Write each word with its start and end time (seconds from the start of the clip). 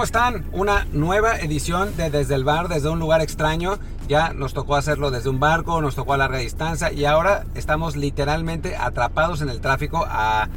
¿cómo 0.00 0.06
están? 0.06 0.46
Una 0.52 0.86
nueva 0.92 1.36
edición 1.40 1.94
de 1.94 2.08
Desde 2.08 2.34
el 2.34 2.42
Bar, 2.42 2.68
desde 2.68 2.88
un 2.88 2.98
lugar 2.98 3.20
extraño. 3.20 3.78
Ya 4.08 4.32
nos 4.32 4.54
tocó 4.54 4.76
hacerlo 4.76 5.10
desde 5.10 5.28
un 5.28 5.40
barco, 5.40 5.82
nos 5.82 5.94
tocó 5.94 6.14
a 6.14 6.16
larga 6.16 6.38
distancia 6.38 6.90
y 6.90 7.04
ahora 7.04 7.44
estamos 7.54 7.96
literalmente 7.96 8.76
atrapados 8.76 9.42
en 9.42 9.50
el 9.50 9.60
tráfico 9.60 10.06
a... 10.08 10.48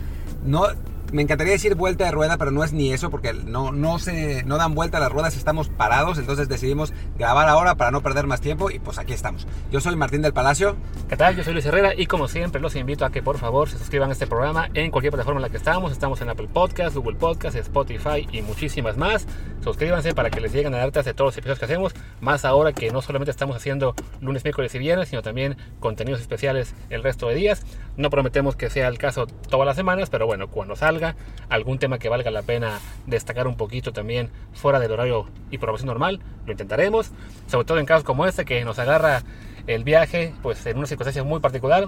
No, 0.45 0.67
me 1.13 1.21
encantaría 1.21 1.53
decir 1.53 1.75
vuelta 1.75 2.05
de 2.05 2.11
rueda, 2.11 2.37
pero 2.37 2.51
no 2.51 2.63
es 2.63 2.73
ni 2.73 2.91
eso 2.91 3.09
porque 3.09 3.33
no, 3.33 3.71
no, 3.71 3.99
se, 3.99 4.43
no 4.43 4.57
dan 4.57 4.73
vuelta 4.73 4.99
las 4.99 5.11
ruedas, 5.11 5.37
estamos 5.37 5.69
parados, 5.69 6.17
entonces 6.17 6.49
decidimos 6.49 6.91
grabar 7.17 7.47
ahora 7.47 7.75
para 7.75 7.91
no 7.91 8.01
perder 8.01 8.25
más 8.25 8.41
tiempo 8.41 8.71
y 8.71 8.79
pues 8.79 8.97
aquí 8.97 9.13
estamos. 9.13 9.47
Yo 9.71 9.79
soy 9.79 9.95
Martín 9.95 10.23
del 10.23 10.33
Palacio. 10.33 10.75
¿Qué 11.07 11.15
tal? 11.15 11.35
Yo 11.35 11.43
soy 11.43 11.53
Luis 11.53 11.65
Herrera 11.67 11.93
y 11.95 12.07
como 12.07 12.27
siempre 12.27 12.59
los 12.59 12.75
invito 12.75 13.05
a 13.05 13.11
que 13.11 13.21
por 13.21 13.37
favor 13.37 13.69
se 13.69 13.77
suscriban 13.77 14.09
a 14.09 14.13
este 14.13 14.25
programa 14.25 14.69
en 14.73 14.89
cualquier 14.89 15.11
plataforma 15.11 15.37
en 15.39 15.43
la 15.43 15.49
que 15.49 15.57
estamos. 15.57 15.91
Estamos 15.91 16.19
en 16.21 16.29
Apple 16.29 16.49
Podcast, 16.51 16.95
Google 16.95 17.15
Podcast, 17.15 17.55
Spotify 17.55 18.27
y 18.31 18.41
muchísimas 18.41 18.97
más. 18.97 19.27
Suscríbanse 19.63 20.13
para 20.13 20.29
que 20.29 20.41
les 20.41 20.51
lleguen 20.51 20.73
alertas 20.73 21.05
de 21.05 21.13
todos 21.13 21.29
los 21.29 21.37
episodios 21.37 21.59
que 21.59 21.65
hacemos, 21.65 21.93
más 22.19 22.43
ahora 22.43 22.73
que 22.73 22.91
no 22.91 23.01
solamente 23.01 23.31
estamos 23.31 23.55
haciendo 23.55 23.95
lunes, 24.19 24.43
miércoles 24.43 24.75
y 24.75 24.79
viernes, 24.79 25.07
sino 25.07 25.21
también 25.21 25.55
contenidos 25.79 26.19
especiales 26.19 26.75
el 26.89 27.01
resto 27.01 27.29
de 27.29 27.35
días. 27.35 27.65
No 27.95 28.09
prometemos 28.09 28.57
que 28.57 28.69
sea 28.69 28.89
el 28.89 28.97
caso 28.97 29.25
todas 29.25 29.65
las 29.65 29.77
semanas, 29.77 30.09
pero 30.09 30.25
bueno, 30.25 30.49
cuando 30.49 30.75
salga 30.75 31.15
algún 31.47 31.79
tema 31.79 31.97
que 31.97 32.09
valga 32.09 32.29
la 32.29 32.41
pena 32.41 32.81
destacar 33.05 33.47
un 33.47 33.55
poquito 33.55 33.93
también 33.93 34.29
fuera 34.53 34.81
del 34.81 34.91
horario 34.91 35.29
y 35.49 35.57
programación 35.59 35.87
normal, 35.87 36.19
lo 36.45 36.51
intentaremos, 36.51 37.11
sobre 37.47 37.65
todo 37.65 37.79
en 37.79 37.85
casos 37.85 38.03
como 38.03 38.25
este 38.25 38.43
que 38.43 38.65
nos 38.65 38.79
agarra 38.79 39.23
el 39.67 39.85
viaje 39.85 40.33
pues 40.41 40.65
en 40.65 40.77
una 40.77 40.87
circunstancia 40.87 41.23
muy 41.23 41.39
particular. 41.39 41.87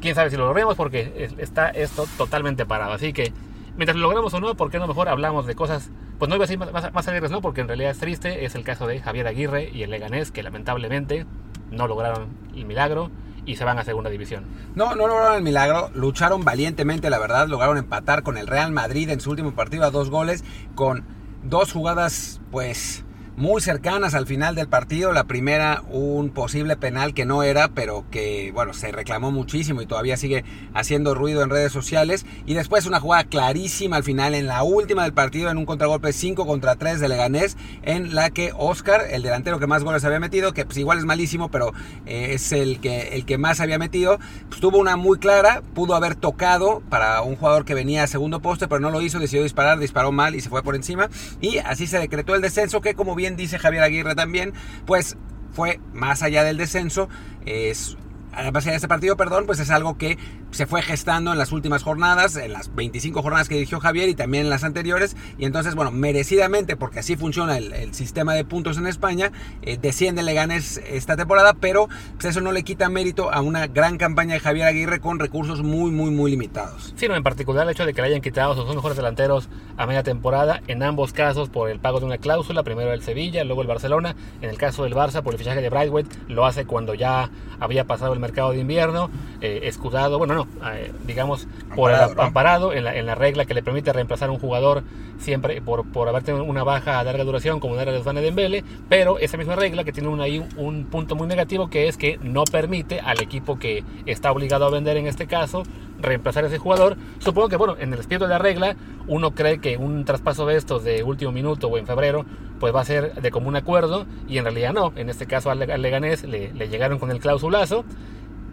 Quién 0.00 0.14
sabe 0.14 0.30
si 0.30 0.36
lo 0.36 0.46
logremos 0.46 0.76
porque 0.76 1.28
está 1.38 1.70
esto 1.70 2.06
totalmente 2.16 2.66
parado. 2.66 2.92
Así 2.92 3.12
que 3.12 3.32
mientras 3.76 3.96
lo 3.96 4.02
logramos 4.02 4.32
o 4.34 4.40
no, 4.40 4.54
¿por 4.54 4.70
qué 4.70 4.78
no 4.78 4.86
mejor 4.86 5.08
hablamos 5.08 5.46
de 5.46 5.54
cosas? 5.54 5.90
Pues 6.18 6.28
no 6.28 6.36
iba 6.36 6.44
a 6.44 6.46
decir 6.46 6.58
más, 6.58 6.92
más, 6.92 7.08
alegres, 7.08 7.30
no, 7.30 7.40
porque 7.40 7.60
en 7.60 7.68
realidad 7.68 7.90
es 7.90 7.98
triste. 7.98 8.44
Es 8.44 8.54
el 8.54 8.64
caso 8.64 8.86
de 8.86 9.00
Javier 9.00 9.26
Aguirre 9.26 9.70
y 9.72 9.82
el 9.82 9.90
Leganés 9.90 10.30
que 10.30 10.42
lamentablemente 10.42 11.26
no 11.70 11.86
lograron 11.86 12.28
el 12.54 12.64
milagro 12.64 13.10
y 13.46 13.56
se 13.56 13.64
van 13.64 13.78
a 13.78 13.84
segunda 13.84 14.10
división. 14.10 14.44
No, 14.74 14.94
no 14.94 15.06
lograron 15.06 15.36
el 15.36 15.42
milagro, 15.42 15.90
lucharon 15.94 16.44
valientemente, 16.44 17.10
la 17.10 17.18
verdad, 17.18 17.48
lograron 17.48 17.78
empatar 17.78 18.22
con 18.22 18.36
el 18.36 18.46
Real 18.46 18.72
Madrid 18.72 19.08
en 19.08 19.20
su 19.20 19.30
último 19.30 19.52
partido 19.52 19.84
a 19.84 19.90
dos 19.90 20.10
goles, 20.10 20.44
con 20.74 21.04
dos 21.44 21.72
jugadas, 21.72 22.40
pues 22.50 23.05
muy 23.36 23.60
cercanas 23.60 24.14
al 24.14 24.26
final 24.26 24.54
del 24.54 24.66
partido. 24.66 25.12
La 25.12 25.24
primera, 25.24 25.82
un 25.90 26.30
posible 26.30 26.76
penal 26.76 27.12
que 27.12 27.26
no 27.26 27.42
era, 27.42 27.68
pero 27.68 28.04
que, 28.10 28.50
bueno, 28.54 28.72
se 28.72 28.90
reclamó 28.92 29.30
muchísimo 29.30 29.82
y 29.82 29.86
todavía 29.86 30.16
sigue 30.16 30.44
haciendo 30.74 31.14
ruido 31.14 31.42
en 31.42 31.50
redes 31.50 31.70
sociales. 31.70 32.24
Y 32.46 32.54
después 32.54 32.86
una 32.86 33.00
jugada 33.00 33.24
clarísima 33.24 33.96
al 33.96 34.04
final, 34.04 34.34
en 34.34 34.46
la 34.46 34.62
última 34.62 35.02
del 35.02 35.12
partido, 35.12 35.50
en 35.50 35.58
un 35.58 35.66
contragolpe 35.66 36.12
5 36.12 36.46
contra 36.46 36.76
3 36.76 36.98
de 36.98 37.08
Leganés, 37.08 37.56
en 37.82 38.14
la 38.14 38.30
que 38.30 38.52
Oscar, 38.56 39.02
el 39.10 39.22
delantero 39.22 39.58
que 39.58 39.66
más 39.66 39.84
goles 39.84 40.04
había 40.04 40.20
metido, 40.20 40.54
que 40.54 40.64
pues 40.64 40.78
igual 40.78 40.98
es 40.98 41.04
malísimo, 41.04 41.50
pero 41.50 41.72
eh, 42.06 42.28
es 42.32 42.52
el 42.52 42.80
que, 42.80 43.14
el 43.16 43.26
que 43.26 43.36
más 43.36 43.60
había 43.60 43.78
metido, 43.78 44.18
pues 44.48 44.60
tuvo 44.60 44.78
una 44.78 44.96
muy 44.96 45.18
clara, 45.18 45.62
pudo 45.74 45.94
haber 45.94 46.14
tocado 46.14 46.82
para 46.88 47.20
un 47.20 47.36
jugador 47.36 47.66
que 47.66 47.74
venía 47.74 48.02
a 48.02 48.06
segundo 48.06 48.40
poste, 48.40 48.66
pero 48.66 48.80
no 48.80 48.90
lo 48.90 49.02
hizo, 49.02 49.18
decidió 49.18 49.42
disparar, 49.42 49.78
disparó 49.78 50.10
mal 50.10 50.34
y 50.34 50.40
se 50.40 50.48
fue 50.48 50.62
por 50.62 50.74
encima. 50.74 51.10
Y 51.42 51.58
así 51.58 51.86
se 51.86 51.98
decretó 51.98 52.34
el 52.34 52.40
descenso, 52.40 52.80
que 52.80 52.94
como 52.94 53.14
bien 53.14 53.25
dice 53.34 53.58
Javier 53.58 53.82
Aguirre 53.82 54.14
también, 54.14 54.52
pues 54.86 55.16
fue 55.52 55.80
más 55.92 56.22
allá 56.22 56.44
del 56.44 56.58
descenso, 56.58 57.08
es 57.46 57.96
a 58.36 58.50
base 58.50 58.70
de 58.70 58.76
este 58.76 58.88
partido, 58.88 59.16
perdón, 59.16 59.46
pues 59.46 59.58
es 59.60 59.70
algo 59.70 59.96
que 59.96 60.18
se 60.50 60.66
fue 60.66 60.82
gestando 60.82 61.32
en 61.32 61.38
las 61.38 61.52
últimas 61.52 61.82
jornadas, 61.82 62.36
en 62.36 62.52
las 62.52 62.74
25 62.74 63.22
jornadas 63.22 63.48
que 63.48 63.54
dirigió 63.54 63.80
Javier 63.80 64.08
y 64.08 64.14
también 64.14 64.44
en 64.44 64.50
las 64.50 64.62
anteriores. 64.62 65.16
Y 65.38 65.44
entonces, 65.44 65.74
bueno, 65.74 65.90
merecidamente, 65.90 66.76
porque 66.76 67.00
así 67.00 67.16
funciona 67.16 67.56
el, 67.56 67.94
sistema 67.94 68.34
de 68.34 68.44
puntos 68.44 68.76
en 68.76 68.86
España, 68.86 69.32
eh, 69.62 69.78
desciende 69.80 70.22
Leganes 70.22 70.82
esta 70.88 71.16
temporada, 71.16 71.54
pero 71.54 71.88
pues 72.14 72.26
eso 72.26 72.40
no 72.40 72.52
le 72.52 72.62
quita 72.62 72.88
mérito 72.88 73.32
a 73.32 73.40
una 73.40 73.68
gran 73.68 73.96
campaña 73.96 74.34
de 74.34 74.40
Javier 74.40 74.66
Aguirre 74.66 75.00
con 75.00 75.18
recursos 75.18 75.62
muy, 75.62 75.90
muy, 75.90 76.10
muy 76.10 76.30
limitados. 76.30 76.92
Sí, 76.96 77.06
en 77.06 77.22
particular 77.22 77.64
el 77.64 77.72
hecho 77.72 77.86
de 77.86 77.94
que 77.94 78.02
le 78.02 78.08
hayan 78.08 78.20
quitado 78.20 78.54
sus 78.54 78.66
dos 78.66 78.74
mejores 78.74 78.96
delanteros 78.96 79.48
a 79.76 79.86
media 79.86 80.02
temporada, 80.02 80.62
en 80.66 80.82
ambos 80.82 81.12
casos 81.12 81.48
por 81.48 81.70
el 81.70 81.78
pago 81.78 82.00
de 82.00 82.06
una 82.06 82.18
cláusula, 82.18 82.62
primero 82.62 82.92
el 82.92 83.02
Sevilla, 83.02 83.44
luego 83.44 83.62
el 83.62 83.68
Barcelona. 83.68 84.16
En 84.42 84.50
el 84.50 84.58
caso 84.58 84.82
del 84.82 84.94
Barça, 84.94 85.22
por 85.22 85.34
el 85.34 85.38
fichaje 85.38 85.60
de 85.60 85.70
Brightway, 85.70 86.04
lo 86.28 86.44
hace 86.44 86.66
cuando 86.66 86.94
ya 86.94 87.30
había 87.60 87.84
pasado 87.84 88.12
el 88.12 88.20
mercado 88.26 88.50
de 88.52 88.58
invierno, 88.58 89.10
eh, 89.40 89.60
escudado, 89.64 90.18
bueno, 90.18 90.34
no, 90.34 90.48
eh, 90.72 90.92
digamos, 91.06 91.46
por 91.74 91.92
amparado, 91.92 92.22
amparado 92.22 92.72
en, 92.72 92.84
la, 92.84 92.96
en, 92.96 93.06
la, 93.06 93.14
regla 93.14 93.44
que 93.44 93.54
le 93.54 93.62
permite 93.62 93.92
reemplazar 93.92 94.28
a 94.28 94.32
un 94.32 94.38
jugador 94.38 94.82
siempre 95.18 95.60
por, 95.62 95.86
por 95.90 96.08
haber 96.08 96.22
tenido 96.22 96.44
una 96.44 96.64
baja 96.64 96.98
a 96.98 97.04
larga 97.04 97.24
duración, 97.24 97.60
como 97.60 97.78
era 97.80 97.92
de 97.92 97.98
Osvane 97.98 98.20
Dembele, 98.20 98.64
pero 98.88 99.18
esa 99.18 99.36
misma 99.36 99.56
regla 99.56 99.84
que 99.84 99.92
tiene 99.92 100.08
un, 100.08 100.20
ahí 100.20 100.44
un 100.56 100.84
punto 100.86 101.14
muy 101.14 101.26
negativo 101.26 101.70
que 101.70 101.88
es 101.88 101.96
que 101.96 102.18
no 102.22 102.44
permite 102.44 103.00
al 103.00 103.20
equipo 103.20 103.58
que 103.58 103.84
está 104.06 104.32
obligado 104.32 104.66
a 104.66 104.70
vender 104.70 104.96
en 104.96 105.06
este 105.06 105.26
caso 105.26 105.62
reemplazar 105.98 106.44
a 106.44 106.48
ese 106.48 106.58
jugador. 106.58 106.96
Supongo 107.18 107.48
que, 107.48 107.56
bueno, 107.56 107.76
en 107.78 107.92
el 107.92 108.00
espíritu 108.00 108.24
de 108.24 108.30
la 108.30 108.38
regla, 108.38 108.76
uno 109.06 109.34
cree 109.34 109.58
que 109.58 109.76
un 109.76 110.04
traspaso 110.04 110.46
de 110.46 110.56
estos 110.56 110.84
de 110.84 111.02
último 111.02 111.32
minuto 111.32 111.68
o 111.68 111.78
en 111.78 111.86
febrero, 111.86 112.24
pues 112.60 112.74
va 112.74 112.80
a 112.80 112.84
ser 112.84 113.14
de 113.14 113.30
común 113.30 113.56
acuerdo, 113.56 114.06
y 114.28 114.38
en 114.38 114.44
realidad 114.44 114.72
no. 114.72 114.92
En 114.96 115.10
este 115.10 115.26
caso 115.26 115.50
al, 115.50 115.58
Leganés 115.58 116.24
le, 116.24 116.52
le 116.52 116.68
llegaron 116.68 116.98
con 116.98 117.10
el 117.10 117.20
clausulazo 117.20 117.84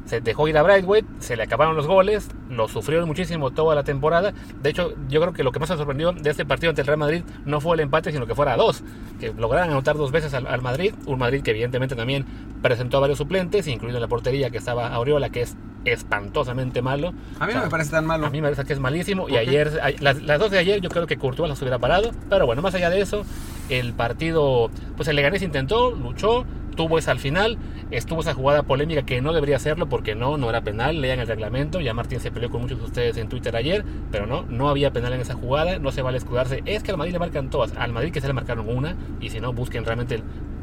se 0.05 0.21
dejó 0.21 0.47
ir 0.47 0.57
a 0.57 0.63
Brightway, 0.63 1.05
se 1.19 1.35
le 1.35 1.43
acabaron 1.43 1.75
los 1.75 1.87
goles, 1.87 2.29
lo 2.49 2.67
sufrieron 2.67 3.07
muchísimo 3.07 3.51
toda 3.51 3.73
la 3.75 3.83
temporada. 3.83 4.33
De 4.61 4.69
hecho, 4.69 4.93
yo 5.07 5.21
creo 5.21 5.33
que 5.33 5.43
lo 5.43 5.51
que 5.51 5.59
más 5.59 5.69
se 5.69 5.77
sorprendió 5.77 6.11
de 6.11 6.29
este 6.29 6.45
partido 6.45 6.69
ante 6.69 6.81
el 6.81 6.87
Real 6.87 6.99
Madrid 6.99 7.23
no 7.45 7.61
fue 7.61 7.75
el 7.75 7.81
empate, 7.81 8.11
sino 8.11 8.27
que 8.27 8.35
fuera 8.35 8.53
a 8.53 8.57
dos, 8.57 8.83
que 9.19 9.33
lograran 9.33 9.71
anotar 9.71 9.95
dos 9.95 10.11
veces 10.11 10.33
al, 10.33 10.61
Madrid, 10.61 10.93
un 11.05 11.19
Madrid 11.19 11.41
que 11.41 11.51
evidentemente 11.51 11.95
también 11.95 12.25
presentó 12.61 12.97
a 12.97 13.01
varios 13.01 13.17
suplentes, 13.17 13.67
incluido 13.67 13.97
en 13.97 14.01
la 14.01 14.07
portería 14.07 14.49
que 14.49 14.57
estaba 14.57 14.93
Aureola, 14.93 15.29
que 15.29 15.41
es 15.41 15.55
espantosamente 15.85 16.81
malo. 16.81 17.13
A 17.39 17.47
mí 17.47 17.53
no 17.53 17.61
me 17.61 17.69
parece 17.69 17.91
tan 17.91 18.05
malo. 18.05 18.27
A 18.27 18.29
mí 18.29 18.41
me 18.41 18.47
parece 18.47 18.65
que 18.65 18.73
es 18.73 18.79
malísimo. 18.79 19.29
Y 19.29 19.37
ayer, 19.37 19.79
las, 19.99 20.21
las, 20.21 20.39
dos 20.39 20.51
de 20.51 20.59
ayer, 20.59 20.81
yo 20.81 20.89
creo 20.89 21.07
que 21.07 21.17
Courtois 21.17 21.49
las 21.49 21.61
hubiera 21.61 21.79
parado. 21.79 22.11
Pero 22.29 22.45
bueno, 22.45 22.61
más 22.61 22.75
allá 22.75 22.89
de 22.89 23.01
eso, 23.01 23.25
el 23.69 23.93
partido, 23.93 24.69
pues 24.95 25.07
el 25.07 25.15
Leganés 25.15 25.41
intentó, 25.41 25.91
luchó, 25.91 26.45
tuvo 26.75 26.97
esa 26.97 27.11
al 27.11 27.19
final, 27.19 27.57
estuvo 27.91 28.21
esa 28.21 28.33
jugada 28.33 28.63
polémica 28.63 29.03
que 29.03 29.21
no 29.21 29.33
debería 29.33 29.55
hacerlo 29.55 29.87
porque 29.87 30.15
no, 30.15 30.37
no 30.37 30.49
era 30.49 30.61
penal, 30.61 31.01
lean 31.01 31.19
el 31.19 31.27
reglamento, 31.27 31.79
ya 31.79 31.93
Martín 31.93 32.19
se 32.19 32.31
peleó 32.31 32.49
con 32.49 32.61
muchos 32.61 32.79
de 32.79 32.85
ustedes 32.85 33.17
en 33.17 33.29
Twitter 33.29 33.55
ayer, 33.55 33.85
pero 34.11 34.25
no, 34.25 34.43
no 34.43 34.69
había 34.69 34.91
penal 34.91 35.13
en 35.13 35.21
esa 35.21 35.35
jugada, 35.35 35.79
no 35.79 35.91
se 35.91 36.01
vale 36.01 36.17
escudarse, 36.17 36.61
es 36.65 36.83
que 36.83 36.91
al 36.91 36.97
Madrid 36.97 37.13
le 37.13 37.19
marcan 37.19 37.49
todas, 37.49 37.73
al 37.77 37.93
Madrid 37.93 38.11
que 38.11 38.21
se 38.21 38.27
le 38.27 38.33
marcaron 38.33 38.67
una, 38.69 38.95
y 39.21 39.29
si 39.29 39.39
no, 39.39 39.53
busquen 39.53 39.85
realmente 39.85 40.21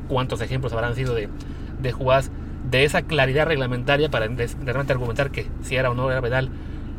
cuántos 0.09 0.41
ejemplos 0.41 0.73
habrán 0.73 0.95
sido 0.95 1.15
de, 1.15 1.29
de 1.81 1.93
jugadas 1.93 2.31
de 2.69 2.85
esa 2.85 3.03
claridad 3.03 3.47
reglamentaria 3.47 4.11
para 4.11 4.27
realmente 4.27 4.93
argumentar 4.93 5.31
que 5.31 5.47
si 5.63 5.77
era 5.77 5.91
o 5.91 5.95
no 5.95 6.11
era 6.11 6.21
penal 6.21 6.51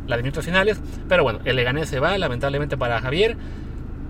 la 0.08 0.18
de 0.18 0.24
minutos 0.24 0.46
finales, 0.46 0.80
pero 1.08 1.24
bueno, 1.24 1.40
el 1.46 1.56
Leganés 1.56 1.90
se 1.90 2.00
va, 2.00 2.18
lamentablemente 2.18 2.78
para 2.78 3.00
Javier, 3.02 3.38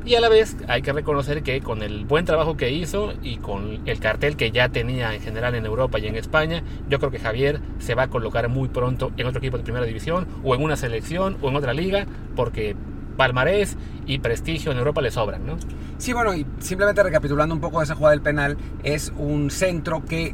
y 0.03 0.15
a 0.15 0.21
la 0.21 0.29
vez 0.29 0.57
hay 0.67 0.81
que 0.81 0.93
reconocer 0.93 1.43
que 1.43 1.61
con 1.61 1.83
el 1.83 2.05
buen 2.05 2.25
trabajo 2.25 2.57
que 2.57 2.71
hizo 2.71 3.13
y 3.21 3.37
con 3.37 3.81
el 3.85 3.99
cartel 3.99 4.35
que 4.35 4.49
ya 4.49 4.69
tenía 4.69 5.13
en 5.13 5.21
general 5.21 5.53
en 5.53 5.65
Europa 5.65 5.99
y 5.99 6.07
en 6.07 6.15
España, 6.15 6.63
yo 6.89 6.97
creo 6.97 7.11
que 7.11 7.19
Javier 7.19 7.59
se 7.77 7.93
va 7.93 8.03
a 8.03 8.07
colocar 8.07 8.49
muy 8.49 8.69
pronto 8.69 9.11
en 9.17 9.27
otro 9.27 9.39
equipo 9.39 9.57
de 9.57 9.63
primera 9.63 9.85
división 9.85 10.27
o 10.43 10.55
en 10.55 10.63
una 10.63 10.75
selección 10.75 11.37
o 11.41 11.49
en 11.49 11.55
otra 11.55 11.73
liga 11.73 12.07
porque 12.35 12.75
palmarés 13.15 13.77
y 14.07 14.17
prestigio 14.17 14.71
en 14.71 14.79
Europa 14.79 15.01
le 15.01 15.11
sobran, 15.11 15.45
¿no? 15.45 15.57
Sí, 15.99 16.13
bueno, 16.13 16.33
y 16.33 16.47
simplemente 16.59 17.03
recapitulando 17.03 17.53
un 17.53 17.61
poco 17.61 17.77
de 17.77 17.83
esa 17.83 17.93
jugada 17.93 18.11
del 18.11 18.23
penal, 18.23 18.57
es 18.83 19.13
un 19.15 19.51
centro 19.51 20.03
que 20.03 20.33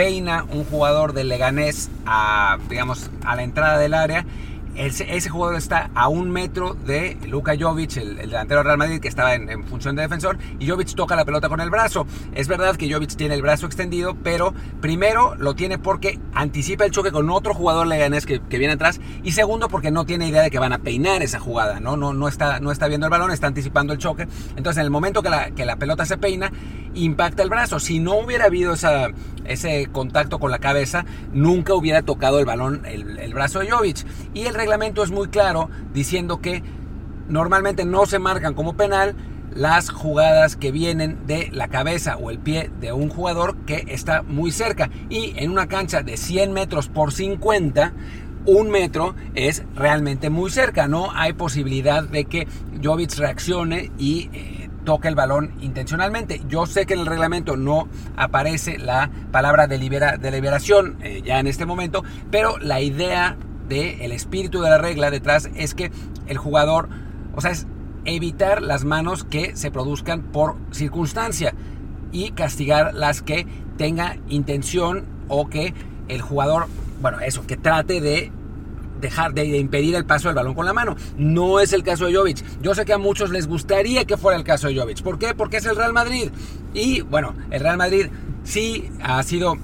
peina 0.00 0.44
un 0.44 0.64
jugador 0.64 1.12
del 1.12 1.28
Leganés 1.28 1.90
a, 2.06 2.56
digamos, 2.70 3.10
a 3.22 3.36
la 3.36 3.42
entrada 3.42 3.76
del 3.76 3.92
área 3.92 4.24
ese, 4.76 5.28
jugador 5.28 5.56
está 5.56 5.90
a 5.94 6.08
un 6.08 6.30
metro 6.30 6.74
de 6.74 7.16
Luka 7.26 7.54
Jovic, 7.58 7.96
el, 7.96 8.16
delantero 8.16 8.62
Real 8.62 8.78
Madrid 8.78 9.00
que 9.00 9.08
estaba 9.08 9.34
en, 9.34 9.64
función 9.64 9.96
de 9.96 10.02
defensor, 10.02 10.38
y 10.58 10.68
Jovic 10.68 10.94
toca 10.94 11.16
la 11.16 11.24
pelota 11.24 11.48
con 11.48 11.60
el 11.60 11.70
brazo. 11.70 12.06
Es 12.34 12.48
verdad 12.48 12.76
que 12.76 12.90
Jovic 12.92 13.14
tiene 13.16 13.34
el 13.34 13.42
brazo 13.42 13.66
extendido, 13.66 14.16
pero 14.22 14.54
primero 14.80 15.34
lo 15.36 15.54
tiene 15.54 15.78
porque 15.78 16.18
anticipa 16.34 16.84
el 16.84 16.92
choque 16.92 17.12
con 17.12 17.28
otro 17.30 17.52
jugador 17.52 17.86
leganés 17.86 18.26
que, 18.26 18.40
que 18.40 18.58
viene 18.58 18.74
atrás, 18.74 19.00
y 19.22 19.32
segundo 19.32 19.68
porque 19.68 19.90
no 19.90 20.04
tiene 20.04 20.28
idea 20.28 20.42
de 20.42 20.50
que 20.50 20.58
van 20.58 20.72
a 20.72 20.78
peinar 20.78 21.22
esa 21.22 21.40
jugada, 21.40 21.80
¿no? 21.80 21.96
No, 21.96 22.12
no, 22.12 22.28
está, 22.28 22.60
no 22.60 22.70
está 22.70 22.88
viendo 22.88 23.06
el 23.06 23.10
balón, 23.10 23.30
está 23.32 23.48
anticipando 23.48 23.92
el 23.92 23.98
choque. 23.98 24.28
Entonces, 24.56 24.78
en 24.78 24.84
el 24.84 24.90
momento 24.90 25.22
que 25.22 25.30
la, 25.30 25.50
que 25.50 25.66
la 25.66 25.76
pelota 25.76 26.06
se 26.06 26.16
peina, 26.16 26.52
impacta 26.94 27.42
el 27.42 27.50
brazo. 27.50 27.80
Si 27.80 28.00
no 28.00 28.16
hubiera 28.18 28.46
habido 28.46 28.74
ese 28.74 29.88
contacto 29.92 30.38
con 30.38 30.50
la 30.50 30.58
cabeza, 30.58 31.04
nunca 31.32 31.74
hubiera 31.74 32.02
tocado 32.02 32.38
el 32.38 32.44
balón, 32.44 32.82
el, 32.86 33.18
el 33.18 33.34
brazo 33.34 33.60
de 33.60 33.70
Jovic. 33.70 34.06
Y 34.34 34.46
el 34.46 34.54
reglamento 34.54 35.02
es 35.02 35.10
muy 35.10 35.28
claro 35.28 35.68
diciendo 35.92 36.40
que 36.40 36.62
normalmente 37.28 37.84
no 37.84 38.06
se 38.06 38.18
marcan 38.18 38.54
como 38.54 38.76
penal 38.76 39.14
las 39.54 39.90
jugadas 39.90 40.56
que 40.56 40.70
vienen 40.70 41.26
de 41.26 41.48
la 41.52 41.68
cabeza 41.68 42.16
o 42.16 42.30
el 42.30 42.38
pie 42.38 42.70
de 42.80 42.92
un 42.92 43.08
jugador 43.08 43.56
que 43.66 43.84
está 43.88 44.22
muy 44.22 44.52
cerca. 44.52 44.90
Y 45.08 45.34
en 45.36 45.50
una 45.50 45.66
cancha 45.66 46.02
de 46.02 46.16
100 46.16 46.52
metros 46.52 46.88
por 46.88 47.12
50, 47.12 47.92
un 48.46 48.70
metro 48.70 49.14
es 49.34 49.64
realmente 49.74 50.30
muy 50.30 50.50
cerca. 50.50 50.88
No 50.88 51.10
hay 51.12 51.32
posibilidad 51.32 52.04
de 52.04 52.24
que 52.24 52.46
Jovic 52.82 53.16
reaccione 53.16 53.90
y... 53.98 54.30
Eh, 54.32 54.56
toque 54.84 55.08
el 55.08 55.14
balón 55.14 55.54
intencionalmente. 55.60 56.42
Yo 56.48 56.66
sé 56.66 56.86
que 56.86 56.94
en 56.94 57.00
el 57.00 57.06
reglamento 57.06 57.56
no 57.56 57.88
aparece 58.16 58.78
la 58.78 59.10
palabra 59.30 59.66
deliberación 59.66 60.96
eh, 61.02 61.22
ya 61.24 61.38
en 61.38 61.46
este 61.46 61.66
momento, 61.66 62.04
pero 62.30 62.58
la 62.58 62.80
idea 62.80 63.36
del 63.68 64.00
el 64.00 64.12
espíritu 64.12 64.60
de 64.60 64.70
la 64.70 64.78
regla 64.78 65.10
detrás 65.10 65.48
es 65.54 65.74
que 65.74 65.92
el 66.26 66.38
jugador, 66.38 66.88
o 67.34 67.40
sea, 67.40 67.52
es 67.52 67.66
evitar 68.04 68.62
las 68.62 68.84
manos 68.84 69.24
que 69.24 69.56
se 69.56 69.70
produzcan 69.70 70.22
por 70.22 70.56
circunstancia 70.72 71.54
y 72.12 72.30
castigar 72.32 72.94
las 72.94 73.22
que 73.22 73.46
tenga 73.76 74.16
intención 74.28 75.04
o 75.28 75.48
que 75.48 75.74
el 76.08 76.20
jugador, 76.22 76.66
bueno, 77.00 77.20
eso, 77.20 77.46
que 77.46 77.56
trate 77.56 78.00
de 78.00 78.32
dejar 79.00 79.34
de 79.34 79.44
impedir 79.58 79.94
el 79.94 80.04
paso 80.04 80.28
del 80.28 80.34
balón 80.34 80.54
con 80.54 80.66
la 80.66 80.72
mano. 80.72 80.96
No 81.16 81.60
es 81.60 81.72
el 81.72 81.82
caso 81.82 82.06
de 82.06 82.14
Jovic. 82.14 82.44
Yo 82.60 82.74
sé 82.74 82.84
que 82.84 82.92
a 82.92 82.98
muchos 82.98 83.30
les 83.30 83.46
gustaría 83.46 84.04
que 84.04 84.16
fuera 84.16 84.38
el 84.38 84.44
caso 84.44 84.68
de 84.68 84.78
Jovic. 84.78 85.02
¿Por 85.02 85.18
qué? 85.18 85.34
Porque 85.34 85.58
es 85.58 85.66
el 85.66 85.76
Real 85.76 85.92
Madrid. 85.92 86.30
Y 86.74 87.00
bueno, 87.02 87.34
el 87.50 87.60
Real 87.60 87.76
Madrid 87.76 88.06
sí 88.44 88.90
ha 89.02 89.22
sido 89.22 89.56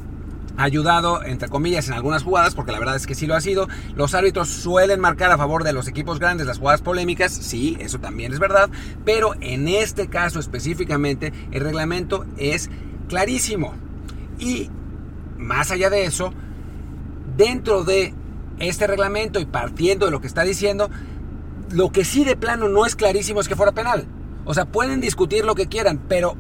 ayudado, 0.56 1.22
entre 1.22 1.48
comillas, 1.48 1.88
en 1.88 1.94
algunas 1.94 2.22
jugadas, 2.22 2.54
porque 2.54 2.72
la 2.72 2.78
verdad 2.78 2.96
es 2.96 3.06
que 3.06 3.14
sí 3.14 3.26
lo 3.26 3.34
ha 3.34 3.40
sido. 3.40 3.68
Los 3.94 4.14
árbitros 4.14 4.48
suelen 4.48 5.00
marcar 5.00 5.30
a 5.30 5.36
favor 5.36 5.64
de 5.64 5.72
los 5.72 5.88
equipos 5.88 6.18
grandes 6.18 6.46
las 6.46 6.58
jugadas 6.58 6.82
polémicas, 6.82 7.32
sí, 7.32 7.76
eso 7.80 7.98
también 7.98 8.32
es 8.32 8.38
verdad, 8.38 8.70
pero 9.04 9.34
en 9.40 9.68
este 9.68 10.08
caso 10.08 10.40
específicamente 10.40 11.32
el 11.52 11.62
reglamento 11.62 12.24
es 12.36 12.70
clarísimo. 13.08 13.74
Y 14.38 14.70
más 15.36 15.70
allá 15.70 15.90
de 15.90 16.04
eso, 16.04 16.32
dentro 17.36 17.84
de 17.84 18.14
este 18.58 18.86
reglamento 18.86 19.40
y 19.40 19.46
partiendo 19.46 20.06
de 20.06 20.12
lo 20.12 20.20
que 20.20 20.26
está 20.26 20.42
diciendo, 20.42 20.90
lo 21.70 21.90
que 21.90 22.04
sí 22.04 22.24
de 22.24 22.36
plano 22.36 22.68
no 22.68 22.86
es 22.86 22.96
clarísimo 22.96 23.40
es 23.40 23.48
que 23.48 23.56
fuera 23.56 23.72
penal. 23.72 24.06
O 24.44 24.54
sea, 24.54 24.64
pueden 24.64 25.00
discutir 25.00 25.44
lo 25.44 25.54
que 25.54 25.66
quieran, 25.66 26.00
pero 26.08 26.36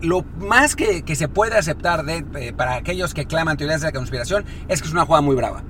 lo 0.00 0.24
más 0.38 0.76
que, 0.76 1.02
se 1.14 1.28
puede 1.28 1.56
aceptar 1.56 2.04
de, 2.04 2.52
para 2.52 2.74
aquellos 2.74 3.14
que 3.14 3.26
claman 3.26 3.56
teorías 3.56 3.80
de 3.80 3.88
la 3.88 3.92
conspiración 3.92 4.44
es 4.68 4.80
que 4.80 4.88
es 4.88 4.92
una 4.92 5.06
jugada 5.06 5.22
muy 5.22 5.34
brava. 5.34 5.62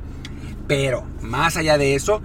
Pero 0.66 1.04
más 1.22 1.56
allá 1.56 1.78
de 1.78 1.94
eso, 1.94 2.20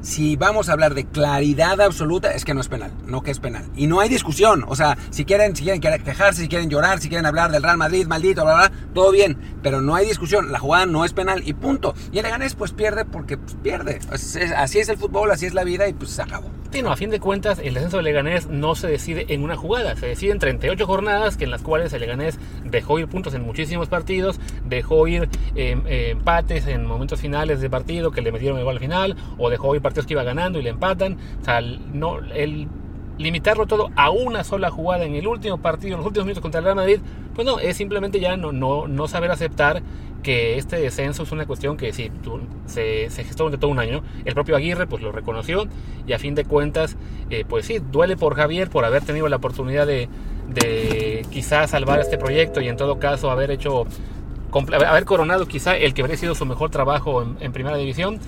si 0.00 0.36
vamos 0.36 0.68
a 0.68 0.72
hablar 0.72 0.94
de 0.94 1.04
claridad 1.04 1.80
absoluta, 1.80 2.32
es 2.32 2.44
que 2.44 2.54
no 2.54 2.60
es 2.60 2.68
penal, 2.68 2.92
no 3.06 3.22
que 3.22 3.30
es 3.30 3.40
penal. 3.40 3.64
Y 3.76 3.86
no 3.86 4.00
hay 4.00 4.08
discusión, 4.08 4.64
o 4.68 4.76
sea, 4.76 4.96
si 5.10 5.24
quieren, 5.24 5.56
si 5.56 5.64
quieren 5.64 5.80
quejarse, 5.80 6.42
si 6.42 6.48
quieren 6.48 6.70
llorar, 6.70 7.00
si 7.00 7.08
quieren 7.08 7.26
hablar 7.26 7.50
del 7.50 7.62
Real 7.62 7.78
Madrid, 7.78 8.06
maldito, 8.06 8.44
bla, 8.44 8.54
bla, 8.54 8.72
todo 8.94 9.10
bien, 9.10 9.36
pero 9.62 9.80
no 9.80 9.94
hay 9.94 10.06
discusión, 10.06 10.52
la 10.52 10.58
jugada 10.58 10.86
no 10.86 11.04
es 11.04 11.12
penal 11.12 11.42
y 11.44 11.52
punto. 11.52 11.94
Y 12.12 12.18
el 12.18 12.24
Leganés 12.24 12.54
pues 12.54 12.72
pierde 12.72 13.04
porque 13.04 13.36
pues, 13.36 13.56
pierde. 13.62 14.00
así 14.56 14.78
es 14.78 14.88
el 14.88 14.98
fútbol, 14.98 15.30
así 15.30 15.46
es 15.46 15.54
la 15.54 15.64
vida 15.64 15.88
y 15.88 15.92
pues 15.92 16.10
se 16.10 16.22
acabó. 16.22 16.50
Sí, 16.70 16.82
no, 16.82 16.92
a 16.92 16.96
fin 16.96 17.08
de 17.08 17.18
cuentas, 17.18 17.60
el 17.60 17.72
descenso 17.72 17.96
del 17.96 18.04
Leganés 18.04 18.46
no 18.46 18.74
se 18.74 18.88
decide 18.88 19.24
en 19.30 19.42
una 19.42 19.56
jugada, 19.56 19.96
se 19.96 20.06
decide 20.06 20.32
en 20.32 20.38
38 20.38 20.86
jornadas 20.86 21.38
que 21.38 21.44
en 21.44 21.50
las 21.50 21.62
cuales 21.62 21.94
el 21.94 22.00
Leganés 22.00 22.38
dejó 22.62 22.98
ir 22.98 23.08
puntos 23.08 23.32
en 23.32 23.42
muchísimos 23.42 23.88
partidos, 23.88 24.38
dejó 24.66 25.08
ir 25.08 25.30
em, 25.54 25.82
empates 25.86 26.66
en 26.66 26.84
momentos 26.84 27.20
finales 27.20 27.62
de 27.62 27.70
partido 27.70 28.10
que 28.10 28.20
le 28.20 28.32
metieron 28.32 28.58
el 28.58 28.64
gol 28.64 28.74
al 28.74 28.80
final, 28.80 29.16
o 29.38 29.48
dejó 29.48 29.74
ir 29.74 29.80
partidos 29.80 30.06
que 30.06 30.12
iba 30.12 30.24
ganando 30.24 30.58
y 30.58 30.62
le 30.62 30.68
empatan. 30.68 31.16
O 31.40 31.44
sea, 31.44 31.62
no, 31.62 32.18
el 32.18 32.68
limitarlo 33.16 33.66
todo 33.66 33.90
a 33.96 34.10
una 34.10 34.44
sola 34.44 34.70
jugada 34.70 35.04
en 35.04 35.14
el 35.14 35.26
último 35.26 35.56
partido, 35.58 35.94
en 35.94 35.98
los 35.98 36.06
últimos 36.06 36.26
minutos 36.26 36.42
contra 36.42 36.58
el 36.58 36.64
Real 36.64 36.76
Madrid, 36.76 37.00
pues 37.34 37.46
no, 37.46 37.58
es 37.60 37.76
simplemente 37.78 38.20
ya 38.20 38.36
no, 38.36 38.52
no, 38.52 38.88
no 38.88 39.08
saber 39.08 39.30
aceptar 39.30 39.82
que 40.22 40.58
este 40.58 40.76
descenso 40.76 41.22
es 41.22 41.32
una 41.32 41.46
cuestión 41.46 41.76
que 41.76 41.92
sí, 41.92 42.10
se, 42.66 43.08
se, 43.10 43.24
gestó 43.24 43.44
durante 43.44 43.60
todo 43.60 43.70
un 43.70 43.78
año. 43.78 44.02
El 44.24 44.34
propio 44.34 44.56
Aguirre 44.56 44.86
pues 44.86 45.02
lo 45.02 45.12
reconoció 45.12 45.66
y 46.06 46.12
a 46.12 46.18
fin 46.18 46.34
de 46.34 46.44
cuentas, 46.44 46.96
eh, 47.30 47.44
pues 47.48 47.66
sí, 47.66 47.78
duele 47.78 48.16
por 48.16 48.34
Javier 48.34 48.68
por 48.68 48.84
haber 48.84 49.04
tenido 49.04 49.28
la 49.28 49.36
oportunidad 49.36 49.86
de, 49.86 50.08
de 50.48 51.24
quizás 51.30 51.70
salvar 51.70 52.00
este 52.00 52.18
proyecto 52.18 52.60
y 52.60 52.68
en 52.68 52.76
todo 52.76 52.98
caso 52.98 53.30
haber 53.30 53.50
hecho, 53.50 53.86
haber 54.72 55.04
coronado 55.04 55.46
quizá 55.46 55.76
el 55.76 55.94
que 55.94 56.02
habría 56.02 56.16
sido 56.16 56.34
su 56.34 56.46
mejor 56.46 56.70
trabajo 56.70 57.22
en 57.40 57.52
primera 57.52 57.76
división 57.76 58.18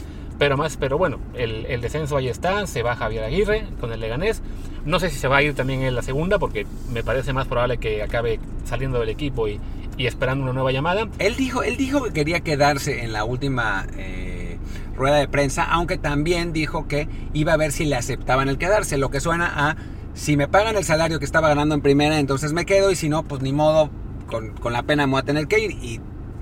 pero 0.41 0.57
más, 0.57 0.79
pero 0.79 0.97
bueno, 0.97 1.21
el, 1.35 1.83
descenso 1.83 2.17
ahí 2.17 2.29
está, 2.29 2.67
se 2.67 2.83
va 2.83 2.97
Javier 2.97 3.25
Aguirre 3.25 3.67
con 3.79 3.93
el 3.93 4.01
Leganés. 4.01 4.41
No 4.87 4.99
sé 4.99 5.11
si 5.11 5.19
se 5.19 5.29
va 5.29 5.37
a 5.37 5.43
ir 5.43 5.55
también 5.55 5.83
en 5.83 5.95
la 5.95 6.01
segunda, 6.01 6.39
porque 6.39 6.67
me 6.91 7.05
parece 7.05 7.35
más 7.35 7.47
probable 7.47 7.77
que 7.77 8.03
acabe 8.03 8.41
saliendo 8.65 9.01
del 9.01 9.11
equipo 9.11 9.49
y, 9.49 9.61
esperando 10.07 10.45
una 10.45 10.53
nueva 10.53 10.73
llamada. 10.73 11.09
Él 11.19 11.37
dijo, 11.37 11.63
él 11.63 11.77
dijo 11.77 12.03
que 12.05 12.13
quería 12.13 12.41
quedarse 12.41 13.03
en 13.03 13.13
la 13.13 13.25
última 13.25 13.87
eh, 13.97 14.59
rueda 14.95 15.17
de 15.17 15.29
prensa, 15.29 15.65
aunque 15.65 15.99
también 15.99 16.53
dijo 16.53 16.87
que 16.89 17.09
iba 17.33 17.53
a 17.53 17.57
ver 17.57 17.73
si 17.73 17.85
le 17.85 17.97
aceptaban 17.97 18.49
el 18.49 18.59
quedarse, 18.59 18.99
lo 18.99 19.11
que 19.11 19.21
suena 19.21 19.71
a 19.71 19.77
si 20.15 20.37
me 20.37 20.49
pagan 20.49 20.77
el 20.77 20.85
salario 20.85 21.19
que 21.19 21.25
estaba 21.25 21.49
ganando 21.49 21.75
en 21.75 21.81
primera, 21.81 22.19
entonces 22.19 22.53
me 22.53 22.67
quedo 22.67 22.91
y 22.91 22.97
si 22.97 23.09
no, 23.09 23.23
pues 23.23 23.43
ni 23.43 23.53
modo, 23.53 23.91
con, 24.27 24.51
con 24.55 24.73
la 24.73 24.83
pena 24.83 25.07
me 25.07 25.13
voy 25.13 25.21
a 25.21 25.25
tener 25.25 25.47
que 25.47 25.61
ir. 25.61 25.71
Y 25.71 26.01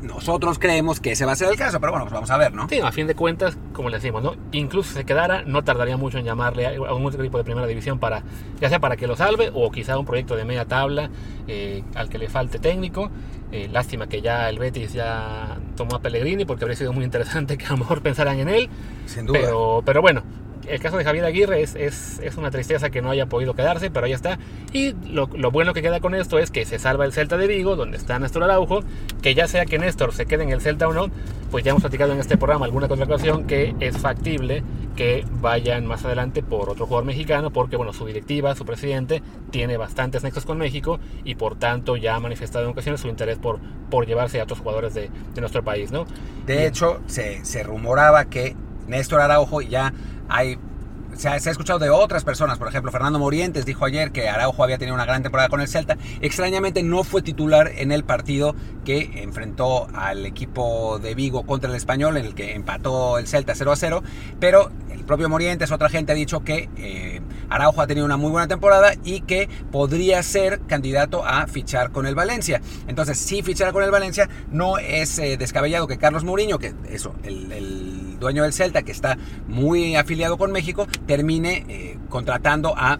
nosotros 0.08 0.58
creemos 0.58 1.00
que 1.00 1.12
ese 1.12 1.24
va 1.24 1.32
a 1.32 1.36
ser 1.36 1.50
el 1.50 1.56
caso, 1.56 1.78
pero 1.78 1.92
bueno, 1.92 2.06
pues 2.06 2.14
vamos 2.14 2.30
a 2.30 2.38
ver, 2.38 2.52
¿no? 2.52 2.68
Sí, 2.68 2.80
a 2.80 2.90
fin 2.90 3.06
de 3.06 3.14
cuentas, 3.14 3.56
como 3.72 3.90
le 3.90 3.98
decimos, 3.98 4.22
¿no? 4.22 4.34
Incluso 4.52 4.88
si 4.88 4.94
se 4.96 5.04
quedara, 5.04 5.42
no 5.42 5.62
tardaría 5.62 5.96
mucho 5.96 6.18
en 6.18 6.24
llamarle 6.24 6.66
a 6.66 6.94
un 6.94 7.14
equipo 7.14 7.38
de 7.38 7.44
primera 7.44 7.66
división 7.66 7.98
para, 7.98 8.22
ya 8.60 8.68
sea 8.68 8.80
para 8.80 8.96
que 8.96 9.06
lo 9.06 9.14
salve 9.14 9.50
o 9.54 9.70
quizá 9.70 9.98
un 9.98 10.06
proyecto 10.06 10.34
de 10.34 10.44
media 10.44 10.64
tabla 10.64 11.10
eh, 11.46 11.84
al 11.94 12.08
que 12.08 12.18
le 12.18 12.28
falte 12.28 12.58
técnico. 12.58 13.10
Eh, 13.52 13.68
lástima 13.70 14.08
que 14.08 14.20
ya 14.20 14.48
el 14.48 14.58
Betis 14.58 14.92
ya 14.92 15.58
tomó 15.76 15.96
a 15.96 16.02
Pellegrini 16.02 16.44
porque 16.44 16.64
habría 16.64 16.76
sido 16.76 16.92
muy 16.92 17.04
interesante 17.04 17.56
que 17.56 17.66
a 17.66 17.70
lo 17.70 17.78
mejor 17.78 18.02
pensaran 18.02 18.38
en 18.40 18.48
él. 18.48 18.68
Sin 19.06 19.26
duda. 19.26 19.38
Pero, 19.40 19.82
pero 19.84 20.02
bueno, 20.02 20.22
el 20.68 20.80
caso 20.80 20.96
de 20.96 21.04
Javier 21.04 21.24
Aguirre 21.24 21.62
es, 21.62 21.74
es, 21.74 22.20
es, 22.20 22.36
una 22.36 22.50
tristeza 22.50 22.90
que 22.90 23.02
no 23.02 23.10
haya 23.10 23.26
podido 23.26 23.54
quedarse, 23.54 23.90
pero 23.90 24.06
ahí 24.06 24.12
está. 24.12 24.38
Y 24.72 24.94
lo, 25.10 25.28
lo, 25.34 25.50
bueno 25.50 25.74
que 25.74 25.82
queda 25.82 26.00
con 26.00 26.14
esto 26.14 26.38
es 26.38 26.50
que 26.50 26.64
se 26.64 26.78
salva 26.78 27.04
el 27.04 27.12
Celta 27.12 27.36
de 27.36 27.46
Vigo, 27.46 27.76
donde 27.76 27.96
está 27.96 28.18
Néstor 28.18 28.44
Araujo, 28.44 28.80
que 29.22 29.34
ya 29.34 29.48
sea 29.48 29.64
que 29.66 29.78
Néstor 29.78 30.12
se 30.12 30.26
quede 30.26 30.44
en 30.44 30.50
el 30.50 30.60
Celta 30.60 30.88
o 30.88 30.92
no, 30.92 31.10
pues 31.50 31.64
ya 31.64 31.70
hemos 31.70 31.82
platicado 31.82 32.12
en 32.12 32.20
este 32.20 32.36
programa 32.36 32.66
alguna 32.66 32.88
contratación 32.88 33.46
que 33.46 33.74
es 33.80 33.98
factible 33.98 34.62
que 34.96 35.24
vayan 35.40 35.86
más 35.86 36.04
adelante 36.04 36.42
por 36.42 36.68
otro 36.68 36.86
jugador 36.86 37.06
mexicano, 37.06 37.52
porque 37.52 37.76
bueno, 37.76 37.92
su 37.92 38.04
directiva, 38.04 38.54
su 38.56 38.66
presidente, 38.66 39.22
tiene 39.50 39.76
bastantes 39.76 40.24
nexos 40.24 40.44
con 40.44 40.58
México 40.58 40.98
y 41.24 41.36
por 41.36 41.56
tanto 41.56 41.96
ya 41.96 42.16
ha 42.16 42.20
manifestado 42.20 42.64
en 42.64 42.72
ocasiones 42.72 43.00
su 43.00 43.08
interés 43.08 43.38
por, 43.38 43.60
por 43.90 44.06
llevarse 44.06 44.40
a 44.40 44.42
otros 44.42 44.58
jugadores 44.58 44.94
de, 44.94 45.08
de 45.34 45.40
nuestro 45.40 45.62
país, 45.62 45.92
¿no? 45.92 46.04
De 46.46 46.66
hecho, 46.66 47.00
se, 47.06 47.44
se 47.44 47.62
rumoraba 47.62 48.24
que 48.24 48.56
Néstor 48.88 49.20
Araujo 49.20 49.60
ya 49.60 49.92
hay 50.28 50.58
se 51.18 51.28
ha, 51.28 51.36
escuchado 51.36 51.80
de 51.80 51.90
otras 51.90 52.22
personas, 52.22 52.58
por 52.58 52.68
ejemplo, 52.68 52.92
Fernando 52.92 53.18
Morientes 53.18 53.66
dijo 53.66 53.84
ayer 53.84 54.12
que 54.12 54.28
Araujo 54.28 54.62
había 54.62 54.78
tenido 54.78 54.94
una 54.94 55.04
gran 55.04 55.22
temporada 55.22 55.48
con 55.48 55.60
el 55.60 55.66
Celta. 55.66 55.98
Extrañamente 56.20 56.84
no 56.84 57.02
fue 57.02 57.22
titular 57.22 57.72
en 57.76 57.90
el 57.90 58.04
partido 58.04 58.54
que 58.84 59.22
enfrentó 59.22 59.88
al 59.94 60.24
equipo 60.26 61.00
de 61.00 61.16
Vigo 61.16 61.44
contra 61.44 61.70
el 61.70 61.76
Español, 61.76 62.16
en 62.18 62.24
el 62.24 62.34
que 62.36 62.54
empató 62.54 63.18
el 63.18 63.26
Celta 63.26 63.54
0 63.56 63.72
a 63.72 63.76
0, 63.76 64.02
pero 64.38 64.70
el 64.90 65.04
propio 65.04 65.28
Morientes, 65.28 65.72
otra 65.72 65.88
gente 65.88 66.12
ha 66.12 66.14
dicho 66.14 66.44
que 66.44 66.68
eh, 66.76 67.20
Araujo 67.48 67.80
ha 67.80 67.88
tenido 67.88 68.06
una 68.06 68.16
muy 68.16 68.30
buena 68.30 68.46
temporada 68.46 68.92
y 69.02 69.22
que 69.22 69.48
podría 69.72 70.22
ser 70.22 70.60
candidato 70.68 71.26
a 71.26 71.48
fichar 71.48 71.90
con 71.90 72.06
el 72.06 72.14
Valencia. 72.14 72.60
Entonces, 72.86 73.18
si 73.18 73.42
fichara 73.42 73.72
con 73.72 73.82
el 73.82 73.90
Valencia, 73.90 74.28
no 74.52 74.78
es 74.78 75.18
eh, 75.18 75.36
descabellado 75.36 75.88
que 75.88 75.98
Carlos 75.98 76.22
Mourinho, 76.22 76.60
que 76.60 76.74
eso, 76.90 77.14
el 77.24 78.07
dueño 78.18 78.42
del 78.42 78.52
Celta, 78.52 78.82
que 78.82 78.92
está 78.92 79.16
muy 79.46 79.96
afiliado 79.96 80.36
con 80.38 80.52
México, 80.52 80.86
termine 81.06 81.64
eh, 81.68 81.98
contratando 82.08 82.74
a 82.76 82.98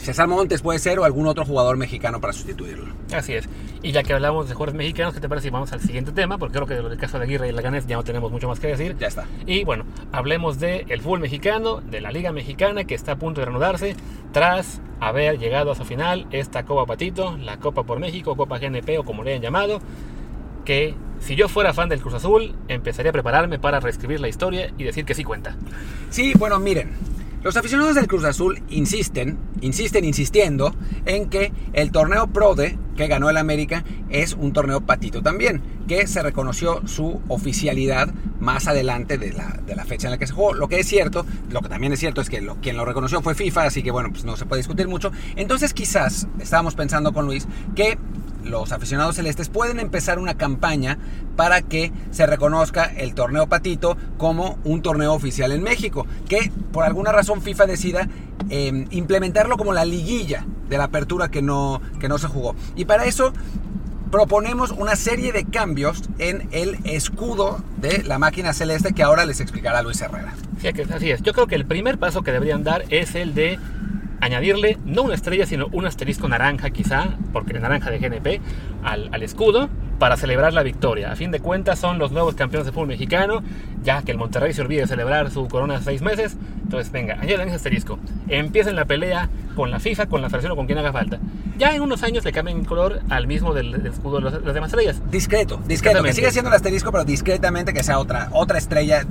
César 0.00 0.28
Montes 0.28 0.62
puede 0.62 0.78
ser 0.78 0.98
o 0.98 1.04
algún 1.04 1.26
otro 1.26 1.44
jugador 1.44 1.76
mexicano 1.76 2.20
para 2.22 2.32
sustituirlo. 2.32 2.94
Así 3.12 3.34
es. 3.34 3.46
Y 3.82 3.92
ya 3.92 4.02
que 4.02 4.14
hablamos 4.14 4.48
de 4.48 4.54
jugadores 4.54 4.78
mexicanos, 4.78 5.12
¿qué 5.12 5.20
te 5.20 5.28
parece 5.28 5.48
si 5.48 5.50
vamos 5.50 5.72
al 5.72 5.80
siguiente 5.80 6.10
tema? 6.12 6.38
Porque 6.38 6.54
creo 6.54 6.66
que 6.66 6.74
del 6.74 6.98
caso 6.98 7.18
de 7.18 7.24
Aguirre 7.24 7.48
y 7.48 7.52
Laganés 7.52 7.86
ya 7.86 7.96
no 7.96 8.02
tenemos 8.02 8.32
mucho 8.32 8.48
más 8.48 8.58
que 8.58 8.68
decir. 8.68 8.96
Ya 8.98 9.08
está. 9.08 9.26
Y 9.46 9.64
bueno, 9.64 9.84
hablemos 10.10 10.58
del 10.58 10.90
el 10.90 11.02
fútbol 11.02 11.20
mexicano, 11.20 11.82
de 11.82 12.00
la 12.00 12.10
Liga 12.10 12.32
Mexicana 12.32 12.84
que 12.84 12.94
está 12.94 13.12
a 13.12 13.16
punto 13.16 13.40
de 13.40 13.46
reanudarse 13.46 13.94
tras 14.32 14.80
haber 15.00 15.38
llegado 15.38 15.70
a 15.70 15.74
su 15.74 15.84
final 15.84 16.26
esta 16.30 16.64
Copa 16.64 16.86
Patito, 16.86 17.36
la 17.36 17.58
Copa 17.58 17.82
por 17.82 17.98
México, 17.98 18.36
Copa 18.36 18.58
GNP 18.58 18.98
o 18.98 19.04
como 19.04 19.22
le 19.22 19.32
hayan 19.32 19.42
llamado, 19.42 19.80
que 20.64 20.94
si 21.20 21.36
yo 21.36 21.48
fuera 21.48 21.74
fan 21.74 21.88
del 21.88 22.00
Cruz 22.00 22.14
Azul, 22.14 22.54
empezaría 22.68 23.10
a 23.10 23.12
prepararme 23.12 23.58
para 23.58 23.80
reescribir 23.80 24.20
la 24.20 24.28
historia 24.28 24.72
y 24.78 24.84
decir 24.84 25.04
que 25.04 25.14
sí 25.14 25.24
cuenta. 25.24 25.56
Sí, 26.08 26.32
bueno, 26.38 26.58
miren, 26.58 26.92
los 27.42 27.56
aficionados 27.56 27.94
del 27.94 28.06
Cruz 28.06 28.24
Azul 28.24 28.62
insisten, 28.68 29.38
insisten 29.62 30.04
insistiendo 30.04 30.74
en 31.06 31.30
que 31.30 31.52
el 31.72 31.90
torneo 31.90 32.26
PRODE 32.26 32.78
que 32.96 33.06
ganó 33.06 33.30
el 33.30 33.38
América 33.38 33.82
es 34.10 34.34
un 34.34 34.52
torneo 34.52 34.82
patito 34.82 35.22
también, 35.22 35.62
que 35.88 36.06
se 36.06 36.22
reconoció 36.22 36.86
su 36.86 37.22
oficialidad 37.28 38.12
más 38.40 38.68
adelante 38.68 39.16
de 39.16 39.32
la, 39.32 39.58
de 39.64 39.74
la 39.74 39.86
fecha 39.86 40.08
en 40.08 40.12
la 40.12 40.18
que 40.18 40.26
se 40.26 40.34
jugó. 40.34 40.52
Lo 40.52 40.68
que 40.68 40.80
es 40.80 40.86
cierto, 40.86 41.24
lo 41.48 41.62
que 41.62 41.70
también 41.70 41.94
es 41.94 42.00
cierto 42.00 42.20
es 42.20 42.28
que 42.28 42.42
lo, 42.42 42.56
quien 42.56 42.76
lo 42.76 42.84
reconoció 42.84 43.22
fue 43.22 43.34
FIFA, 43.34 43.64
así 43.64 43.82
que 43.82 43.90
bueno, 43.90 44.10
pues 44.10 44.24
no 44.24 44.36
se 44.36 44.44
puede 44.44 44.60
discutir 44.60 44.86
mucho. 44.86 45.10
Entonces 45.36 45.72
quizás 45.72 46.28
estábamos 46.40 46.74
pensando 46.74 47.14
con 47.14 47.24
Luis 47.24 47.48
que 47.74 47.96
los 48.44 48.72
aficionados 48.72 49.16
celestes 49.16 49.48
pueden 49.48 49.80
empezar 49.80 50.18
una 50.18 50.34
campaña 50.34 50.98
para 51.36 51.62
que 51.62 51.92
se 52.10 52.26
reconozca 52.26 52.84
el 52.84 53.14
torneo 53.14 53.48
Patito 53.48 53.96
como 54.18 54.58
un 54.64 54.82
torneo 54.82 55.14
oficial 55.14 55.52
en 55.52 55.62
México, 55.62 56.06
que 56.28 56.52
por 56.72 56.84
alguna 56.84 57.12
razón 57.12 57.42
FIFA 57.42 57.66
decida 57.66 58.08
em, 58.48 58.86
implementarlo 58.90 59.56
como 59.56 59.72
la 59.72 59.84
liguilla 59.84 60.46
de 60.68 60.78
la 60.78 60.84
apertura 60.84 61.30
que 61.30 61.42
no, 61.42 61.80
que 61.98 62.08
no 62.08 62.18
se 62.18 62.28
jugó. 62.28 62.54
Y 62.76 62.84
para 62.84 63.04
eso 63.04 63.32
proponemos 64.10 64.72
una 64.72 64.96
serie 64.96 65.32
de 65.32 65.44
cambios 65.44 66.02
en 66.18 66.48
el 66.52 66.78
escudo 66.84 67.62
de 67.80 68.02
la 68.02 68.18
máquina 68.18 68.52
celeste 68.52 68.92
que 68.92 69.02
ahora 69.02 69.24
les 69.24 69.40
explicará 69.40 69.82
Luis 69.82 70.00
Herrera. 70.00 70.34
Sí, 70.60 70.68
así 70.68 71.10
es. 71.10 71.22
Yo 71.22 71.32
creo 71.32 71.46
que 71.46 71.54
el 71.54 71.64
primer 71.64 71.98
paso 71.98 72.22
que 72.22 72.32
deberían 72.32 72.64
dar 72.64 72.84
es 72.90 73.14
el 73.14 73.34
de 73.34 73.58
añadirle 74.20 74.78
no 74.84 75.02
una 75.02 75.14
estrella, 75.14 75.46
sino 75.46 75.68
un 75.72 75.86
asterisco 75.86 76.28
naranja 76.28 76.70
quizá, 76.70 77.16
porque 77.32 77.52
naranja 77.54 77.90
de 77.90 77.98
GNP, 77.98 78.40
al, 78.82 79.08
al, 79.12 79.22
escudo 79.22 79.68
para 80.00 80.16
celebrar 80.16 80.52
la 80.52 80.64
victoria. 80.64 81.12
A 81.12 81.14
fin 81.14 81.30
de 81.30 81.38
cuentas 81.38 81.78
son 81.78 81.98
los 81.98 82.10
nuevos 82.10 82.34
campeones 82.34 82.66
de 82.66 82.72
fútbol 82.72 82.88
mexicano, 82.88 83.42
ya 83.84 84.02
que 84.02 84.10
el 84.10 84.18
Monterrey 84.18 84.52
se 84.52 84.62
olvide 84.62 84.80
de 84.80 84.86
celebrar 84.88 85.30
su 85.30 85.46
corona 85.46 85.78
de 85.78 85.84
seis 85.84 86.00
meses. 86.02 86.36
Entonces, 86.62 86.90
venga, 86.90 87.18
añadan 87.20 87.48
ese 87.48 87.56
asterisco. 87.56 87.98
Empiecen 88.28 88.76
la 88.76 88.86
pelea 88.86 89.28
con 89.54 89.70
la 89.70 89.78
FIFA, 89.78 90.06
con 90.06 90.22
la 90.22 90.28
federación 90.28 90.52
o 90.52 90.56
con 90.56 90.66
quien 90.66 90.78
haga 90.78 90.90
falta. 90.90 91.20
Ya 91.58 91.74
en 91.74 91.82
unos 91.82 92.02
años 92.02 92.24
le 92.24 92.32
cambian 92.32 92.60
el 92.60 92.66
color 92.66 93.02
al 93.10 93.26
mismo 93.26 93.52
del, 93.52 93.72
del 93.72 93.86
escudo 93.88 94.16
de 94.16 94.30
las, 94.30 94.42
las, 94.42 94.54
demás 94.54 94.70
estrellas. 94.70 95.02
Discreto, 95.10 95.60
discreto, 95.66 96.02
que 96.02 96.14
sigue 96.14 96.30
siendo 96.30 96.48
el 96.48 96.56
asterisco, 96.56 96.90
pero 96.90 97.04
discretamente 97.04 97.74
que 97.74 97.82
sea 97.82 97.98
otra, 97.98 98.30
otra 98.32 98.56
estrella, 98.56 99.04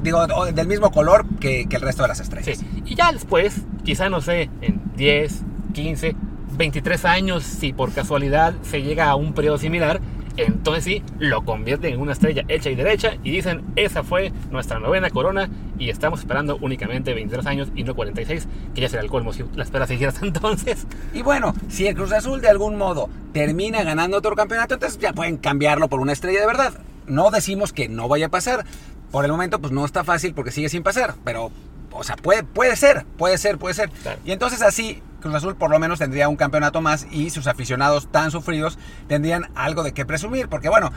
digo, 0.00 0.26
del 0.52 0.68
mismo 0.68 0.92
color 0.92 1.26
que, 1.40 1.66
que 1.68 1.74
el 1.74 1.82
resto 1.82 2.02
de 2.02 2.08
las 2.08 2.20
estrellas. 2.20 2.58
Sí. 2.58 2.82
Y 2.84 2.94
ya 2.94 3.10
después, 3.10 3.62
quizá 3.82 4.08
no 4.08 4.20
sé, 4.20 4.48
en 4.60 4.80
10, 4.94 5.42
15, 5.74 6.14
23 6.56 7.04
años, 7.04 7.42
si 7.42 7.72
por 7.72 7.92
casualidad 7.92 8.54
se 8.62 8.82
llega 8.82 9.10
a 9.10 9.16
un 9.16 9.32
periodo 9.32 9.58
similar, 9.58 10.00
entonces 10.36 10.84
sí, 10.84 11.02
lo 11.18 11.44
convierten 11.44 11.94
en 11.94 12.00
una 12.00 12.12
estrella 12.12 12.44
hecha 12.48 12.70
y 12.70 12.74
derecha 12.74 13.16
y 13.22 13.30
dicen, 13.30 13.64
esa 13.76 14.02
fue 14.02 14.32
nuestra 14.50 14.78
novena 14.78 15.10
corona 15.10 15.48
y 15.78 15.90
estamos 15.90 16.20
esperando 16.20 16.58
únicamente 16.60 17.14
23 17.14 17.46
años 17.46 17.68
y 17.74 17.84
no 17.84 17.94
46, 17.94 18.46
que 18.74 18.80
ya 18.80 18.88
será 18.88 19.02
el 19.02 19.08
colmo 19.08 19.32
si 19.32 19.44
la 19.54 19.64
espera 19.64 19.86
siguiera 19.86 20.12
hasta 20.12 20.26
entonces. 20.26 20.86
Y 21.14 21.22
bueno, 21.22 21.54
si 21.68 21.86
el 21.86 21.94
Cruz 21.94 22.12
Azul 22.12 22.40
de 22.40 22.48
algún 22.48 22.76
modo 22.76 23.08
termina 23.32 23.82
ganando 23.82 24.18
otro 24.18 24.36
campeonato, 24.36 24.74
entonces 24.74 24.98
ya 24.98 25.12
pueden 25.12 25.36
cambiarlo 25.38 25.88
por 25.88 26.00
una 26.00 26.12
estrella 26.12 26.40
de 26.40 26.46
verdad. 26.46 26.74
No 27.06 27.30
decimos 27.30 27.72
que 27.72 27.88
no 27.88 28.08
vaya 28.08 28.26
a 28.26 28.30
pasar. 28.30 28.64
Por 29.10 29.24
el 29.24 29.30
momento, 29.30 29.60
pues 29.60 29.72
no 29.72 29.84
está 29.84 30.02
fácil 30.02 30.34
porque 30.34 30.50
sigue 30.50 30.68
sin 30.68 30.82
pasar, 30.82 31.14
pero 31.24 31.52
o 31.92 32.04
sea, 32.04 32.16
puede, 32.16 32.42
puede 32.42 32.76
ser, 32.76 33.06
puede 33.16 33.38
ser, 33.38 33.56
puede 33.56 33.74
ser. 33.74 33.90
Claro. 33.90 34.20
Y 34.24 34.32
entonces 34.32 34.60
así 34.62 35.02
Cruz 35.20 35.34
Azul 35.34 35.56
por 35.56 35.70
lo 35.70 35.78
menos 35.78 35.98
tendría 35.98 36.28
un 36.28 36.36
campeonato 36.36 36.80
más 36.80 37.06
y 37.10 37.30
sus 37.30 37.46
aficionados 37.46 38.10
tan 38.10 38.30
sufridos 38.30 38.78
tendrían 39.08 39.50
algo 39.54 39.82
de 39.82 39.92
qué 39.92 40.04
presumir. 40.04 40.48
Porque 40.48 40.68
bueno, 40.68 40.92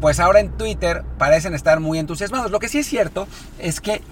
pues 0.00 0.20
ahora 0.20 0.40
en 0.40 0.50
Twitter 0.52 1.04
parecen 1.18 1.54
estar 1.54 1.80
muy 1.80 1.98
entusiasmados. 1.98 2.50
Lo 2.50 2.58
que 2.58 2.68
sí 2.68 2.78
es 2.78 2.86
cierto 2.86 3.26
es 3.58 3.80
que 3.80 4.02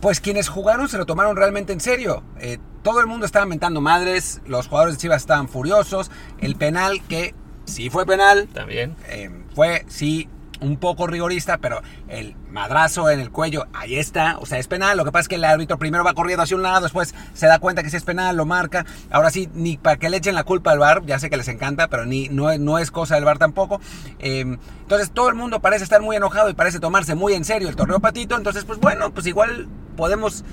pues 0.00 0.20
quienes 0.20 0.48
jugaron 0.48 0.88
se 0.88 0.98
lo 0.98 1.06
tomaron 1.06 1.36
realmente 1.36 1.72
en 1.72 1.80
serio. 1.80 2.24
Eh, 2.40 2.58
todo 2.82 3.00
el 3.00 3.06
mundo 3.06 3.24
estaba 3.24 3.46
mentando 3.46 3.80
madres, 3.80 4.40
los 4.46 4.66
jugadores 4.66 4.96
de 4.96 5.00
Chivas 5.00 5.22
estaban 5.22 5.48
furiosos. 5.48 6.10
El 6.40 6.56
penal 6.56 7.00
que 7.08 7.34
sí 7.64 7.88
fue 7.88 8.04
penal. 8.04 8.48
También. 8.52 8.96
Eh, 9.08 9.30
fue, 9.54 9.84
sí, 9.88 10.28
un 10.62 10.76
poco 10.76 11.06
rigorista, 11.06 11.58
pero 11.58 11.82
el 12.08 12.34
madrazo 12.50 13.10
en 13.10 13.20
el 13.20 13.30
cuello, 13.30 13.66
ahí 13.72 13.96
está, 13.96 14.38
o 14.38 14.46
sea, 14.46 14.58
es 14.58 14.68
penal. 14.68 14.96
Lo 14.96 15.04
que 15.04 15.12
pasa 15.12 15.22
es 15.22 15.28
que 15.28 15.34
el 15.34 15.44
árbitro 15.44 15.78
primero 15.78 16.04
va 16.04 16.14
corriendo 16.14 16.42
hacia 16.42 16.56
un 16.56 16.62
lado, 16.62 16.82
después 16.82 17.14
se 17.34 17.46
da 17.46 17.58
cuenta 17.58 17.82
que 17.82 17.90
si 17.90 17.96
es 17.96 18.04
penal, 18.04 18.36
lo 18.36 18.46
marca. 18.46 18.86
Ahora 19.10 19.30
sí, 19.30 19.48
ni 19.54 19.76
para 19.76 19.96
que 19.96 20.08
le 20.08 20.18
echen 20.18 20.34
la 20.34 20.44
culpa 20.44 20.70
al 20.70 20.78
VAR, 20.78 21.04
ya 21.04 21.18
sé 21.18 21.30
que 21.30 21.36
les 21.36 21.48
encanta, 21.48 21.88
pero 21.88 22.06
ni, 22.06 22.28
no, 22.28 22.56
no 22.58 22.78
es 22.78 22.90
cosa 22.90 23.16
del 23.16 23.24
VAR 23.24 23.38
tampoco. 23.38 23.80
Eh, 24.18 24.56
entonces 24.82 25.10
todo 25.10 25.28
el 25.28 25.34
mundo 25.34 25.60
parece 25.60 25.84
estar 25.84 26.02
muy 26.02 26.16
enojado 26.16 26.50
y 26.50 26.54
parece 26.54 26.80
tomarse 26.80 27.14
muy 27.14 27.34
en 27.34 27.44
serio 27.44 27.68
el 27.68 27.76
torneo 27.76 28.00
patito. 28.00 28.36
Entonces, 28.36 28.64
pues 28.64 28.78
bueno, 28.78 29.12
pues 29.12 29.26
igual 29.26 29.68
podemos 29.96 30.44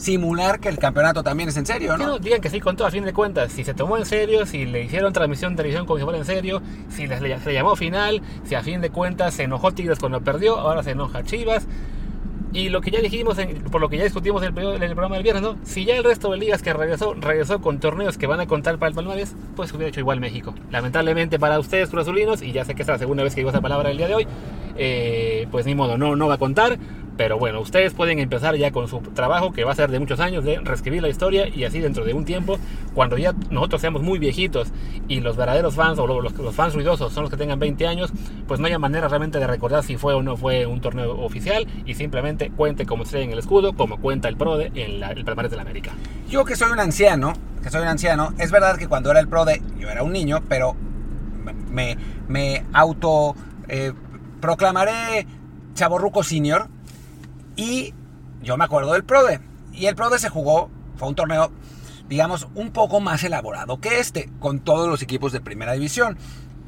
simular 0.00 0.60
que 0.60 0.70
el 0.70 0.78
campeonato 0.78 1.22
también 1.22 1.50
es 1.50 1.56
en 1.58 1.66
serio, 1.66 1.98
¿no? 1.98 2.06
no 2.06 2.18
digan 2.18 2.40
que 2.40 2.48
sí 2.48 2.58
con 2.58 2.74
todo, 2.74 2.88
a 2.88 2.90
fin 2.90 3.04
de 3.04 3.12
cuentas. 3.12 3.52
Si 3.52 3.64
se 3.64 3.74
tomó 3.74 3.98
en 3.98 4.06
serio, 4.06 4.46
si 4.46 4.64
le 4.64 4.84
hicieron 4.84 5.12
transmisión 5.12 5.52
de 5.52 5.56
televisión 5.58 5.84
como 5.84 5.98
si 5.98 6.04
fuera 6.04 6.18
en 6.18 6.24
serio, 6.24 6.62
si 6.88 7.06
les, 7.06 7.20
le, 7.20 7.38
se 7.38 7.52
llamó 7.52 7.76
final, 7.76 8.22
si 8.44 8.54
a 8.54 8.62
fin 8.62 8.80
de 8.80 8.88
cuentas 8.88 9.34
se 9.34 9.42
enojó 9.42 9.72
Tigres 9.72 9.98
cuando 9.98 10.22
perdió, 10.22 10.58
ahora 10.58 10.82
se 10.82 10.92
enoja 10.92 11.22
Chivas. 11.22 11.66
Y 12.52 12.68
lo 12.70 12.80
que 12.80 12.90
ya 12.90 13.00
dijimos, 13.00 13.36
por 13.70 13.80
lo 13.80 13.88
que 13.88 13.98
ya 13.98 14.04
discutimos 14.04 14.42
en 14.42 14.48
el, 14.48 14.54
programa 14.54 15.14
del 15.14 15.22
viernes, 15.22 15.42
¿no? 15.42 15.56
Si 15.62 15.84
ya 15.84 15.94
el 15.94 16.02
resto 16.02 16.32
de 16.32 16.38
ligas 16.38 16.62
que 16.62 16.72
regresó, 16.72 17.14
regresó 17.14 17.60
con 17.60 17.78
torneos 17.78 18.18
que 18.18 18.26
van 18.26 18.40
a 18.40 18.46
contar 18.46 18.76
para 18.78 18.88
el 18.88 18.94
Palmares, 18.96 19.36
pues 19.54 19.72
hubiera 19.72 19.90
hecho 19.90 20.00
igual 20.00 20.18
México. 20.18 20.54
Lamentablemente 20.70 21.38
para 21.38 21.60
ustedes, 21.60 21.90
Cruz 21.90 22.02
Azulinos, 22.02 22.42
y 22.42 22.50
ya 22.50 22.64
sé 22.64 22.74
que 22.74 22.82
es 22.82 22.88
la 22.88 22.98
segunda 22.98 23.22
vez 23.22 23.34
que 23.36 23.42
digo 23.42 23.50
esa 23.50 23.60
palabra 23.60 23.92
el 23.92 23.98
día 23.98 24.08
de 24.08 24.14
hoy, 24.16 24.26
eh, 24.76 25.46
pues 25.52 25.64
ni 25.64 25.76
modo, 25.76 25.96
no, 25.96 26.16
no 26.16 26.26
va 26.26 26.34
a 26.34 26.38
contar. 26.38 26.76
Pero 27.20 27.38
bueno, 27.38 27.60
ustedes 27.60 27.92
pueden 27.92 28.18
empezar 28.18 28.56
ya 28.56 28.72
con 28.72 28.88
su 28.88 29.00
trabajo, 29.00 29.52
que 29.52 29.62
va 29.62 29.72
a 29.72 29.74
ser 29.74 29.90
de 29.90 29.98
muchos 29.98 30.20
años, 30.20 30.42
de 30.42 30.58
reescribir 30.60 31.02
la 31.02 31.10
historia 31.10 31.46
y 31.48 31.64
así 31.64 31.78
dentro 31.78 32.06
de 32.06 32.14
un 32.14 32.24
tiempo, 32.24 32.58
cuando 32.94 33.18
ya 33.18 33.34
nosotros 33.50 33.82
seamos 33.82 34.00
muy 34.00 34.18
viejitos 34.18 34.68
y 35.06 35.20
los 35.20 35.36
verdaderos 35.36 35.74
fans 35.74 35.98
o 35.98 36.06
los, 36.06 36.32
los 36.32 36.54
fans 36.54 36.72
ruidosos 36.72 37.12
son 37.12 37.24
los 37.24 37.30
que 37.30 37.36
tengan 37.36 37.58
20 37.58 37.86
años, 37.86 38.10
pues 38.48 38.58
no 38.58 38.68
haya 38.68 38.78
manera 38.78 39.06
realmente 39.06 39.38
de 39.38 39.46
recordar 39.46 39.84
si 39.84 39.98
fue 39.98 40.14
o 40.14 40.22
no 40.22 40.38
fue 40.38 40.64
un 40.64 40.80
torneo 40.80 41.20
oficial 41.20 41.66
y 41.84 41.92
simplemente 41.92 42.48
cuente 42.48 42.86
como 42.86 43.02
estrella 43.02 43.26
en 43.26 43.32
el 43.32 43.40
escudo, 43.40 43.74
como 43.74 44.00
cuenta 44.00 44.30
el 44.30 44.38
PRODE 44.38 44.72
en 44.74 45.00
la, 45.00 45.10
el 45.10 45.22
Palmarés 45.22 45.50
de 45.50 45.58
la 45.58 45.62
América. 45.62 45.92
Yo 46.30 46.46
que 46.46 46.56
soy 46.56 46.72
un 46.72 46.80
anciano, 46.80 47.34
que 47.62 47.68
soy 47.68 47.82
un 47.82 47.88
anciano, 47.88 48.32
es 48.38 48.50
verdad 48.50 48.78
que 48.78 48.88
cuando 48.88 49.10
era 49.10 49.20
el 49.20 49.28
PRODE 49.28 49.60
yo 49.78 49.90
era 49.90 50.02
un 50.02 50.12
niño, 50.14 50.42
pero 50.48 50.74
me, 51.70 51.98
me 52.28 52.64
auto 52.72 53.34
eh, 53.68 53.92
proclamaré 54.40 55.26
chaborruco 55.74 56.22
senior 56.22 56.68
y 57.60 57.92
yo 58.42 58.56
me 58.56 58.64
acuerdo 58.64 58.94
del 58.94 59.04
PRODE. 59.04 59.40
Y 59.74 59.86
el 59.86 59.94
PRODE 59.94 60.18
se 60.18 60.30
jugó, 60.30 60.70
fue 60.96 61.08
un 61.08 61.14
torneo, 61.14 61.52
digamos, 62.08 62.48
un 62.54 62.70
poco 62.70 63.00
más 63.00 63.22
elaborado 63.22 63.80
que 63.80 64.00
este, 64.00 64.30
con 64.38 64.60
todos 64.60 64.88
los 64.88 65.02
equipos 65.02 65.30
de 65.32 65.42
primera 65.42 65.74
división. 65.74 66.16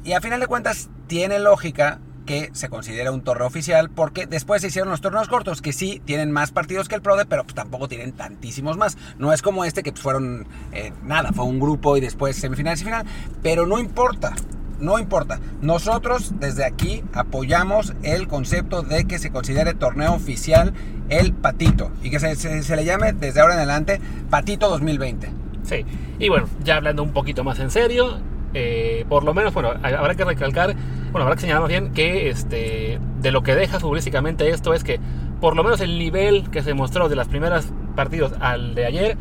Y 0.03 0.13
a 0.13 0.21
final 0.21 0.39
de 0.39 0.45
cuentas, 0.45 0.89
tiene 1.07 1.39
lógica 1.39 1.99
que 2.27 2.51
se 2.53 2.69
considera 2.69 3.11
un 3.11 3.21
torneo 3.21 3.47
oficial 3.47 3.89
porque 3.89 4.27
después 4.27 4.61
se 4.61 4.67
hicieron 4.67 4.89
los 4.91 5.01
torneos 5.01 5.27
cortos 5.27 5.61
que 5.61 5.73
sí 5.73 6.01
tienen 6.05 6.31
más 6.31 6.51
partidos 6.51 6.87
que 6.87 6.95
el 6.95 7.01
PRODE 7.01 7.25
pero 7.25 7.43
pues 7.43 7.53
tampoco 7.53 7.89
tienen 7.89 8.13
tantísimos 8.13 8.77
más 8.77 8.97
no 9.17 9.33
es 9.33 9.41
como 9.41 9.65
este 9.65 9.83
que 9.83 9.91
pues 9.91 10.01
fueron 10.01 10.47
eh, 10.71 10.93
nada 11.03 11.33
fue 11.33 11.43
un 11.43 11.59
grupo 11.59 11.97
y 11.97 11.99
después 11.99 12.37
semifinales 12.37 12.79
y 12.79 12.85
final 12.85 13.05
pero 13.41 13.67
no 13.67 13.77
importa 13.77 14.33
no 14.79 14.99
importa. 14.99 15.39
Nosotros 15.61 16.33
desde 16.39 16.65
aquí 16.65 17.03
apoyamos 17.13 17.93
el 18.03 18.27
concepto 18.27 18.81
de 18.81 19.05
que 19.05 19.19
se 19.19 19.31
considere 19.31 19.73
torneo 19.73 20.13
oficial 20.13 20.73
el 21.09 21.33
Patito 21.33 21.91
y 22.01 22.09
que 22.09 22.19
se, 22.19 22.35
se, 22.35 22.75
le 22.75 22.85
llame 22.85 23.13
desde 23.13 23.41
ahora 23.41 23.53
en 23.53 23.59
adelante 23.59 24.01
Patito 24.29 24.69
2020. 24.69 25.31
Sí, 25.63 25.85
y 26.19 26.29
bueno, 26.29 26.47
ya 26.63 26.77
hablando 26.77 27.03
un 27.03 27.13
poquito 27.13 27.43
más 27.43 27.59
en 27.59 27.71
serio, 27.71 28.19
eh, 28.53 29.05
por 29.09 29.23
lo 29.23 29.33
menos, 29.33 29.53
bueno, 29.53 29.69
habrá 29.81 30.15
que 30.15 30.25
recalcar, 30.25 30.75
bueno, 31.11 31.23
habrá 31.23 31.35
que 31.35 31.41
señalar 31.41 31.61
más 31.61 31.69
bien 31.69 31.93
que 31.93 32.29
este, 32.29 32.99
de 33.21 33.31
lo 33.31 33.43
que 33.43 33.55
deja 33.55 33.79
futbolísticamente 33.79 34.49
esto 34.49 34.73
es 34.73 34.83
que 34.83 34.99
por 35.39 35.55
lo 35.55 35.63
menos 35.63 35.81
el 35.81 35.97
nivel 35.97 36.49
que 36.51 36.61
se 36.61 36.73
mostró 36.73 37.09
de 37.09 37.15
las 37.15 37.27
primeras 37.27 37.73
partidos 37.95 38.33
al 38.39 38.75
de 38.75 38.85
ayer 38.85 39.17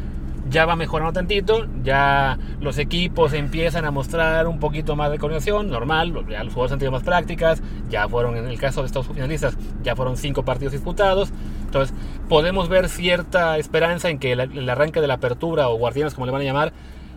ya 0.52 0.66
va 0.66 0.76
mejorando 0.76 1.14
tantito, 1.14 1.66
ya 1.82 2.38
los 2.61 2.76
equipos 2.76 3.32
empiezan 3.32 3.87
a 3.87 3.90
mostrar 3.90 4.47
un 4.47 4.61
poquito 4.61 4.97
más 4.97 5.11
de 5.11 5.18
coordinación, 5.18 5.71
normal, 5.71 6.26
ya 6.28 6.44
los 6.44 6.52
jugadores 6.52 6.73
han 6.73 6.78
tenido 6.78 6.92
más 6.92 7.02
prácticas, 7.02 7.62
ya 7.88 8.06
fueron, 8.06 8.37
en 8.37 8.47
el 8.47 8.61
caso 8.61 8.82
de 8.82 8.87
estos 8.87 9.06
finalistas, 9.06 9.56
ya 9.82 9.97
fueron 9.97 10.18
cinco 10.18 10.44
partidos 10.44 10.73
disputados, 10.73 11.32
entonces 11.64 11.97
podemos 12.28 12.68
ver 12.68 12.90
cierta 12.90 13.56
esperanza 13.56 14.11
en 14.11 14.18
que 14.18 14.32
el, 14.32 14.68
arranque 14.68 15.00
de 15.00 15.06
la 15.06 15.14
apertura 15.14 15.71
o 15.71 15.76
guardianes 15.76 16.12
como 16.12 16.26
le 16.26 16.32
van 16.32 16.42
a 16.42 16.44
llamar, 16.44 16.73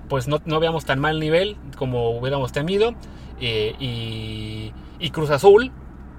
pues 0.08 0.30
no, 0.30 0.40
no 0.46 0.62
veamos 0.62 0.86
tan 0.86 1.00
mal 1.00 1.20
nivel 1.20 1.58
como 1.78 2.12
hubiéramos 2.12 2.54
temido, 2.54 2.96
eh, 3.42 3.76
y, 3.80 4.72
y 4.98 5.10
Cruz 5.10 5.30
Azul 5.30 5.74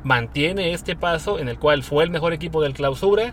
mantiene 0.05 0.75
este 0.75 0.97
paso 0.97 1.39
en 1.39 1.49
el 1.49 1.59
cual 1.59 1.83
fue 1.83 2.05
el 2.05 2.11
mejor 2.11 2.35
equipo 2.35 2.61
del 2.61 2.75
clausura, 2.75 3.33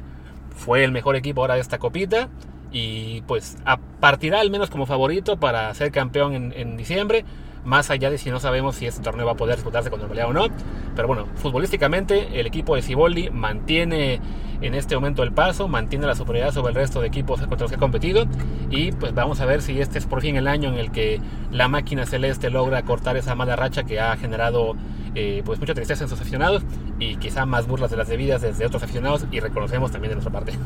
fue 0.56 0.86
el 0.86 0.94
mejor 0.94 1.18
equipo 1.18 1.42
ahora 1.42 1.56
de 1.56 1.60
esta 1.60 1.80
copita, 1.80 2.30
y 2.74 3.22
pues 3.22 3.58
a 3.66 3.78
partirá 3.78 4.42
al 4.42 4.50
menos 4.50 4.70
como 4.70 4.86
favorito 4.86 5.38
para 5.38 5.74
ser 5.76 5.92
campeón 5.92 6.52
en, 6.54 6.76
diciembre, 6.76 7.24
más 7.64 7.92
allá 7.92 8.10
de 8.10 8.18
si 8.18 8.32
no 8.32 8.40
sabemos 8.40 8.76
si 8.76 8.88
este 8.88 9.02
torneo 9.02 9.28
va 9.28 9.34
a 9.34 9.38
poder 9.38 9.56
disputarse 9.56 9.90
con 9.90 10.00
normalidad 10.00 10.30
o 10.30 10.34
no. 10.34 10.48
Pero 10.96 11.08
bueno, 11.08 11.28
futbolísticamente 11.36 12.40
el 12.40 12.48
equipo 12.48 12.76
de 12.76 12.82
Ciboldi 12.82 13.30
mantiene 13.30 14.20
en 14.64 14.76
este 14.76 14.96
momento 14.96 15.24
el 15.24 15.32
paso, 15.32 15.68
mantiene 15.68 16.08
la 16.08 16.16
superioridad 16.16 16.54
sobre 16.54 16.70
el 16.70 16.76
resto 16.76 17.02
de 17.02 17.08
equipos 17.08 17.40
contra 17.42 17.60
los 17.60 17.72
que 17.72 17.76
ha 17.76 17.80
competido 17.80 18.26
y 18.70 18.94
pues 18.94 19.14
vamos 19.14 19.42
a 19.42 19.46
ver 19.46 19.62
si 19.62 19.80
este 19.82 20.00
es 20.00 20.06
por 20.06 20.22
fin 20.22 20.38
el 20.38 20.48
año 20.48 20.70
en 20.70 20.76
el 20.76 20.92
que 20.92 21.20
la 21.52 21.68
máquina 21.68 22.06
celeste 22.06 22.50
logra 22.50 22.82
cortar 22.84 23.18
esa 23.18 23.36
mala 23.36 23.56
racha 23.56 23.84
que 23.84 24.00
ha 24.00 24.16
generado 24.16 24.76
eh, 25.16 25.44
pues 25.46 25.60
mucha 25.60 25.74
tristeza 25.74 26.06
en 26.06 26.10
sus 26.10 26.20
aficionados 26.20 26.64
y 26.98 27.18
quizá 27.18 27.46
más 27.46 27.68
burlas 27.68 27.92
de 27.92 27.98
las 27.98 28.08
debidas 28.08 28.42
desde 28.42 28.66
otros 28.66 28.82
aficionados 28.82 29.26
y 29.32 29.40
reconocemos 29.42 29.92
también 29.92 30.10
de 30.10 30.16
nuestra 30.16 30.32
parte. 30.32 30.54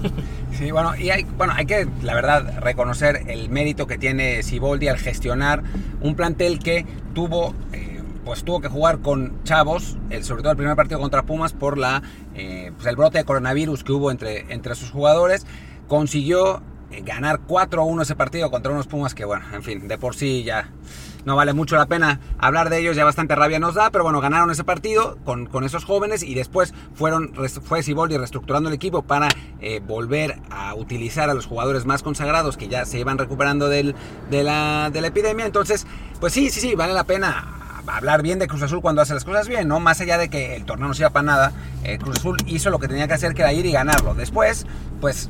Sí, 0.54 0.72
bueno, 0.72 0.96
y 0.96 1.12
hay, 1.12 1.24
bueno, 1.38 1.54
hay 1.56 1.68
que, 1.68 1.88
la 2.02 2.16
verdad, 2.16 2.60
reconocer 2.62 3.26
el 3.28 3.50
mérito 3.50 3.86
que 3.86 4.00
tiene 4.00 4.42
Siboldi 4.42 4.88
al 4.88 4.98
gestionar 4.98 5.62
un 6.02 6.16
plantel 6.16 6.60
que 6.60 6.86
tuvo... 7.14 7.54
Eh, 7.74 7.97
pues 8.28 8.44
tuvo 8.44 8.60
que 8.60 8.68
jugar 8.68 9.00
con 9.00 9.42
chavos, 9.46 9.96
el, 10.10 10.26
sobre 10.26 10.42
todo 10.42 10.52
el 10.52 10.58
primer 10.58 10.76
partido 10.76 11.00
contra 11.00 11.24
Pumas 11.24 11.54
por 11.54 11.78
la, 11.78 12.04
eh, 12.36 12.74
pues 12.76 12.86
el 12.86 12.98
brote 12.98 13.20
de 13.20 13.24
coronavirus 13.24 13.86
que 13.86 13.94
hubo 13.94 14.12
entre, 14.12 14.54
entre 14.54 14.76
sus 14.76 14.92
jugadores. 14.92 15.46
Consiguió 15.88 16.62
eh, 16.92 17.04
ganar 17.06 17.40
4-1 17.48 18.02
ese 18.02 18.18
partido 18.18 18.52
contra 18.52 18.74
unos 18.74 18.86
Pumas 18.86 19.16
que, 19.16 19.24
bueno, 19.24 19.46
en 19.54 19.64
fin, 19.64 19.88
de 19.88 19.98
por 19.98 20.14
sí 20.14 20.44
ya 20.44 20.70
no 21.24 21.38
vale 21.38 21.54
mucho 21.54 21.78
la 21.78 21.86
pena 21.86 22.20
hablar 22.38 22.70
de 22.70 22.80
ellos, 22.80 22.98
ya 22.98 23.06
bastante 23.06 23.34
rabia 23.34 23.60
nos 23.60 23.76
da, 23.76 23.92
pero 23.92 24.04
bueno, 24.04 24.20
ganaron 24.20 24.52
ese 24.52 24.66
partido 24.66 25.18
con, 25.24 25.46
con 25.46 25.64
esos 25.64 25.86
jóvenes 25.86 26.22
y 26.22 26.34
después 26.34 26.74
fueron, 26.96 27.32
fue 27.64 27.82
Siboldi 27.82 28.18
reestructurando 28.18 28.68
el 28.68 28.76
equipo 28.76 29.04
para 29.04 29.30
eh, 29.62 29.80
volver 29.80 30.42
a 30.50 30.76
utilizar 30.76 31.30
a 31.30 31.34
los 31.34 31.46
jugadores 31.46 31.86
más 31.86 32.04
consagrados 32.04 32.58
que 32.58 32.68
ya 32.68 32.86
se 32.86 33.00
iban 33.00 33.18
recuperando 33.18 33.70
del, 33.70 33.96
de, 34.30 34.44
la, 34.44 34.90
de 34.92 35.00
la 35.00 35.08
epidemia. 35.08 35.46
Entonces, 35.46 35.88
pues 36.20 36.34
sí, 36.34 36.50
sí, 36.50 36.60
sí, 36.60 36.76
vale 36.76 36.94
la 36.94 37.06
pena 37.06 37.54
hablar 37.88 38.22
bien 38.22 38.40
de 38.40 38.48
Cruz 38.48 38.62
Azul 38.62 38.82
cuando 38.82 39.02
hace 39.02 39.14
las 39.14 39.24
cosas 39.24 39.48
bien, 39.48 39.68
¿no? 39.68 39.80
Más 39.80 40.02
allá 40.02 40.18
de 40.18 40.30
que 40.30 40.56
el 40.56 40.66
torneo 40.66 40.88
no 40.88 40.94
sirva 40.94 41.12
para 41.12 41.24
nada, 41.24 41.52
eh, 41.84 41.98
Cruz 41.98 42.18
Azul 42.18 42.38
hizo 42.46 42.70
lo 42.70 42.80
que 42.80 42.88
tenía 42.88 43.08
que 43.08 43.14
hacer, 43.14 43.34
que 43.34 43.42
era 43.42 43.54
ir 43.54 43.66
y 43.66 43.72
ganarlo. 43.72 44.14
Después, 44.14 44.66
pues 45.02 45.30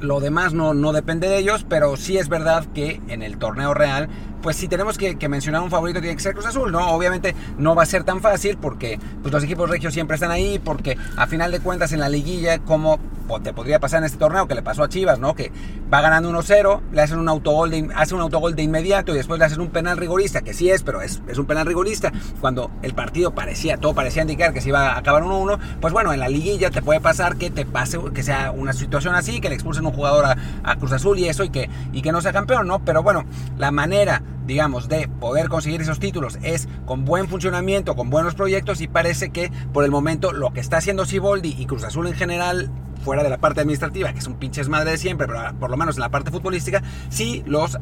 lo 0.00 0.20
demás 0.20 0.52
no, 0.52 0.74
no 0.74 0.92
depende 0.92 1.28
de 1.28 1.38
ellos, 1.38 1.64
pero 1.68 1.96
sí 1.96 2.18
es 2.18 2.28
verdad 2.28 2.66
que 2.74 3.00
en 3.08 3.22
el 3.22 3.38
torneo 3.38 3.74
real 3.74 4.08
pues 4.42 4.56
si 4.56 4.68
tenemos 4.68 4.98
que, 4.98 5.16
mencionar 5.28 5.62
un 5.62 5.70
favorito 5.70 6.00
tiene 6.00 6.16
que 6.16 6.22
ser 6.22 6.34
Cruz 6.34 6.46
Azul, 6.46 6.72
¿no? 6.72 6.90
Obviamente 6.90 7.34
no 7.58 7.74
va 7.74 7.84
a 7.84 7.86
ser 7.86 8.04
tan 8.04 8.20
fácil 8.20 8.58
porque 8.58 8.98
pues, 9.22 9.32
los 9.32 9.44
equipos 9.44 9.70
regios 9.70 9.94
siempre 9.94 10.16
están 10.16 10.30
ahí, 10.30 10.58
porque 10.58 10.98
a 11.16 11.26
final 11.26 11.52
de 11.52 11.60
cuentas 11.60 11.92
en 11.92 12.00
la 12.00 12.08
liguilla, 12.08 12.58
como 12.58 12.98
te 13.42 13.52
podría 13.54 13.80
pasar 13.80 14.00
en 14.00 14.04
este 14.04 14.18
torneo 14.18 14.46
que 14.46 14.54
le 14.54 14.62
pasó 14.62 14.82
a 14.82 14.88
Chivas, 14.88 15.18
¿no? 15.18 15.34
Que 15.34 15.52
va 15.92 16.00
ganando 16.00 16.30
1-0, 16.30 16.80
le 16.92 17.02
hacen 17.02 17.18
un 17.18 17.28
autogol 17.28 17.70
de, 17.70 17.88
hace 17.94 18.14
un 18.14 18.20
autogol 18.20 18.54
de 18.54 18.62
inmediato 18.62 19.12
y 19.12 19.16
después 19.16 19.38
le 19.38 19.46
hacen 19.46 19.60
un 19.60 19.70
penal 19.70 19.96
rigorista, 19.96 20.42
que 20.42 20.54
sí 20.54 20.70
es, 20.70 20.82
pero 20.82 21.00
es, 21.00 21.22
es 21.28 21.38
un 21.38 21.46
penal 21.46 21.66
rigorista, 21.66 22.12
cuando 22.40 22.70
el 22.82 22.94
partido 22.94 23.34
parecía, 23.34 23.76
todo 23.76 23.94
parecía 23.94 24.22
indicar 24.22 24.52
que 24.52 24.60
se 24.60 24.68
iba 24.68 24.92
a 24.92 24.98
acabar 24.98 25.22
1-1, 25.22 25.58
pues 25.80 25.92
bueno, 25.92 26.12
en 26.12 26.20
la 26.20 26.28
liguilla 26.28 26.70
te 26.70 26.82
puede 26.82 27.00
pasar 27.00 27.36
que 27.36 27.50
te 27.50 27.64
pase, 27.64 27.98
que 28.12 28.22
sea 28.22 28.50
una 28.50 28.72
situación 28.72 29.14
así, 29.14 29.40
que 29.40 29.48
le 29.48 29.54
expulsen 29.54 29.86
un 29.86 29.92
jugador 29.92 30.26
a, 30.26 30.36
a 30.64 30.76
Cruz 30.76 30.92
Azul 30.92 31.18
y 31.18 31.28
eso, 31.28 31.44
y 31.44 31.50
que, 31.50 31.70
y 31.92 32.02
que 32.02 32.12
no 32.12 32.20
sea 32.20 32.32
campeón, 32.32 32.66
¿no? 32.66 32.80
Pero 32.84 33.02
bueno, 33.02 33.24
la 33.58 33.70
manera 33.70 34.22
digamos, 34.52 34.86
de 34.86 35.08
poder 35.08 35.48
conseguir 35.48 35.80
esos 35.80 35.98
títulos 35.98 36.38
es 36.42 36.68
con 36.84 37.06
buen 37.06 37.26
funcionamiento, 37.26 37.96
con 37.96 38.10
buenos 38.10 38.34
proyectos 38.34 38.82
y 38.82 38.86
parece 38.86 39.30
que 39.30 39.50
por 39.72 39.82
el 39.82 39.90
momento 39.90 40.30
lo 40.30 40.52
que 40.52 40.60
está 40.60 40.76
haciendo 40.76 41.06
Siboldi 41.06 41.56
y 41.58 41.64
Cruz 41.64 41.84
Azul 41.84 42.06
en 42.06 42.12
general 42.12 42.70
fuera 43.02 43.22
de 43.22 43.30
la 43.30 43.38
parte 43.38 43.62
administrativa, 43.62 44.12
que 44.12 44.18
es 44.18 44.26
un 44.26 44.34
pinches 44.34 44.68
madre 44.68 44.90
de 44.90 44.98
siempre, 44.98 45.26
pero 45.26 45.40
por 45.58 45.70
lo 45.70 45.78
menos 45.78 45.96
en 45.96 46.02
la 46.02 46.10
parte 46.10 46.30
futbolística, 46.30 46.82
sí 47.08 47.42
los 47.46 47.78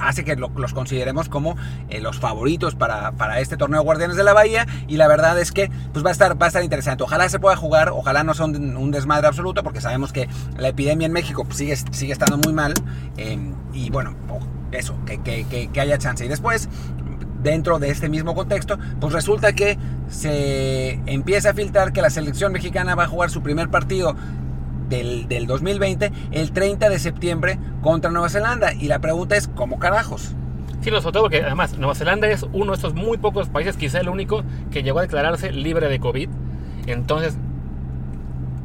hace 0.00 0.24
que 0.24 0.34
los 0.36 0.72
consideremos 0.72 1.28
como 1.28 1.56
eh, 1.90 2.00
los 2.00 2.18
favoritos 2.18 2.74
para, 2.74 3.12
para, 3.12 3.40
este 3.40 3.58
torneo 3.58 3.82
Guardianes 3.82 4.16
de 4.16 4.24
la 4.24 4.32
Bahía 4.32 4.66
y 4.86 4.96
la 4.96 5.08
verdad 5.08 5.38
es 5.38 5.52
que 5.52 5.70
pues 5.92 6.04
va 6.04 6.08
a 6.08 6.12
estar 6.12 6.40
va 6.40 6.46
a 6.46 6.48
estar 6.48 6.62
interesante. 6.62 7.04
Ojalá 7.04 7.28
se 7.28 7.38
pueda 7.38 7.56
jugar 7.56 7.90
ojalá 7.90 8.22
no 8.22 8.32
sea 8.34 8.46
un, 8.46 8.90
desmadre 8.90 9.28
absoluto 9.28 9.62
porque 9.62 9.80
sabemos 9.80 10.12
que 10.12 10.28
la 10.56 10.68
epidemia 10.68 11.06
en 11.06 11.12
México 11.12 11.44
pues, 11.44 11.56
sigue, 11.56 11.76
sigue 11.76 12.12
estando 12.12 12.36
muy 12.36 12.52
mal 12.52 12.74
eh, 13.16 13.38
y 13.72 13.88
bueno 13.90 14.14
eso, 14.72 14.96
que, 15.06 15.20
que, 15.20 15.68
que, 15.72 15.80
haya 15.80 15.98
chance. 15.98 16.24
Y 16.24 16.28
después, 16.28 16.68
dentro 17.42 17.78
de 17.78 17.90
este 17.90 18.08
mismo 18.08 18.34
contexto, 18.34 18.78
pues 19.00 19.12
resulta 19.12 19.52
que 19.52 19.78
se 20.08 21.00
empieza 21.06 21.50
a 21.50 21.54
filtrar 21.54 21.92
que 21.92 22.02
la 22.02 22.10
selección 22.10 22.52
mexicana 22.52 22.94
va 22.94 23.04
a 23.04 23.08
jugar 23.08 23.30
su 23.30 23.42
primer 23.42 23.68
partido 23.68 24.14
del, 24.88 25.28
del 25.28 25.46
2020 25.46 26.12
el 26.32 26.52
30 26.52 26.88
de 26.88 26.98
septiembre 26.98 27.58
contra 27.80 28.10
Nueva 28.10 28.28
Zelanda. 28.28 28.72
Y 28.72 28.88
la 28.88 29.00
pregunta 29.00 29.36
es, 29.36 29.48
¿cómo 29.48 29.78
carajos? 29.78 30.34
Sí, 30.82 30.90
lo 30.90 31.00
sobre 31.00 31.12
todo 31.12 31.22
porque 31.24 31.42
además 31.42 31.78
Nueva 31.78 31.94
Zelanda 31.94 32.28
es 32.28 32.44
uno 32.52 32.72
de 32.72 32.76
estos 32.76 32.94
muy 32.94 33.16
pocos 33.16 33.48
países, 33.48 33.76
quizá 33.76 34.00
el 34.00 34.08
único, 34.08 34.42
que 34.72 34.82
llegó 34.82 34.98
a 34.98 35.02
declararse 35.02 35.52
libre 35.52 35.88
de 35.88 36.00
COVID. 36.00 36.28
Entonces, 36.86 37.38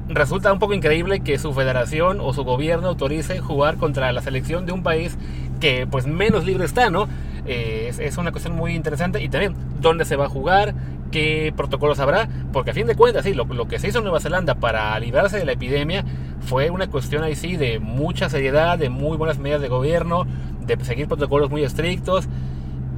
resulta 0.10 0.52
un 0.52 0.58
poco 0.58 0.74
increíble 0.74 1.20
que 1.20 1.38
su 1.38 1.54
federación 1.54 2.20
o 2.20 2.34
su 2.34 2.44
gobierno 2.44 2.88
autorice 2.88 3.40
jugar 3.40 3.78
contra 3.78 4.12
la 4.12 4.22
selección 4.22 4.66
de 4.66 4.72
un 4.72 4.82
país 4.82 5.16
que 5.60 5.88
pues 5.88 6.08
menos 6.08 6.46
libre 6.46 6.66
está, 6.66 6.90
¿no? 6.90 7.08
Eh, 7.48 7.94
es, 7.98 8.18
una 8.18 8.32
cuestión 8.32 8.56
muy 8.56 8.76
interesante. 8.76 9.22
Y 9.24 9.30
también 9.30 9.56
dónde 9.80 10.06
se 10.06 10.16
va 10.16 10.26
a 10.26 10.30
jugar, 10.30 10.74
qué 11.12 11.54
protocolos 11.56 12.00
habrá, 12.00 12.28
porque 12.52 12.72
a 12.72 12.74
fin 12.74 12.88
de 12.88 12.96
cuentas, 12.96 13.24
sí, 13.24 13.34
lo, 13.34 13.48
que 13.68 13.80
se 13.80 13.88
hizo 13.88 14.00
en 14.00 14.04
Nueva 14.04 14.20
Zelanda 14.20 14.56
para 14.56 15.00
librarse 15.00 15.38
de 15.38 15.46
la 15.46 15.54
epidemia 15.54 16.04
fue 16.42 16.70
una 16.70 16.88
cuestión 16.88 17.24
ahí 17.24 17.36
sí 17.36 17.56
de 17.56 17.80
mucha 17.80 18.30
seriedad, 18.30 18.78
de 18.78 18.90
muy 18.90 19.18
buenas 19.18 19.40
medidas 19.40 19.62
de 19.62 19.70
gobierno, 19.70 20.26
de 20.66 20.84
seguir 20.84 21.08
protocolos 21.08 21.50
muy 21.50 21.64
estrictos. 21.64 22.28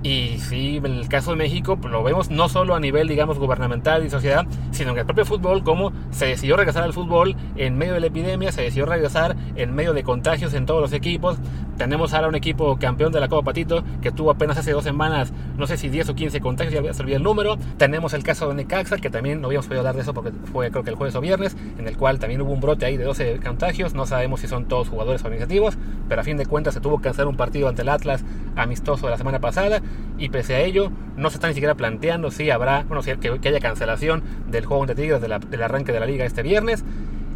Y 0.01 0.37
sí, 0.37 0.77
en 0.77 0.85
el 0.85 1.09
caso 1.09 1.31
de 1.31 1.37
México 1.37 1.75
pues, 1.75 1.91
lo 1.91 2.01
vemos 2.03 2.29
no 2.29 2.47
solo 2.47 2.73
a 2.73 2.79
nivel, 2.79 3.07
digamos, 3.07 3.37
gubernamental 3.37 4.05
y 4.05 4.09
sociedad, 4.09 4.45
sino 4.71 4.91
en 4.91 4.99
el 4.99 5.05
propio 5.05 5.25
fútbol, 5.25 5.63
como 5.63 5.91
se 6.11 6.27
decidió 6.27 6.55
regresar 6.55 6.83
al 6.83 6.93
fútbol 6.93 7.35
en 7.57 7.77
medio 7.77 7.95
de 7.95 7.99
la 7.99 8.07
epidemia, 8.07 8.51
se 8.53 8.61
decidió 8.61 8.85
regresar 8.85 9.35
en 9.59 9.75
medio 9.75 9.93
de 9.93 10.03
contagios 10.03 10.53
en 10.53 10.65
todos 10.65 10.81
los 10.81 10.93
equipos. 10.93 11.37
Tenemos 11.77 12.13
ahora 12.13 12.27
un 12.27 12.35
equipo 12.35 12.77
campeón 12.77 13.11
de 13.11 13.19
la 13.19 13.27
Copa 13.27 13.45
Patito 13.45 13.83
que 14.01 14.11
tuvo 14.11 14.31
apenas 14.31 14.57
hace 14.57 14.71
dos 14.71 14.83
semanas, 14.83 15.31
no 15.57 15.67
sé 15.67 15.77
si 15.77 15.89
10 15.89 16.09
o 16.09 16.15
15 16.15 16.41
contagios, 16.41 16.83
ya 16.83 16.93
se 16.93 17.01
olvidó 17.01 17.17
el 17.17 17.23
número. 17.23 17.57
Tenemos 17.77 18.13
el 18.13 18.23
caso 18.23 18.49
de 18.49 18.55
Necaxa, 18.55 18.97
que 18.97 19.09
también 19.09 19.41
no 19.41 19.47
habíamos 19.47 19.67
podido 19.67 19.81
hablar 19.81 19.95
de 19.95 20.01
eso 20.01 20.13
porque 20.13 20.31
fue 20.51 20.71
creo 20.71 20.83
que 20.83 20.89
el 20.89 20.95
jueves 20.95 21.15
o 21.15 21.21
viernes, 21.21 21.55
en 21.77 21.87
el 21.87 21.97
cual 21.97 22.19
también 22.19 22.41
hubo 22.41 22.51
un 22.51 22.59
brote 22.59 22.85
ahí 22.85 22.97
de 22.97 23.03
12 23.03 23.39
contagios. 23.39 23.93
No 23.93 24.05
sabemos 24.05 24.41
si 24.41 24.47
son 24.47 24.65
todos 24.65 24.89
jugadores 24.89 25.23
organizativos, 25.23 25.77
pero 26.07 26.21
a 26.21 26.23
fin 26.23 26.37
de 26.37 26.45
cuentas 26.45 26.73
se 26.73 26.81
tuvo 26.81 27.01
que 27.01 27.09
hacer 27.09 27.27
un 27.27 27.37
partido 27.37 27.69
ante 27.69 27.83
el 27.83 27.89
Atlas 27.89 28.23
amistoso 28.55 29.05
de 29.05 29.11
la 29.11 29.17
semana 29.17 29.39
pasada 29.39 29.81
y 30.17 30.29
pese 30.29 30.55
a 30.55 30.59
ello 30.59 30.91
no 31.15 31.29
se 31.29 31.37
está 31.37 31.47
ni 31.47 31.53
siquiera 31.53 31.75
planteando 31.75 32.31
si 32.31 32.49
habrá, 32.49 32.83
bueno, 32.83 33.01
si, 33.01 33.15
que, 33.17 33.49
haya 33.49 33.59
cancelación 33.59 34.23
del 34.47 34.65
juego 34.65 34.85
de 34.85 34.95
Tigres 34.95 35.21
del 35.21 35.63
arranque 35.63 35.91
de 35.91 35.99
la 35.99 36.05
liga 36.05 36.25
este 36.25 36.43
viernes. 36.43 36.83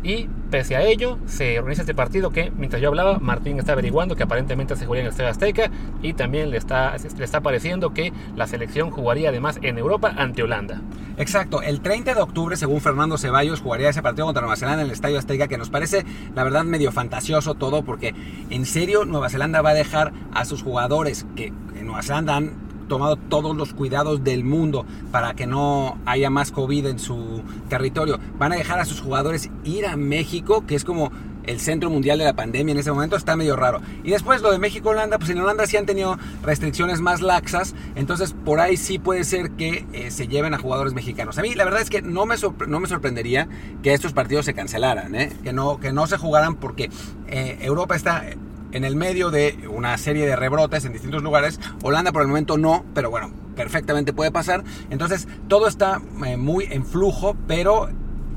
Y 0.03 0.27
pese 0.51 0.75
a 0.75 0.83
ello, 0.83 1.17
se 1.25 1.57
organiza 1.57 1.83
este 1.83 1.95
partido 1.95 2.29
que, 2.29 2.51
mientras 2.51 2.81
yo 2.81 2.89
hablaba, 2.89 3.19
Martín 3.19 3.57
está 3.57 3.71
averiguando 3.71 4.15
que 4.15 4.23
aparentemente 4.23 4.75
se 4.75 4.85
jugaría 4.85 5.01
en 5.01 5.07
el 5.07 5.11
Estadio 5.11 5.31
Azteca 5.31 5.71
y 6.01 6.13
también 6.13 6.51
le 6.51 6.57
está, 6.57 6.95
le 7.17 7.23
está 7.23 7.41
pareciendo 7.41 7.93
que 7.93 8.11
la 8.35 8.45
selección 8.45 8.91
jugaría 8.91 9.29
además 9.29 9.59
en 9.61 9.77
Europa 9.77 10.13
ante 10.17 10.43
Holanda. 10.43 10.81
Exacto, 11.17 11.61
el 11.61 11.79
30 11.79 12.15
de 12.15 12.21
octubre, 12.21 12.57
según 12.57 12.81
Fernando 12.81 13.17
Ceballos, 13.17 13.61
jugaría 13.61 13.89
ese 13.89 14.01
partido 14.01 14.25
contra 14.25 14.41
Nueva 14.41 14.57
Zelanda 14.57 14.81
en 14.81 14.87
el 14.87 14.93
Estadio 14.93 15.19
Azteca, 15.19 15.47
que 15.47 15.57
nos 15.57 15.69
parece, 15.69 16.05
la 16.35 16.43
verdad, 16.43 16.65
medio 16.65 16.91
fantasioso 16.91 17.53
todo, 17.55 17.83
porque 17.83 18.13
en 18.49 18.65
serio 18.65 19.05
Nueva 19.05 19.29
Zelanda 19.29 19.61
va 19.61 19.69
a 19.69 19.75
dejar 19.75 20.11
a 20.33 20.43
sus 20.43 20.63
jugadores 20.63 21.25
que 21.35 21.53
en 21.75 21.85
Nueva 21.85 22.03
Zelanda 22.03 22.35
han 22.35 22.72
tomado 22.87 23.15
todos 23.15 23.55
los 23.55 23.73
cuidados 23.73 24.23
del 24.23 24.43
mundo 24.43 24.85
para 25.11 25.33
que 25.33 25.47
no 25.47 25.97
haya 26.05 26.29
más 26.29 26.51
COVID 26.51 26.85
en 26.87 26.99
su 26.99 27.41
territorio. 27.69 28.19
Van 28.37 28.53
a 28.53 28.55
dejar 28.55 28.79
a 28.79 28.85
sus 28.85 29.01
jugadores 29.01 29.49
ir 29.63 29.85
a 29.85 29.95
México, 29.95 30.65
que 30.65 30.75
es 30.75 30.83
como 30.83 31.11
el 31.45 31.59
centro 31.59 31.89
mundial 31.89 32.19
de 32.19 32.25
la 32.25 32.33
pandemia 32.33 32.71
en 32.71 32.79
ese 32.79 32.91
momento, 32.91 33.15
está 33.15 33.35
medio 33.35 33.55
raro. 33.55 33.81
Y 34.03 34.11
después 34.11 34.41
lo 34.41 34.51
de 34.51 34.59
México-Holanda, 34.59 35.17
pues 35.17 35.29
en 35.29 35.39
Holanda 35.39 35.67
sí 35.67 35.77
han 35.77 35.85
tenido 35.85 36.17
restricciones 36.41 37.01
más 37.01 37.21
laxas, 37.21 37.75
entonces 37.95 38.33
por 38.45 38.59
ahí 38.59 38.77
sí 38.77 38.99
puede 38.99 39.23
ser 39.23 39.51
que 39.51 39.85
eh, 39.93 40.11
se 40.11 40.27
lleven 40.27 40.53
a 40.53 40.57
jugadores 40.57 40.93
mexicanos. 40.93 41.37
A 41.37 41.41
mí 41.41 41.53
la 41.53 41.65
verdad 41.65 41.81
es 41.81 41.89
que 41.89 42.01
no 42.01 42.25
me, 42.25 42.35
no 42.67 42.79
me 42.79 42.87
sorprendería 42.87 43.47
que 43.81 43.93
estos 43.93 44.13
partidos 44.13 44.45
se 44.45 44.53
cancelaran, 44.53 45.15
¿eh? 45.15 45.31
que, 45.43 45.53
no, 45.53 45.79
que 45.79 45.91
no 45.91 46.07
se 46.07 46.17
jugaran 46.17 46.55
porque 46.55 46.89
eh, 47.27 47.57
Europa 47.61 47.95
está 47.95 48.25
en 48.73 48.83
el 48.83 48.95
medio 48.95 49.31
de 49.31 49.69
una 49.71 49.97
serie 49.97 50.25
de 50.25 50.35
rebrotes 50.35 50.83
en 50.85 50.93
distintos 50.93 51.23
lugares. 51.23 51.59
Holanda 51.81 52.11
por 52.11 52.21
el 52.23 52.27
momento 52.27 52.57
no, 52.57 52.83
pero 52.93 53.09
bueno, 53.09 53.31
perfectamente 53.55 54.13
puede 54.13 54.31
pasar. 54.31 54.63
Entonces 54.89 55.27
todo 55.47 55.67
está 55.67 56.01
eh, 56.25 56.37
muy 56.37 56.65
en 56.69 56.85
flujo, 56.85 57.37
pero 57.47 57.89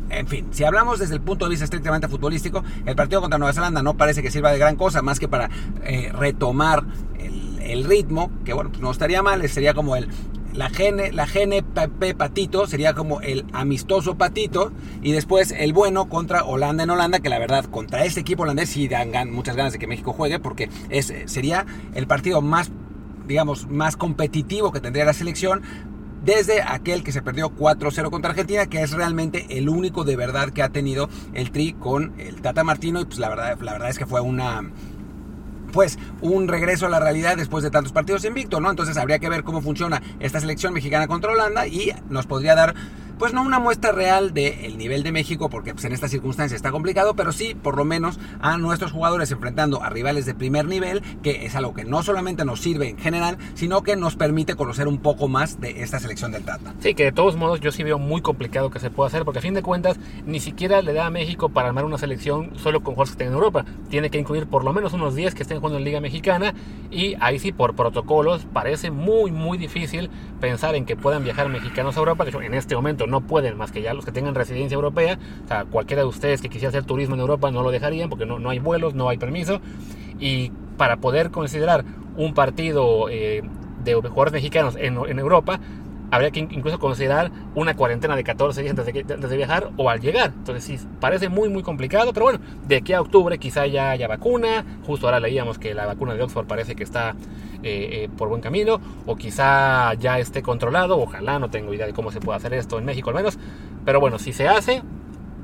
en 0.08 0.28
fin, 0.28 0.46
si 0.52 0.64
hablamos 0.64 0.98
desde 1.00 1.14
el 1.14 1.20
punto 1.20 1.46
de 1.46 1.50
vista 1.50 1.64
estrictamente 1.64 2.06
futbolístico, 2.08 2.62
el 2.84 2.94
partido 2.94 3.20
contra 3.20 3.38
Nueva 3.38 3.52
Zelanda 3.52 3.82
no 3.82 3.96
parece 3.96 4.22
que 4.22 4.30
sirva 4.30 4.52
de 4.52 4.58
gran 4.58 4.76
cosa, 4.76 5.02
más 5.02 5.18
que 5.18 5.26
para 5.26 5.50
eh, 5.82 6.12
retomar 6.12 6.84
el, 7.18 7.84
ritmo, 7.84 8.30
que 8.44 8.52
bueno, 8.52 8.70
no 8.80 8.92
estaría 8.92 9.22
mal, 9.22 9.46
sería 9.48 9.74
como 9.74 9.96
el 9.96 10.08
la 10.56 10.70
gene, 10.70 11.12
la 11.12 11.26
gene 11.26 11.62
Patito 11.62 12.66
sería 12.66 12.94
como 12.94 13.20
el 13.20 13.44
amistoso 13.52 14.16
Patito 14.16 14.72
y 15.02 15.12
después 15.12 15.52
el 15.52 15.72
bueno 15.72 16.08
contra 16.08 16.44
Holanda 16.44 16.84
en 16.84 16.90
Holanda, 16.90 17.20
que 17.20 17.28
la 17.28 17.38
verdad 17.38 17.64
contra 17.66 18.04
este 18.04 18.20
equipo 18.20 18.42
holandés 18.42 18.70
sí 18.70 18.88
dan 18.88 19.30
muchas 19.30 19.56
ganas 19.56 19.72
de 19.72 19.78
que 19.78 19.86
México 19.86 20.12
juegue 20.12 20.38
porque 20.38 20.70
es, 20.88 21.12
sería 21.26 21.66
el 21.94 22.06
partido 22.06 22.40
más, 22.40 22.70
digamos, 23.26 23.68
más 23.68 23.96
competitivo 23.96 24.72
que 24.72 24.80
tendría 24.80 25.04
la 25.04 25.12
selección 25.12 25.62
desde 26.24 26.62
aquel 26.62 27.04
que 27.04 27.12
se 27.12 27.22
perdió 27.22 27.50
4-0 27.54 28.10
contra 28.10 28.30
Argentina, 28.30 28.66
que 28.66 28.82
es 28.82 28.90
realmente 28.92 29.46
el 29.50 29.68
único 29.68 30.02
de 30.02 30.16
verdad 30.16 30.50
que 30.50 30.62
ha 30.62 30.70
tenido 30.70 31.08
el 31.34 31.52
tri 31.52 31.74
con 31.74 32.14
el 32.18 32.40
Tata 32.40 32.64
Martino 32.64 33.00
y 33.00 33.04
pues 33.04 33.18
la 33.18 33.28
verdad, 33.28 33.58
la 33.60 33.72
verdad 33.72 33.90
es 33.90 33.98
que 33.98 34.06
fue 34.06 34.20
una 34.20 34.68
pues 35.72 35.98
un 36.20 36.48
regreso 36.48 36.86
a 36.86 36.88
la 36.88 37.00
realidad 37.00 37.36
después 37.36 37.64
de 37.64 37.70
tantos 37.70 37.92
partidos 37.92 38.24
invicto, 38.24 38.60
¿no? 38.60 38.70
Entonces 38.70 38.96
habría 38.96 39.18
que 39.18 39.28
ver 39.28 39.44
cómo 39.44 39.60
funciona 39.60 40.02
esta 40.20 40.40
selección 40.40 40.72
mexicana 40.72 41.06
contra 41.06 41.32
Holanda 41.32 41.66
y 41.66 41.92
nos 42.08 42.26
podría 42.26 42.54
dar 42.54 42.74
pues 43.18 43.32
no 43.32 43.42
una 43.42 43.58
muestra 43.58 43.92
real 43.92 44.34
del 44.34 44.76
nivel 44.78 45.02
de 45.02 45.12
México, 45.12 45.48
porque 45.48 45.72
pues, 45.72 45.84
en 45.84 45.92
esta 45.92 46.08
circunstancia 46.08 46.56
está 46.56 46.70
complicado, 46.70 47.14
pero 47.14 47.32
sí 47.32 47.54
por 47.54 47.76
lo 47.76 47.84
menos 47.84 48.18
a 48.40 48.58
nuestros 48.58 48.92
jugadores 48.92 49.30
enfrentando 49.30 49.82
a 49.82 49.90
rivales 49.90 50.26
de 50.26 50.34
primer 50.34 50.66
nivel, 50.66 51.02
que 51.22 51.46
es 51.46 51.56
algo 51.56 51.74
que 51.74 51.84
no 51.84 52.02
solamente 52.02 52.44
nos 52.44 52.60
sirve 52.60 52.90
en 52.90 52.98
general, 52.98 53.38
sino 53.54 53.82
que 53.82 53.96
nos 53.96 54.16
permite 54.16 54.54
conocer 54.54 54.88
un 54.88 54.98
poco 54.98 55.28
más 55.28 55.60
de 55.60 55.82
esta 55.82 55.98
selección 55.98 56.32
del 56.32 56.44
Tata. 56.44 56.74
Sí, 56.80 56.94
que 56.94 57.04
de 57.04 57.12
todos 57.12 57.36
modos 57.36 57.60
yo 57.60 57.72
sí 57.72 57.82
veo 57.82 57.98
muy 57.98 58.20
complicado 58.20 58.70
que 58.70 58.80
se 58.80 58.90
pueda 58.90 59.08
hacer, 59.08 59.24
porque 59.24 59.38
a 59.38 59.42
fin 59.42 59.54
de 59.54 59.62
cuentas 59.62 59.98
ni 60.26 60.40
siquiera 60.40 60.82
le 60.82 60.92
da 60.92 61.06
a 61.06 61.10
México 61.10 61.48
para 61.48 61.68
armar 61.68 61.84
una 61.84 61.98
selección 61.98 62.52
solo 62.56 62.82
con 62.82 62.94
jugadores 62.94 63.10
que 63.10 63.24
estén 63.24 63.28
en 63.28 63.34
Europa. 63.34 63.64
Tiene 63.88 64.10
que 64.10 64.18
incluir 64.18 64.46
por 64.46 64.64
lo 64.64 64.72
menos 64.72 64.92
unos 64.92 65.14
10 65.14 65.34
que 65.34 65.42
estén 65.42 65.58
jugando 65.58 65.78
en 65.78 65.84
Liga 65.84 66.00
Mexicana 66.00 66.54
y 66.90 67.14
ahí 67.20 67.38
sí 67.38 67.52
por 67.52 67.74
protocolos 67.74 68.46
parece 68.52 68.90
muy 68.90 69.30
muy 69.30 69.58
difícil 69.58 70.10
pensar 70.40 70.74
en 70.74 70.84
que 70.84 70.96
puedan 70.96 71.24
viajar 71.24 71.48
mexicanos 71.48 71.96
a 71.96 72.00
Europa. 72.00 72.24
De 72.24 72.30
hecho, 72.30 72.42
en 72.42 72.54
este 72.54 72.74
momento 72.74 73.05
no 73.06 73.22
pueden 73.22 73.56
más 73.56 73.72
que 73.72 73.82
ya 73.82 73.94
los 73.94 74.04
que 74.04 74.12
tengan 74.12 74.34
residencia 74.34 74.74
europea. 74.74 75.18
O 75.44 75.48
sea, 75.48 75.64
cualquiera 75.64 76.02
de 76.02 76.08
ustedes 76.08 76.40
que 76.40 76.48
quisiera 76.48 76.68
hacer 76.70 76.84
turismo 76.84 77.14
en 77.14 77.20
Europa 77.20 77.50
no 77.50 77.62
lo 77.62 77.70
dejarían 77.70 78.08
porque 78.08 78.26
no, 78.26 78.38
no 78.38 78.50
hay 78.50 78.58
vuelos, 78.58 78.94
no 78.94 79.08
hay 79.08 79.18
permiso. 79.18 79.60
Y 80.18 80.50
para 80.76 80.96
poder 80.96 81.30
considerar 81.30 81.84
un 82.16 82.34
partido 82.34 83.08
eh, 83.10 83.42
de 83.84 83.94
jugadores 83.94 84.32
mexicanos 84.32 84.76
en, 84.76 84.96
en 84.96 85.18
Europa, 85.18 85.60
habría 86.10 86.30
que 86.30 86.40
incluso 86.40 86.78
considerar 86.78 87.30
una 87.54 87.74
cuarentena 87.74 88.16
de 88.16 88.24
14 88.24 88.62
días 88.62 88.76
antes 88.78 89.30
de, 89.30 89.36
viajar 89.36 89.70
o 89.76 89.90
al 89.90 90.00
llegar. 90.00 90.32
Entonces 90.36 90.64
sí, 90.64 90.86
parece 91.00 91.28
muy 91.28 91.48
muy 91.48 91.62
complicado, 91.62 92.12
pero 92.12 92.26
bueno, 92.26 92.40
de 92.66 92.76
aquí 92.76 92.92
a 92.92 93.00
octubre 93.00 93.38
quizá 93.38 93.66
ya 93.66 93.90
haya 93.90 94.08
vacuna. 94.08 94.64
Justo 94.86 95.06
ahora 95.06 95.20
leíamos 95.20 95.58
que 95.58 95.74
la 95.74 95.86
vacuna 95.86 96.14
de 96.14 96.22
Oxford 96.22 96.46
parece 96.46 96.76
que 96.76 96.84
está 96.84 97.14
eh, 97.62 98.04
eh, 98.04 98.08
por 98.16 98.28
buen 98.28 98.40
camino, 98.40 98.80
o 99.06 99.16
quizá 99.16 99.94
ya 99.94 100.18
esté 100.18 100.42
controlado, 100.42 100.98
ojalá, 100.98 101.38
no 101.38 101.50
tengo 101.50 101.74
idea 101.74 101.86
de 101.86 101.92
cómo 101.92 102.12
se 102.12 102.20
puede 102.20 102.36
hacer 102.36 102.54
esto 102.54 102.78
en 102.78 102.84
México 102.84 103.10
al 103.10 103.16
menos. 103.16 103.38
Pero 103.84 103.98
bueno, 104.00 104.18
si 104.18 104.32
se 104.32 104.46
hace, 104.46 104.82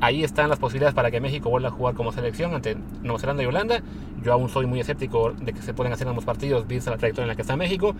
ahí 0.01 0.25
están 0.25 0.48
las 0.48 0.59
posibilidades 0.59 0.94
para 0.94 1.11
que 1.11 1.20
México 1.20 1.48
vuelva 1.48 1.68
a 1.68 1.72
jugar 1.72 1.94
como 1.94 2.12
selección 2.12 2.55
ante 2.55 2.77
Nueva 3.03 3.18
Zelanda 3.18 3.42
y 3.42 3.46
Holanda. 3.46 3.83
Yo 4.22 4.33
aún 4.33 4.48
soy 4.48 4.66
muy 4.66 4.81
escéptico 4.81 5.33
de 5.33 5.53
que 5.53 5.62
se 5.62 5.75
pueden 5.75 5.92
hacer 5.92 6.07
ambos 6.09 6.25
partidos, 6.25 6.66
vista 6.66 6.90
la 6.90 6.98
trayectoria 6.98 7.25
en 7.25 7.29
la 7.29 7.37
que 7.37 7.42
está 7.42 7.57
México, 7.57 7.94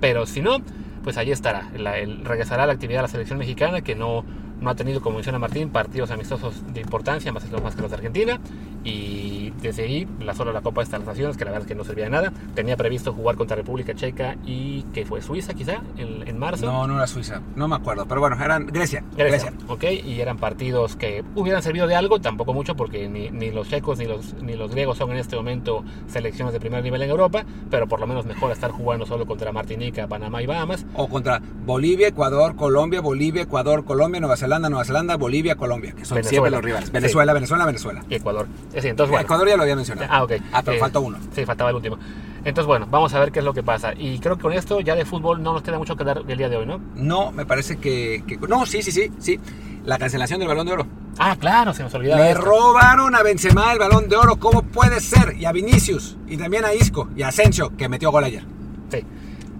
pero 0.00 0.24
si 0.26 0.40
no, 0.40 0.58
pues 1.02 1.16
ahí 1.16 1.30
estará. 1.30 1.70
el, 1.74 2.24
regresará 2.24 2.66
la 2.66 2.72
actividad 2.72 2.98
de 2.98 3.02
la 3.02 3.08
selección 3.08 3.38
mexicana, 3.38 3.80
que 3.80 3.94
no, 3.94 4.24
no 4.60 4.70
ha 4.70 4.74
tenido, 4.74 5.00
como 5.00 5.16
menciona 5.16 5.38
Martín, 5.38 5.70
partidos 5.70 6.10
amistosos 6.10 6.62
de 6.72 6.80
importancia, 6.80 7.32
más, 7.32 7.50
más 7.62 7.74
que 7.74 7.82
los 7.82 7.90
de 7.90 7.96
Argentina. 7.96 8.40
Y 8.88 9.52
desde 9.60 9.82
ahí, 9.82 10.08
la 10.20 10.34
sola 10.34 10.50
la 10.50 10.62
Copa 10.62 10.80
de 10.80 10.86
estas 10.86 11.04
Naciones, 11.04 11.36
que 11.36 11.44
la 11.44 11.50
verdad 11.50 11.66
es 11.66 11.68
que 11.68 11.74
no 11.74 11.84
servía 11.84 12.04
de 12.04 12.10
nada. 12.10 12.32
Tenía 12.54 12.74
previsto 12.74 13.12
jugar 13.12 13.36
contra 13.36 13.54
República 13.54 13.94
Checa 13.94 14.36
y 14.46 14.82
que 14.94 15.04
fue 15.04 15.20
Suiza, 15.20 15.52
quizá, 15.52 15.82
en, 15.98 16.38
marzo. 16.38 16.64
No, 16.64 16.86
no 16.86 16.96
era 16.96 17.06
Suiza, 17.06 17.42
no 17.54 17.68
me 17.68 17.76
acuerdo, 17.76 18.06
pero 18.06 18.20
bueno, 18.20 18.42
eran 18.42 18.66
Grecia. 18.66 19.04
Grecia, 19.14 19.52
ok, 19.66 19.84
y 20.06 20.20
eran 20.20 20.38
partidos 20.38 20.96
que 20.96 21.22
hubieran 21.34 21.62
servido 21.62 21.86
de 21.86 21.96
algo, 21.96 22.18
tampoco 22.20 22.54
mucho, 22.54 22.76
porque 22.76 23.08
ni, 23.08 23.30
ni, 23.30 23.50
los 23.50 23.68
checos 23.68 23.98
ni 23.98 24.06
los, 24.06 24.34
ni 24.34 24.54
los 24.54 24.70
griegos 24.70 24.96
son 24.96 25.10
en 25.10 25.18
este 25.18 25.36
momento 25.36 25.84
selecciones 26.06 26.54
de 26.54 26.60
primer 26.60 26.82
nivel 26.82 27.02
en 27.02 27.10
Europa, 27.10 27.44
pero 27.70 27.88
por 27.88 28.00
lo 28.00 28.06
menos 28.06 28.24
mejor 28.24 28.52
estar 28.52 28.70
jugando 28.70 29.04
solo 29.04 29.26
contra 29.26 29.52
Martinica, 29.52 30.06
Panamá 30.06 30.42
y 30.42 30.46
Bahamas. 30.46 30.86
O 30.94 31.08
contra 31.08 31.42
Bolivia, 31.66 32.08
Ecuador, 32.08 32.56
Colombia, 32.56 33.00
Bolivia, 33.00 33.42
Ecuador, 33.42 33.84
Colombia, 33.84 34.20
Nueva 34.20 34.36
Zelanda, 34.36 34.70
Nueva 34.70 34.84
Zelanda, 34.84 35.16
Bolivia, 35.16 35.56
Colombia, 35.56 35.92
que 35.92 36.04
son 36.04 36.22
siempre 36.24 36.50
los 36.50 36.62
rivales. 36.62 36.90
Venezuela, 36.92 37.32
Venezuela, 37.32 37.66
Venezuela. 37.66 38.04
Y 38.08 38.14
Ecuador. 38.14 38.46
Entonces, 38.84 39.10
bueno. 39.10 39.24
Ecuador 39.24 39.48
ya 39.48 39.56
lo 39.56 39.62
había 39.62 39.76
mencionado. 39.76 40.08
Ah, 40.10 40.22
ok. 40.22 40.32
Ah, 40.52 40.62
pero 40.64 40.78
falta 40.78 40.98
uno. 40.98 41.18
Sí, 41.34 41.44
faltaba 41.44 41.70
el 41.70 41.76
último. 41.76 41.98
Entonces, 42.44 42.66
bueno, 42.66 42.86
vamos 42.88 43.12
a 43.14 43.20
ver 43.20 43.32
qué 43.32 43.40
es 43.40 43.44
lo 43.44 43.52
que 43.52 43.62
pasa. 43.62 43.92
Y 43.96 44.18
creo 44.20 44.36
que 44.36 44.42
con 44.42 44.52
esto 44.52 44.80
ya 44.80 44.94
de 44.94 45.04
fútbol 45.04 45.42
no 45.42 45.52
nos 45.52 45.62
queda 45.62 45.78
mucho 45.78 45.96
que 45.96 46.04
dar 46.04 46.22
el 46.26 46.38
día 46.38 46.48
de 46.48 46.56
hoy, 46.56 46.66
¿no? 46.66 46.80
No, 46.94 47.32
me 47.32 47.44
parece 47.44 47.76
que, 47.78 48.22
No, 48.48 48.64
sí, 48.66 48.82
sí, 48.82 48.92
sí, 48.92 49.10
sí. 49.18 49.40
La 49.84 49.98
cancelación 49.98 50.38
del 50.38 50.48
Balón 50.48 50.66
de 50.66 50.72
Oro. 50.72 50.86
Ah, 51.18 51.36
claro, 51.38 51.72
se 51.72 51.82
nos 51.82 51.92
olvidaba. 51.94 52.22
Le 52.22 52.34
robaron 52.34 53.14
a 53.14 53.22
Benzema 53.22 53.72
el 53.72 53.78
Balón 53.78 54.08
de 54.08 54.16
Oro. 54.16 54.36
¿Cómo 54.36 54.62
puede 54.62 55.00
ser? 55.00 55.34
Y 55.38 55.46
a 55.46 55.52
Vinicius. 55.52 56.16
Y 56.26 56.36
también 56.36 56.64
a 56.64 56.74
Isco. 56.74 57.08
Y 57.16 57.22
a 57.22 57.28
Asensio, 57.28 57.76
que 57.76 57.88
metió 57.88 58.10
gol 58.10 58.24
ayer. 58.24 58.44
Sí. 58.90 59.04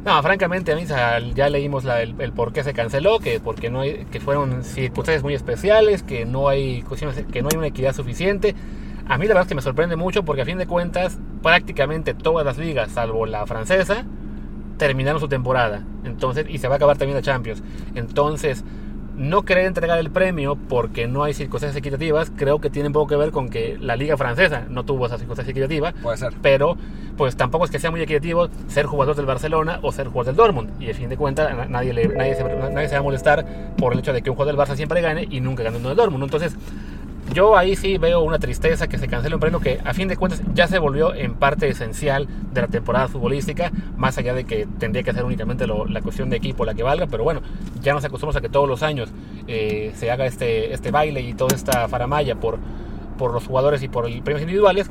No, 0.05 0.23
francamente, 0.23 0.75
ya 1.35 1.49
leímos 1.51 1.85
el, 1.85 2.33
por 2.33 2.53
qué 2.53 2.63
se 2.63 2.73
canceló, 2.73 3.19
que 3.19 3.41
porque 3.41 3.69
no 3.69 3.81
hay, 3.81 4.07
que 4.11 4.21
fueron 4.21 4.63
circunstancias 4.65 5.23
muy 5.23 5.35
especiales, 5.35 6.03
que 6.03 6.25
no 6.25 6.49
hay 6.49 6.85
que 7.33 7.43
no 7.43 7.49
hay 7.51 7.59
una 7.59 7.67
equidad 7.67 7.95
suficiente. 7.95 8.55
A 9.09 9.17
mí 9.17 9.27
la 9.27 9.29
verdad 9.29 9.43
es 9.45 9.49
que 9.49 9.55
me 9.55 9.63
sorprende 9.63 9.97
mucho 9.97 10.23
porque 10.23 10.43
a 10.43 10.45
fin 10.45 10.59
de 10.59 10.67
cuentas 10.67 11.19
prácticamente 11.43 12.15
todas 12.15 12.45
las 12.45 12.59
ligas, 12.59 12.93
salvo 12.93 13.25
la 13.25 13.47
francesa, 13.47 14.05
terminaron 14.77 15.21
su 15.21 15.29
temporada. 15.29 15.85
Entonces, 16.05 16.47
y 16.49 16.59
se 16.59 16.69
va 16.69 16.75
a 16.75 16.77
acabar 16.77 16.99
también 16.99 17.17
la 17.17 17.23
Champions. 17.23 17.63
Entonces, 17.95 18.65
no 19.17 19.43
querer 19.43 19.67
entregar 19.67 19.99
el 19.99 20.11
premio 20.11 20.57
porque 20.57 21.09
no 21.09 21.25
hay 21.25 21.35
circunstancias 21.35 21.77
equitativas, 21.77 22.31
creo 22.37 22.61
que 22.61 22.71
tiene 22.71 22.87
un 22.87 22.93
poco 22.93 23.09
que 23.09 23.17
ver 23.17 23.33
con 23.33 23.49
que 23.49 23.77
la 23.81 23.97
liga 23.97 24.17
francesa 24.17 24.67
no 24.69 24.85
tuvo 24.85 25.07
esa 25.07 25.19
circunstancia 25.19 25.51
equitativa. 25.51 25.93
Puede 25.93 26.19
ser. 26.19 26.35
Pero 26.41 26.77
pues 27.17 27.37
tampoco 27.37 27.65
es 27.65 27.71
que 27.71 27.81
sea 27.81 27.91
muy 27.91 28.01
equitativo 28.01 28.49
ser 28.69 28.87
jugador 28.87 29.17
del 29.17 29.27
Barcelona 29.27 29.81
o 29.83 29.91
ser 29.91 30.07
jugador 30.07 30.27
del 30.27 30.37
Dortmund. 30.37 30.81
Y 30.81 30.91
a 30.91 30.95
fin 30.95 31.09
de 31.09 31.17
cuentas 31.17 31.51
nadie, 31.69 31.93
nadie, 31.93 32.35
se, 32.37 32.45
nadie 32.45 32.89
se 32.89 32.95
va 32.95 33.01
a 33.01 33.03
molestar 33.03 33.45
por 33.77 33.93
el 33.93 33.99
hecho 33.99 34.13
de 34.13 34.23
que 34.23 34.31
un 34.31 34.37
jugador 34.37 34.55
del 34.55 34.65
Barça 34.65 34.77
siempre 34.77 35.01
gane 35.01 35.27
y 35.29 35.41
nunca 35.41 35.65
gane 35.65 35.79
uno 35.79 35.89
del 35.89 35.97
Dortmund. 35.97 36.23
Entonces 36.23 36.57
yo 37.33 37.57
ahí 37.57 37.77
sí 37.77 37.99
veo 37.99 38.21
una 38.21 38.39
tristeza 38.39 38.89
que 38.89 38.99
se 38.99 39.09
cancele 39.09 39.35
un 39.35 39.41
premio 39.41 39.61
que 39.61 39.81
a 39.85 39.95
fin 39.95 40.09
de 40.09 40.17
cuentas 40.17 40.43
ya 40.55 40.67
se 40.67 40.79
volvió 40.79 41.15
en 41.15 41.35
parte 41.35 41.69
esencial 41.69 42.29
de 42.53 42.61
la 42.61 42.69
temporada 42.69 43.09
futbolística, 43.09 43.71
más 43.97 44.19
allá 44.19 44.35
de 44.35 44.45
que 44.45 44.67
tendría 44.79 45.03
que 45.03 45.13
ser 45.13 45.25
únicamente 45.25 45.67
la 45.67 46.01
cuestión 46.03 46.31
de 46.31 46.37
equipo 46.37 46.65
la 46.65 46.75
que 46.75 46.83
valga, 46.83 47.07
pero 47.07 47.25
bueno, 47.25 47.43
ya 47.81 47.93
nos 47.93 48.05
acostumbramos 48.05 48.37
a 48.37 48.41
que 48.41 48.49
todos 48.49 48.69
los 48.69 48.83
años 48.83 49.11
eh, 49.47 49.93
se 49.95 50.11
haga 50.11 50.27
este, 50.27 50.73
este 50.73 50.91
baile 50.91 51.21
y 51.21 51.35
toda 51.35 51.55
esta 51.55 51.89
faramaya 51.89 52.37
por, 52.37 52.59
por 53.17 53.33
los 53.33 53.47
jugadores 53.47 53.83
y 53.83 53.89
por 53.89 54.05
premios 54.23 54.43
individuales. 54.43 54.91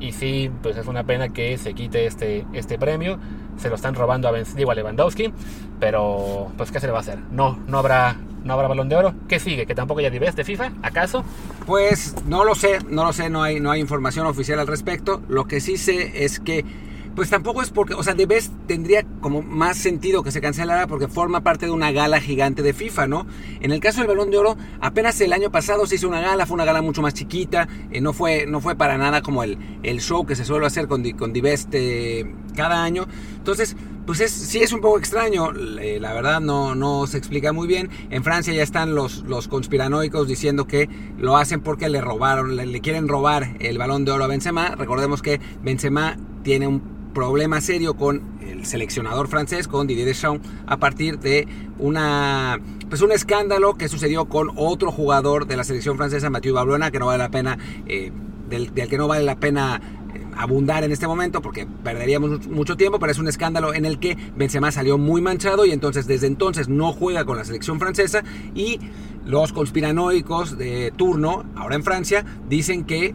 Y 0.00 0.12
sí, 0.12 0.50
pues 0.62 0.76
es 0.76 0.86
una 0.86 1.02
pena 1.04 1.30
que 1.30 1.58
se 1.58 1.74
quite 1.74 2.06
este, 2.06 2.46
este 2.52 2.78
premio. 2.78 3.18
Se 3.56 3.68
lo 3.68 3.74
están 3.74 3.94
robando 3.94 4.28
a, 4.28 4.30
a 4.30 4.74
Lewandowski. 4.74 5.32
Pero, 5.80 6.52
pues, 6.56 6.70
¿qué 6.70 6.78
se 6.78 6.86
le 6.86 6.92
va 6.92 6.98
a 6.98 7.00
hacer? 7.00 7.18
No, 7.32 7.58
no 7.66 7.78
habrá 7.78 8.16
no 8.48 8.54
habrá 8.54 8.66
balón 8.66 8.88
de 8.88 8.96
oro. 8.96 9.14
¿Qué 9.28 9.38
sigue? 9.38 9.66
¿Que 9.66 9.74
tampoco 9.74 10.00
ya 10.00 10.10
ves 10.10 10.34
de 10.34 10.42
FIFA? 10.42 10.72
¿Acaso? 10.82 11.24
Pues 11.66 12.16
no 12.26 12.44
lo 12.44 12.54
sé, 12.54 12.78
no 12.88 13.04
lo 13.04 13.12
sé, 13.12 13.28
no 13.30 13.42
hay, 13.42 13.60
no 13.60 13.70
hay 13.70 13.80
información 13.80 14.26
oficial 14.26 14.58
al 14.58 14.66
respecto. 14.66 15.22
Lo 15.28 15.44
que 15.44 15.60
sí 15.60 15.76
sé 15.76 16.24
es 16.24 16.40
que 16.40 16.64
pues 17.14 17.30
tampoco 17.30 17.62
es 17.62 17.70
porque, 17.70 17.94
o 17.94 18.02
sea, 18.04 18.14
de 18.14 18.28
tendría 18.68 19.04
como 19.20 19.42
más 19.42 19.76
sentido 19.76 20.22
que 20.22 20.30
se 20.30 20.40
cancelara 20.40 20.86
porque 20.86 21.08
forma 21.08 21.40
parte 21.42 21.66
de 21.66 21.72
una 21.72 21.90
gala 21.90 22.20
gigante 22.20 22.62
de 22.62 22.72
FIFA, 22.72 23.08
¿no? 23.08 23.26
En 23.60 23.72
el 23.72 23.80
caso 23.80 23.98
del 23.98 24.06
Balón 24.06 24.30
de 24.30 24.38
Oro, 24.38 24.56
apenas 24.80 25.20
el 25.20 25.32
año 25.32 25.50
pasado 25.50 25.84
se 25.86 25.96
hizo 25.96 26.06
una 26.06 26.20
gala, 26.20 26.46
fue 26.46 26.54
una 26.54 26.64
gala 26.64 26.80
mucho 26.80 27.02
más 27.02 27.14
chiquita, 27.14 27.66
eh, 27.90 28.00
no, 28.00 28.12
fue, 28.12 28.46
no 28.46 28.60
fue 28.60 28.76
para 28.76 28.96
nada 28.98 29.20
como 29.20 29.42
el, 29.42 29.58
el 29.82 30.00
show 30.00 30.24
que 30.26 30.36
se 30.36 30.44
suele 30.44 30.64
hacer 30.66 30.86
con, 30.86 31.02
con 31.12 31.32
Divest 31.32 31.70
eh, 31.72 32.32
cada 32.54 32.84
año. 32.84 33.08
Entonces, 33.36 33.76
pues 34.08 34.20
es, 34.20 34.32
sí 34.32 34.62
es 34.62 34.72
un 34.72 34.80
poco 34.80 34.98
extraño, 34.98 35.52
la 35.52 36.14
verdad 36.14 36.40
no, 36.40 36.74
no 36.74 37.06
se 37.06 37.18
explica 37.18 37.52
muy 37.52 37.68
bien. 37.68 37.90
En 38.08 38.24
Francia 38.24 38.54
ya 38.54 38.62
están 38.62 38.94
los, 38.94 39.18
los 39.24 39.48
conspiranoicos 39.48 40.26
diciendo 40.26 40.66
que 40.66 40.88
lo 41.18 41.36
hacen 41.36 41.60
porque 41.60 41.90
le 41.90 42.00
robaron, 42.00 42.56
le, 42.56 42.80
quieren 42.80 43.06
robar 43.06 43.56
el 43.60 43.76
balón 43.76 44.06
de 44.06 44.12
oro 44.12 44.24
a 44.24 44.26
Benzema. 44.26 44.74
Recordemos 44.76 45.20
que 45.20 45.42
Benzema 45.62 46.16
tiene 46.42 46.66
un 46.66 46.80
problema 47.12 47.60
serio 47.60 47.98
con 47.98 48.22
el 48.40 48.64
seleccionador 48.64 49.28
francés, 49.28 49.68
con 49.68 49.86
Didier 49.86 50.06
Deschamps, 50.06 50.48
a 50.66 50.78
partir 50.78 51.18
de 51.18 51.46
una, 51.78 52.58
pues 52.88 53.02
un 53.02 53.12
escándalo 53.12 53.74
que 53.74 53.90
sucedió 53.90 54.24
con 54.24 54.52
otro 54.56 54.90
jugador 54.90 55.46
de 55.46 55.58
la 55.58 55.64
selección 55.64 55.98
francesa, 55.98 56.30
Mathieu 56.30 56.54
Valbuena, 56.54 56.90
que 56.90 56.98
no 56.98 57.04
vale 57.04 57.18
la 57.18 57.30
pena, 57.30 57.58
eh, 57.86 58.10
del, 58.48 58.72
que 58.72 58.96
no 58.96 59.06
vale 59.06 59.24
la 59.26 59.36
pena 59.36 59.82
abundar 60.38 60.84
en 60.84 60.92
este 60.92 61.06
momento 61.06 61.42
porque 61.42 61.66
perderíamos 61.66 62.46
mucho 62.46 62.76
tiempo, 62.76 62.98
pero 62.98 63.12
es 63.12 63.18
un 63.18 63.28
escándalo 63.28 63.74
en 63.74 63.84
el 63.84 63.98
que 63.98 64.16
Benzema 64.36 64.70
salió 64.70 64.96
muy 64.96 65.20
manchado 65.20 65.66
y 65.66 65.72
entonces 65.72 66.06
desde 66.06 66.28
entonces 66.28 66.68
no 66.68 66.92
juega 66.92 67.24
con 67.24 67.36
la 67.36 67.44
selección 67.44 67.80
francesa 67.80 68.22
y 68.54 68.78
los 69.26 69.52
conspiranoicos 69.52 70.56
de 70.56 70.92
turno, 70.96 71.44
ahora 71.56 71.74
en 71.74 71.82
Francia, 71.82 72.24
dicen 72.48 72.84
que 72.84 73.14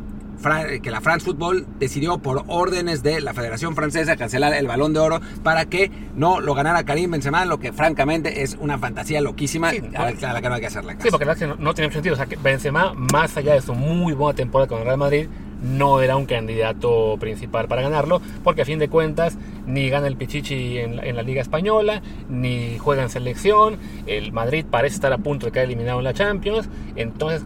que 0.81 0.91
la 0.91 0.99
France 0.99 1.25
Football 1.25 1.65
decidió 1.79 2.17
por 2.17 2.43
órdenes 2.47 3.01
de 3.01 3.21
la 3.21 3.33
Federación 3.33 3.75
Francesa 3.75 4.17
cancelar 4.17 4.53
el 4.53 4.67
Balón 4.67 4.91
de 4.93 4.99
Oro 4.99 5.21
para 5.41 5.65
que 5.65 5.89
no 6.15 6.41
lo 6.41 6.53
ganara 6.53 6.83
Karim 6.83 7.12
Benzema, 7.12 7.45
lo 7.45 7.59
que 7.59 7.71
francamente 7.71 8.43
es 8.43 8.57
una 8.59 8.77
fantasía 8.77 9.21
loquísima 9.21 9.69
a, 9.69 10.12
la, 10.12 10.41
que 10.41 10.49
no 10.49 10.55
hay 10.55 10.62
que 10.62 10.67
hacerle 10.67 10.95
caso. 10.95 11.03
Sí, 11.03 11.12
porque 11.12 11.25
la 11.25 11.33
verdad 11.33 11.55
que 11.55 11.63
no, 11.63 11.73
tiene 11.73 11.93
sentido. 11.93 12.13
O 12.13 12.17
sea, 12.17 12.25
que 12.25 12.36
Benzema, 12.36 12.93
más 12.93 13.38
allá 13.38 13.53
de 13.53 13.62
su 13.62 13.73
muy 13.73 14.13
buena 14.13 14.36
temporada 14.36 14.67
con 14.67 14.79
el 14.79 14.86
Real 14.86 14.97
Madrid, 14.97 15.27
no 15.63 16.02
era 16.02 16.17
un 16.17 16.26
candidato 16.26 17.17
principal 17.19 17.67
para 17.67 17.82
ganarlo, 17.82 18.21
porque 18.43 18.62
a 18.62 18.65
fin 18.65 18.80
de 18.80 18.89
cuentas 18.89 19.38
ni 19.65 19.89
gana 19.89 20.08
el 20.08 20.17
Pichichi 20.17 20.78
en 20.78 21.15
la, 21.15 21.23
Liga 21.23 21.41
Española, 21.41 22.02
ni 22.30 22.78
juega 22.78 23.04
en 23.04 23.10
selección, 23.10 23.78
el 24.06 24.32
Madrid 24.34 24.65
parece 24.69 24.95
estar 24.95 25.13
a 25.13 25.17
punto 25.17 25.45
de 25.45 25.52
caer 25.54 25.65
eliminado 25.65 25.99
en 25.99 26.04
la 26.04 26.13
Champions, 26.13 26.69
entonces 26.95 27.43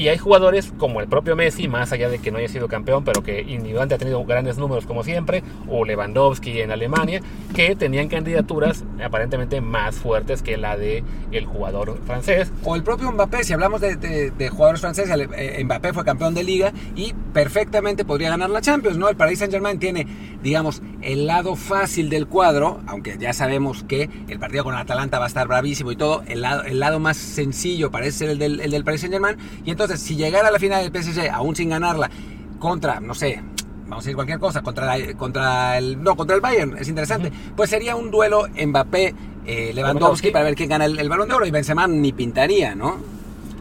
Y 0.00 0.08
hay 0.08 0.16
jugadores 0.16 0.72
como 0.78 1.02
el 1.02 1.08
propio 1.08 1.36
Messi, 1.36 1.68
más 1.68 1.92
allá 1.92 2.08
de 2.08 2.20
que 2.20 2.30
no 2.30 2.38
haya 2.38 2.48
sido 2.48 2.68
campeón, 2.68 3.04
pero 3.04 3.22
que 3.22 3.42
individualmente 3.42 3.96
ha 3.96 3.98
tenido 3.98 4.24
grandes 4.24 4.56
números 4.56 4.86
como 4.86 5.04
siempre, 5.04 5.42
o 5.68 5.84
Lewandowski 5.84 6.62
en 6.62 6.70
Alemania, 6.70 7.20
que 7.54 7.76
tenían 7.76 8.08
candidaturas 8.08 8.82
aparentemente 9.04 9.60
más 9.60 9.96
fuertes 9.96 10.40
que 10.40 10.56
la 10.56 10.78
de 10.78 11.04
el 11.32 11.44
jugador 11.44 11.98
francés. 12.06 12.50
O 12.64 12.76
el 12.76 12.82
propio 12.82 13.12
Mbappé, 13.12 13.44
si 13.44 13.52
hablamos 13.52 13.82
de, 13.82 13.96
de, 14.30 14.48
jugadores 14.48 14.80
franceses, 14.80 15.14
eh, 15.36 15.62
Mbappé 15.64 15.92
fue 15.92 16.02
campeón 16.02 16.32
de 16.32 16.44
liga 16.44 16.72
y 16.96 17.12
perfectamente 17.34 18.06
podría 18.06 18.30
ganar 18.30 18.48
la 18.48 18.62
Champions, 18.62 18.96
¿no? 18.96 19.06
El 19.10 19.16
Paris 19.16 19.40
Saint 19.40 19.52
Germain 19.52 19.78
tiene, 19.78 20.06
digamos, 20.42 20.80
el 21.02 21.26
lado 21.26 21.56
fácil 21.56 22.08
del 22.08 22.26
cuadro, 22.26 22.80
aunque 22.86 23.18
ya 23.18 23.34
sabemos 23.34 23.84
que 23.84 24.08
el 24.28 24.38
partido 24.38 24.64
con 24.64 24.72
el 24.72 24.80
Atalanta 24.80 25.18
va 25.18 25.26
a 25.26 25.28
estar 25.28 25.46
bravísimo 25.46 25.92
y 25.92 25.96
todo, 25.96 26.22
el 26.26 26.40
lado, 26.40 26.64
el 26.64 26.80
lado 26.80 27.00
más 27.00 27.18
sencillo 27.18 27.90
parece 27.90 28.12
ser 28.12 28.30
el 28.30 28.38
del, 28.38 28.60
el 28.60 28.70
del 28.70 28.82
Paris 28.82 29.02
Saint 29.02 29.12
Germain, 29.12 29.36
y 29.62 29.70
entonces 29.70 29.89
si 29.96 30.16
llegara 30.16 30.48
a 30.48 30.50
la 30.50 30.58
final 30.58 30.82
del 30.90 31.02
PSG, 31.02 31.30
aún 31.30 31.56
sin 31.56 31.70
ganarla, 31.70 32.10
contra, 32.58 33.00
no 33.00 33.14
sé, 33.14 33.42
vamos 33.84 34.04
a 34.04 34.06
decir 34.06 34.14
cualquier 34.14 34.38
cosa, 34.38 34.62
contra, 34.62 34.96
contra 35.16 35.78
el, 35.78 36.02
no, 36.02 36.16
contra 36.16 36.36
el 36.36 36.42
Bayern, 36.42 36.76
es 36.78 36.88
interesante, 36.88 37.32
pues 37.56 37.70
sería 37.70 37.96
un 37.96 38.10
duelo 38.10 38.46
Mbappé. 38.48 39.14
Eh, 39.46 39.72
Lewandowski 39.74 40.30
para 40.30 40.44
ver 40.44 40.54
quién 40.54 40.68
gana 40.68 40.84
el, 40.84 41.08
balón 41.08 41.28
de 41.28 41.34
oro 41.34 41.46
y 41.46 41.50
Benzema 41.50 41.86
ni 41.88 42.12
pintaría, 42.12 42.74
¿no? 42.74 42.98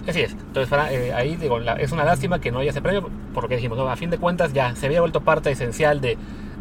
Así 0.05 0.21
es. 0.21 0.33
Entonces, 0.33 0.77
eh, 0.91 1.13
ahí 1.13 1.37
digo, 1.37 1.57
es 1.59 1.91
una 1.91 2.03
lástima 2.03 2.39
que 2.41 2.51
no 2.51 2.59
haya 2.59 2.71
ese 2.71 2.81
premio, 2.81 3.09
por 3.33 3.43
lo 3.43 3.49
que 3.49 3.55
dijimos, 3.55 3.79
a 3.79 3.95
fin 3.95 4.09
de 4.09 4.17
cuentas 4.17 4.51
ya 4.53 4.75
se 4.75 4.85
había 4.85 4.99
vuelto 4.99 5.21
parte 5.21 5.49
esencial 5.51 6.01
de, 6.01 6.17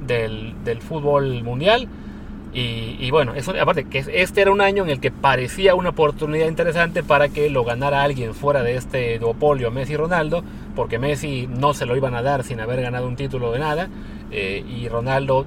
del, 0.07 0.55
del 0.65 0.81
fútbol 0.81 1.43
mundial 1.43 1.89
y, 2.53 3.11
bueno, 3.11 3.35
eso, 3.35 3.53
aparte 3.61 3.85
que 3.85 3.99
este 3.99 4.41
era 4.41 4.51
un 4.51 4.61
año 4.61 4.83
en 4.83 4.91
el 4.91 5.01
que 5.01 5.11
parecía 5.11 5.75
una 5.75 5.91
oportunidad 5.91 6.49
interesante 6.49 7.03
para 7.03 7.29
que 7.29 7.51
lo 7.51 7.63
ganara 7.63 8.03
alguien 8.03 8.35
fuera 8.35 8.63
de 8.63 8.77
este 8.77 9.19
duopolio 9.19 9.71
Messi-Ronaldo, 9.71 10.43
porque 10.75 10.99
Messi 10.99 11.47
no 11.47 11.75
se 11.75 11.87
lo 11.87 11.97
iban 11.97 12.15
a 12.15 12.23
dar 12.23 12.45
sin 12.45 12.61
haber 12.61 12.81
ganado 12.81 13.07
un 13.07 13.17
título 13.17 13.53
de 13.53 13.59
nada, 13.59 13.89
eh, 14.31 14.65
y 14.67 14.89
Ronaldo, 14.89 15.45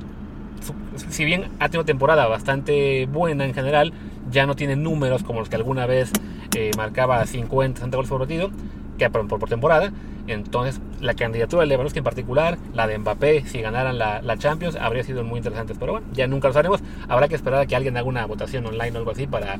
si 1.10 1.26
bien 1.26 1.50
ha 1.60 1.70
tenido 1.70 1.86
temporada 1.86 2.28
bastante 2.28 3.08
buena 3.08 3.46
en 3.46 3.54
general, 3.54 3.94
ya 4.30 4.46
no 4.46 4.56
tiene 4.56 4.76
números 4.76 5.24
como 5.24 5.40
los 5.40 5.50
que 5.50 5.56
alguna 5.56 5.86
vez 5.88 6.12
eh, 6.56 6.72
marcaba 6.78 7.26
50, 7.26 7.80
60 7.80 7.98
goles 7.98 8.10
por 8.10 8.20
partido, 8.20 8.52
que 9.02 9.10
por, 9.10 9.28
por 9.28 9.50
temporada, 9.50 9.92
entonces, 10.28 10.80
la 11.00 11.14
candidatura 11.14 11.62
de 11.62 11.68
Lewandowski 11.68 12.00
en 12.00 12.04
particular, 12.04 12.58
la 12.74 12.88
de 12.88 12.98
Mbappé, 12.98 13.46
si 13.48 13.62
ganaran 13.62 13.98
la, 13.98 14.38
Champions, 14.38 14.76
habría 14.76 15.04
sido 15.04 15.24
muy 15.24 15.38
interesante. 15.38 15.74
Pero 15.80 15.94
bueno, 15.94 16.08
ya 16.14 16.28
nunca 16.28 16.48
lo 16.48 16.54
sabremos. 16.54 16.82
Habrá 17.08 17.28
que 17.28 17.36
esperar 17.36 17.62
a 17.62 17.66
que 17.66 17.76
alguien 17.76 17.98
haga 17.98 18.08
una 18.08 18.26
votación 18.26 18.66
online 18.66 18.92
o 18.92 18.98
algo 18.98 19.12
así 19.12 19.28
para 19.28 19.60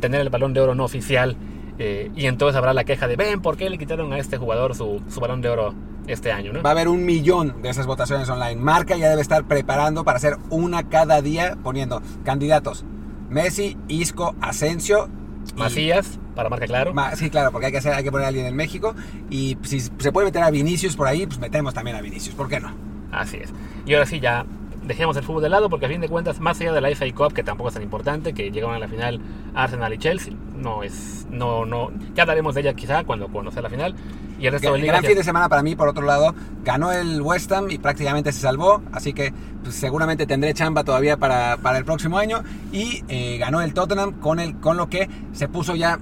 tener 0.00 0.20
el 0.20 0.30
balón 0.30 0.54
de 0.54 0.60
oro 0.60 0.74
no 0.74 0.84
oficial. 0.84 1.36
Eh, 1.78 2.10
y 2.14 2.26
entonces 2.26 2.56
habrá 2.56 2.74
la 2.74 2.84
queja 2.84 3.08
de, 3.08 3.16
ven, 3.16 3.40
¿por 3.40 3.56
qué 3.56 3.70
le 3.70 3.78
quitaron 3.78 4.12
a 4.12 4.18
este 4.18 4.36
jugador 4.36 4.74
su, 4.74 5.02
balón 5.20 5.40
de 5.40 5.48
oro 5.48 5.74
este 6.06 6.32
año? 6.32 6.52
Va 6.62 6.70
a 6.70 6.72
haber 6.72 6.88
un 6.88 7.04
millón 7.04 7.62
de 7.62 7.70
esas 7.70 7.86
votaciones 7.86 8.28
online. 8.28 8.56
Marca 8.56 8.96
ya 8.96 9.08
debe 9.08 9.22
estar 9.22 9.44
preparando 9.44 10.04
para 10.04 10.16
hacer 10.16 10.36
una 10.50 10.88
cada 10.88 11.22
día 11.22 11.56
poniendo 11.62 12.02
candidatos. 12.24 12.84
Messi, 13.30 13.76
Isco, 13.88 14.34
Asensio. 14.40 15.08
Macías 15.56 16.18
para 16.34 16.48
marca 16.48 16.66
claro. 16.66 16.94
Sí, 17.14 17.30
claro, 17.30 17.52
porque 17.52 17.66
hay 17.66 17.72
que, 17.72 17.78
hacer, 17.78 17.92
hay 17.92 18.04
que 18.04 18.10
poner 18.10 18.24
a 18.24 18.28
alguien 18.28 18.46
en 18.46 18.56
México. 18.56 18.94
Y 19.30 19.58
si 19.62 19.80
se 19.80 20.12
puede 20.12 20.26
meter 20.26 20.42
a 20.42 20.50
Vinicius 20.50 20.96
por 20.96 21.06
ahí, 21.06 21.26
pues 21.26 21.38
metemos 21.38 21.74
también 21.74 21.96
a 21.96 22.00
Vinicius. 22.00 22.34
¿Por 22.34 22.48
qué 22.48 22.60
no? 22.60 22.72
Así 23.10 23.36
es. 23.36 23.52
Y 23.84 23.94
ahora 23.94 24.06
sí, 24.06 24.20
ya 24.20 24.46
dejemos 24.84 25.16
el 25.16 25.22
fútbol 25.22 25.42
de 25.42 25.48
lado 25.48 25.68
porque 25.70 25.86
a 25.86 25.88
fin 25.88 26.00
de 26.00 26.08
cuentas, 26.08 26.40
más 26.40 26.60
allá 26.60 26.72
de 26.72 26.80
la 26.80 26.88
FA 26.94 27.06
Cup, 27.14 27.32
que 27.32 27.42
tampoco 27.42 27.68
es 27.68 27.74
tan 27.74 27.82
importante, 27.82 28.32
que 28.32 28.50
llegaron 28.50 28.74
a 28.74 28.78
la 28.78 28.88
final 28.88 29.20
Arsenal 29.54 29.92
y 29.92 29.98
Chelsea, 29.98 30.34
no 30.56 30.82
es, 30.82 31.26
no, 31.30 31.64
no, 31.64 31.90
ya 32.14 32.22
hablaremos 32.22 32.54
de 32.54 32.62
ella 32.62 32.74
quizá 32.74 33.04
cuando, 33.04 33.28
cuando 33.28 33.50
sea 33.50 33.62
la 33.62 33.70
final. 33.70 33.94
Y 34.42 34.46
el 34.46 34.52
resto 34.54 34.72
gran 34.72 35.04
fin 35.04 35.14
de 35.14 35.22
semana 35.22 35.48
para 35.48 35.62
mí, 35.62 35.76
por 35.76 35.86
otro 35.86 36.04
lado, 36.04 36.34
ganó 36.64 36.90
el 36.90 37.22
West 37.22 37.52
Ham 37.52 37.70
y 37.70 37.78
prácticamente 37.78 38.32
se 38.32 38.40
salvó, 38.40 38.82
así 38.90 39.12
que 39.12 39.32
pues, 39.62 39.76
seguramente 39.76 40.26
tendré 40.26 40.52
chamba 40.52 40.82
todavía 40.82 41.16
para, 41.16 41.58
para 41.58 41.78
el 41.78 41.84
próximo 41.84 42.18
año. 42.18 42.42
Y 42.72 43.04
eh, 43.06 43.38
ganó 43.38 43.60
el 43.60 43.72
Tottenham 43.72 44.18
con, 44.18 44.40
el, 44.40 44.58
con 44.58 44.76
lo 44.76 44.88
que 44.88 45.08
se 45.32 45.46
puso 45.46 45.76
ya 45.76 46.00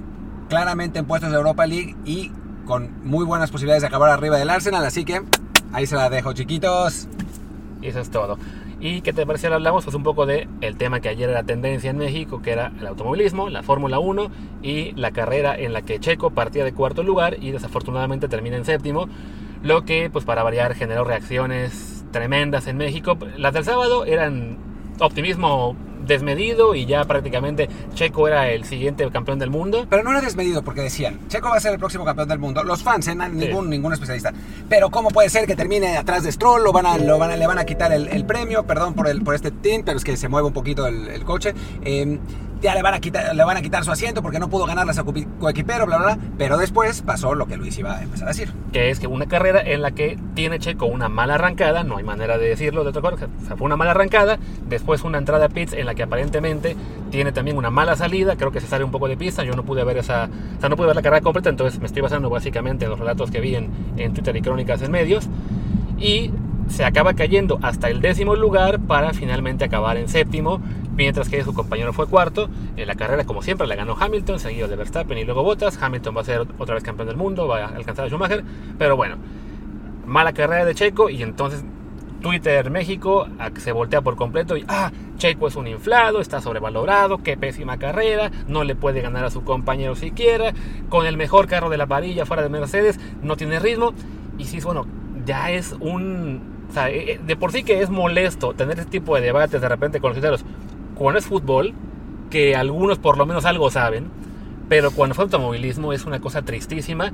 claramente 0.48 0.98
en 0.98 1.04
puestos 1.04 1.30
de 1.30 1.36
Europa 1.36 1.66
League 1.66 1.94
y 2.06 2.32
con 2.64 3.04
muy 3.04 3.26
buenas 3.26 3.50
posibilidades 3.50 3.82
de 3.82 3.88
acabar 3.88 4.08
arriba 4.08 4.38
del 4.38 4.48
Arsenal. 4.48 4.86
Así 4.86 5.04
que 5.04 5.20
ahí 5.74 5.86
se 5.86 5.96
la 5.96 6.08
dejo, 6.08 6.32
chiquitos. 6.32 7.08
Y 7.82 7.88
eso 7.88 8.00
es 8.00 8.10
todo. 8.10 8.38
¿Y 8.82 9.02
qué 9.02 9.12
te 9.12 9.26
parece? 9.26 9.46
Ahora 9.46 9.56
hablamos 9.56 9.84
pues 9.84 9.94
un 9.94 10.02
poco 10.02 10.24
de 10.24 10.48
el 10.62 10.76
tema 10.76 11.00
que 11.00 11.10
ayer 11.10 11.28
era 11.28 11.42
tendencia 11.42 11.90
en 11.90 11.98
México, 11.98 12.40
que 12.40 12.52
era 12.52 12.72
el 12.80 12.86
automovilismo, 12.86 13.50
la 13.50 13.62
Fórmula 13.62 13.98
1 13.98 14.30
y 14.62 14.92
la 14.92 15.10
carrera 15.10 15.54
en 15.58 15.74
la 15.74 15.82
que 15.82 16.00
Checo 16.00 16.30
partía 16.30 16.64
de 16.64 16.72
cuarto 16.72 17.02
lugar 17.02 17.36
y 17.42 17.50
desafortunadamente 17.50 18.26
termina 18.26 18.56
en 18.56 18.64
séptimo, 18.64 19.06
lo 19.62 19.84
que 19.84 20.08
pues 20.08 20.24
para 20.24 20.42
variar 20.42 20.74
generó 20.74 21.04
reacciones 21.04 22.06
tremendas 22.10 22.66
en 22.68 22.78
México. 22.78 23.18
Las 23.36 23.52
del 23.52 23.64
sábado 23.64 24.06
eran 24.06 24.56
optimismo 24.98 25.76
desmedido 26.10 26.74
y 26.74 26.84
ya 26.84 27.04
prácticamente 27.04 27.68
Checo 27.94 28.28
era 28.28 28.50
el 28.50 28.64
siguiente 28.64 29.08
campeón 29.10 29.38
del 29.38 29.50
mundo. 29.50 29.86
Pero 29.88 30.02
no 30.02 30.10
era 30.10 30.20
desmedido 30.20 30.62
porque 30.62 30.82
decían, 30.82 31.18
Checo 31.28 31.48
va 31.48 31.56
a 31.56 31.60
ser 31.60 31.72
el 31.72 31.78
próximo 31.78 32.04
campeón 32.04 32.28
del 32.28 32.38
mundo. 32.38 32.62
Los 32.62 32.82
fans, 32.82 33.08
¿eh? 33.08 33.14
ningún, 33.14 33.70
ningún 33.70 33.92
especialista. 33.92 34.32
Pero 34.68 34.90
¿cómo 34.90 35.08
puede 35.08 35.30
ser 35.30 35.46
que 35.46 35.56
termine 35.56 35.96
atrás 35.96 36.24
de 36.24 36.32
Stroll? 36.32 36.62
Lo 36.62 36.72
van 36.72 36.86
a, 36.86 36.98
lo 36.98 37.18
van 37.18 37.30
a, 37.30 37.36
le 37.36 37.46
van 37.46 37.58
a 37.58 37.64
quitar 37.64 37.92
el, 37.92 38.24
premio, 38.26 38.64
perdón 38.64 38.94
por, 38.94 39.08
el, 39.08 39.22
por 39.22 39.34
este 39.34 39.50
team, 39.50 39.82
pero 39.84 39.96
es 39.96 40.04
que 40.04 40.16
se 40.16 40.28
mueve 40.28 40.48
un 40.48 40.52
poquito 40.52 40.86
el, 40.86 41.24
coche. 41.24 41.54
Eh, 41.82 42.18
ya 42.60 42.74
le 42.74 42.82
van 42.82 42.94
a 42.94 43.00
quitar, 43.00 43.34
le 43.34 43.44
van 43.44 43.56
a 43.56 43.62
quitar 43.62 43.84
su 43.84 43.90
asiento 43.90 44.22
porque 44.22 44.38
no 44.38 44.48
pudo 44.48 44.66
ganarle 44.66 44.92
a 44.92 45.04
coequipero, 45.38 45.86
bla, 45.86 45.98
bla, 45.98 46.14
bla. 46.14 46.18
Pero 46.36 46.58
después 46.58 47.02
pasó 47.02 47.34
lo 47.34 47.46
que 47.46 47.56
Luis 47.56 47.78
iba 47.78 47.96
a 47.96 48.02
empezar 48.02 48.28
a 48.28 48.30
decir. 48.30 48.52
Que 48.72 48.90
es 48.90 49.00
que 49.00 49.06
una 49.06 49.26
carrera 49.26 49.60
en 49.60 49.82
la 49.82 49.92
que 49.92 50.18
tiene 50.34 50.58
Checo 50.58 50.86
una 50.86 51.08
mala 51.08 51.34
arrancada, 51.34 51.82
no 51.84 51.96
hay 51.96 52.04
manera 52.04 52.38
de 52.38 52.48
decirlo 52.48 52.82
de 52.84 52.90
otra 52.90 53.02
cosa, 53.02 53.28
fue 53.56 53.66
una 53.66 53.76
mala 53.76 53.92
arrancada, 53.92 54.38
después 54.68 55.02
una 55.02 55.18
entrada 55.18 55.46
a 55.46 55.48
pits 55.48 55.72
en 55.72 55.86
la 55.86 55.94
que 55.94 56.02
aparentemente 56.02 56.76
tiene 57.10 57.32
también 57.32 57.56
una 57.56 57.70
mala 57.70 57.96
salida, 57.96 58.36
creo 58.36 58.52
que 58.52 58.60
se 58.60 58.66
sale 58.66 58.84
un 58.84 58.90
poco 58.90 59.08
de 59.08 59.16
pista, 59.16 59.42
yo 59.44 59.54
no 59.54 59.64
pude 59.64 59.82
ver 59.84 59.98
esa, 59.98 60.28
o 60.56 60.60
sea, 60.60 60.68
no 60.68 60.76
pude 60.76 60.88
ver 60.88 60.96
la 60.96 61.02
carrera 61.02 61.22
completa, 61.22 61.50
entonces 61.50 61.80
me 61.80 61.86
estoy 61.86 62.02
basando 62.02 62.30
básicamente 62.30 62.84
en 62.84 62.90
los 62.90 62.98
relatos 62.98 63.30
que 63.30 63.40
vi 63.40 63.56
en, 63.56 63.70
en 63.96 64.12
Twitter 64.14 64.36
y 64.36 64.42
crónicas 64.42 64.82
en 64.82 64.90
medios. 64.90 65.28
Y 65.98 66.30
se 66.70 66.84
acaba 66.84 67.14
cayendo 67.14 67.58
hasta 67.62 67.90
el 67.90 68.00
décimo 68.00 68.36
lugar 68.36 68.80
para 68.80 69.12
finalmente 69.12 69.64
acabar 69.64 69.96
en 69.96 70.08
séptimo, 70.08 70.60
mientras 70.94 71.28
que 71.28 71.42
su 71.42 71.52
compañero 71.52 71.92
fue 71.92 72.06
cuarto. 72.06 72.48
En 72.76 72.86
la 72.86 72.94
carrera, 72.94 73.24
como 73.24 73.42
siempre, 73.42 73.66
la 73.66 73.74
ganó 73.74 73.96
Hamilton, 73.98 74.38
seguido 74.38 74.68
de 74.68 74.76
Verstappen 74.76 75.18
y 75.18 75.24
luego 75.24 75.42
Bottas. 75.42 75.80
Hamilton 75.82 76.16
va 76.16 76.20
a 76.22 76.24
ser 76.24 76.46
otra 76.58 76.74
vez 76.74 76.84
campeón 76.84 77.08
del 77.08 77.16
mundo, 77.16 77.48
va 77.48 77.64
a 77.64 77.68
alcanzar 77.68 78.06
a 78.06 78.08
Schumacher, 78.08 78.44
pero 78.78 78.96
bueno, 78.96 79.16
mala 80.06 80.32
carrera 80.32 80.64
de 80.64 80.74
Checo 80.74 81.10
y 81.10 81.22
entonces 81.22 81.64
Twitter 82.20 82.70
México 82.70 83.26
se 83.56 83.72
voltea 83.72 84.02
por 84.02 84.16
completo 84.16 84.56
y 84.56 84.64
ah, 84.68 84.92
Checo 85.16 85.48
es 85.48 85.56
un 85.56 85.66
inflado, 85.66 86.20
está 86.20 86.40
sobrevalorado, 86.40 87.18
qué 87.18 87.36
pésima 87.36 87.78
carrera, 87.78 88.30
no 88.46 88.62
le 88.64 88.74
puede 88.74 89.00
ganar 89.00 89.24
a 89.24 89.30
su 89.30 89.42
compañero 89.42 89.96
siquiera, 89.96 90.52
con 90.88 91.06
el 91.06 91.16
mejor 91.16 91.46
carro 91.46 91.68
de 91.68 91.78
la 91.78 91.86
parilla 91.86 92.26
fuera 92.26 92.42
de 92.42 92.48
Mercedes, 92.48 93.00
no 93.22 93.36
tiene 93.36 93.58
ritmo. 93.58 93.92
Y 94.38 94.44
sí, 94.44 94.60
bueno, 94.60 94.86
ya 95.26 95.50
es 95.50 95.76
un 95.80 96.59
eh, 96.76 97.20
de 97.24 97.36
por 97.36 97.52
sí 97.52 97.62
que 97.62 97.82
es 97.82 97.90
molesto 97.90 98.54
tener 98.54 98.78
este 98.78 98.90
tipo 98.90 99.14
de 99.16 99.22
debates 99.22 99.60
de 99.60 99.68
repente 99.68 100.00
con 100.00 100.10
los 100.10 100.16
tuiteros 100.16 100.44
cuando 100.94 101.18
es 101.18 101.26
fútbol, 101.26 101.72
que 102.28 102.54
algunos 102.54 102.98
por 102.98 103.16
lo 103.16 103.26
menos 103.26 103.44
algo 103.44 103.70
saben, 103.70 104.08
pero 104.68 104.90
cuando 104.90 105.14
fue 105.14 105.24
automovilismo 105.24 105.92
es 105.92 106.04
una 106.04 106.20
cosa 106.20 106.42
tristísima 106.42 107.12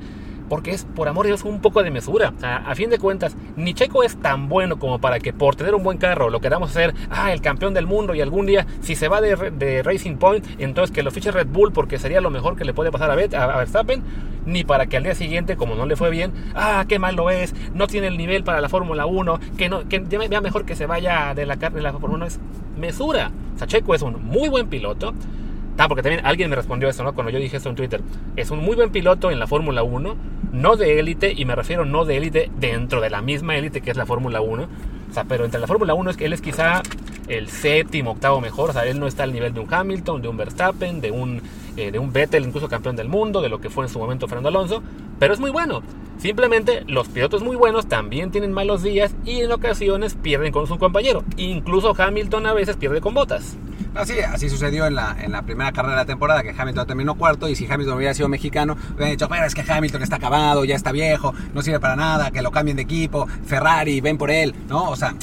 porque 0.49 0.71
es, 0.71 0.85
por 0.85 1.07
amor 1.07 1.25
de 1.25 1.31
Dios, 1.31 1.43
un 1.43 1.61
poco 1.61 1.83
de 1.83 1.91
mesura. 1.91 2.33
a 2.41 2.75
fin 2.75 2.89
de 2.89 2.97
cuentas, 2.97 3.35
ni 3.55 3.73
Checo 3.73 4.03
es 4.03 4.15
tan 4.17 4.49
bueno 4.49 4.79
como 4.79 4.99
para 4.99 5.19
que 5.19 5.33
por 5.33 5.55
tener 5.55 5.75
un 5.75 5.83
buen 5.83 5.97
carro 5.97 6.29
lo 6.29 6.39
queramos 6.39 6.71
hacer, 6.71 6.93
ah, 7.09 7.31
el 7.31 7.41
campeón 7.41 7.73
del 7.73 7.87
mundo 7.87 8.15
y 8.15 8.21
algún 8.21 8.45
día, 8.45 8.65
si 8.81 8.95
se 8.95 9.07
va 9.07 9.21
de, 9.21 9.83
Racing 9.83 10.17
Point, 10.17 10.45
entonces 10.57 10.93
que 10.93 11.03
lo 11.03 11.11
fiche 11.11 11.31
Red 11.31 11.47
Bull 11.47 11.71
porque 11.71 11.99
sería 11.99 12.21
lo 12.21 12.29
mejor 12.29 12.55
que 12.55 12.65
le 12.65 12.73
puede 12.73 12.91
pasar 12.91 13.09
a, 13.09 13.13
a, 13.13 13.57
Verstappen, 13.57 14.03
ni 14.45 14.63
para 14.63 14.87
que 14.87 14.97
al 14.97 15.03
día 15.03 15.15
siguiente, 15.15 15.57
como 15.57 15.75
no 15.75 15.85
le 15.85 15.95
fue 15.95 16.09
bien, 16.09 16.31
ah, 16.55 16.85
qué 16.87 16.99
mal 16.99 17.15
lo 17.15 17.29
es, 17.29 17.53
no 17.73 17.87
tiene 17.87 18.07
el 18.07 18.17
nivel 18.17 18.43
para 18.43 18.61
la 18.61 18.69
Fórmula 18.69 19.05
1, 19.05 19.39
que, 19.57 19.69
no, 19.69 19.87
que 19.87 19.99
vea 19.99 20.41
mejor 20.41 20.65
que 20.65 20.75
se 20.75 20.85
vaya 20.85 21.33
de 21.33 21.45
la, 21.45 21.55
de 21.55 21.81
la 21.81 21.91
Fórmula 21.91 22.15
1, 22.15 22.25
es 22.25 22.39
mesura. 22.77 23.31
O 23.61 23.65
Checo 23.65 23.95
es 23.95 24.01
un 24.01 24.23
muy 24.23 24.49
buen 24.49 24.67
piloto, 24.67 25.13
Ah, 25.77 25.87
porque 25.87 26.01
también 26.01 26.25
alguien 26.25 26.49
me 26.49 26.55
respondió 26.55 26.89
eso, 26.89 27.03
¿no? 27.03 27.13
Cuando 27.13 27.31
yo 27.31 27.39
dije 27.39 27.57
eso 27.57 27.69
en 27.69 27.75
Twitter. 27.75 28.01
Es 28.35 28.49
un 28.49 28.59
muy 28.59 28.75
buen 28.75 28.89
piloto 28.89 29.29
en 29.29 29.39
la 29.39 29.45
Fórmula 29.45 29.83
1, 29.83 30.15
no 30.51 30.75
de 30.75 30.99
élite, 30.99 31.33
y 31.35 31.45
me 31.45 31.55
refiero 31.55 31.85
no 31.85 32.03
de 32.03 32.17
élite 32.17 32.51
dentro 32.59 32.99
de 32.99 33.11
la 33.11 33.21
misma 33.21 33.55
élite 33.57 33.81
que 33.81 33.91
es 33.91 33.97
la 33.97 34.07
Fórmula 34.07 34.41
1. 34.41 34.63
O 34.63 35.13
sea, 35.13 35.25
pero 35.25 35.45
entre 35.45 35.59
la 35.59 35.67
Fórmula 35.67 35.93
1 35.93 36.09
es 36.09 36.17
que 36.17 36.25
él 36.25 36.33
es 36.33 36.41
quizá 36.41 36.81
el 37.27 37.47
séptimo, 37.49 38.11
octavo 38.11 38.41
mejor. 38.41 38.71
O 38.71 38.73
sea, 38.73 38.85
él 38.87 38.99
no 38.99 39.05
está 39.05 39.23
al 39.23 39.33
nivel 39.33 39.53
de 39.53 39.59
un 39.59 39.71
Hamilton, 39.71 40.21
de 40.21 40.27
un 40.27 40.37
Verstappen, 40.37 40.99
de 40.99 41.11
un, 41.11 41.41
eh, 41.77 41.91
de 41.91 41.99
un 41.99 42.11
Vettel, 42.11 42.45
incluso 42.45 42.67
campeón 42.67 42.95
del 42.95 43.07
mundo, 43.07 43.41
de 43.41 43.49
lo 43.49 43.61
que 43.61 43.69
fue 43.69 43.85
en 43.85 43.89
su 43.89 43.99
momento 43.99 44.27
Fernando 44.27 44.49
Alonso. 44.49 44.81
Pero 45.19 45.33
es 45.33 45.39
muy 45.39 45.51
bueno. 45.51 45.83
Simplemente 46.17 46.83
los 46.87 47.07
pilotos 47.07 47.43
muy 47.43 47.55
buenos 47.55 47.87
también 47.87 48.31
tienen 48.31 48.51
malos 48.51 48.81
días 48.81 49.15
y 49.23 49.41
en 49.41 49.51
ocasiones 49.51 50.15
pierden 50.15 50.51
con 50.51 50.65
su 50.65 50.79
compañero. 50.79 51.23
Incluso 51.37 51.93
Hamilton 51.95 52.47
a 52.47 52.53
veces 52.53 52.75
pierde 52.75 53.01
con 53.01 53.13
botas. 53.13 53.55
Así, 53.95 54.19
así 54.19 54.49
sucedió 54.49 54.85
en 54.85 54.95
la, 54.95 55.15
en 55.19 55.31
la 55.31 55.41
primera 55.41 55.71
carrera 55.71 55.95
de 55.95 56.01
la 56.01 56.05
temporada, 56.05 56.43
que 56.43 56.53
Hamilton 56.57 56.87
terminó 56.87 57.15
cuarto, 57.15 57.47
y 57.49 57.55
si 57.55 57.65
Hamilton 57.69 57.97
hubiera 57.97 58.13
sido 58.13 58.29
mexicano, 58.29 58.77
hubieran 58.93 59.11
dicho, 59.11 59.27
pero 59.27 59.45
es 59.45 59.55
que 59.55 59.63
Hamilton 59.67 60.03
está 60.03 60.17
acabado, 60.17 60.65
ya 60.65 60.75
está 60.75 60.91
viejo, 60.91 61.33
no 61.53 61.61
sirve 61.61 61.79
para 61.79 61.95
nada, 61.95 62.31
que 62.31 62.41
lo 62.41 62.51
cambien 62.51 62.77
de 62.77 62.83
equipo, 62.83 63.27
Ferrari, 63.45 64.01
ven 64.01 64.17
por 64.17 64.29
él, 64.29 64.53
¿no? 64.69 64.89
O 64.89 64.95
sea, 64.95 65.15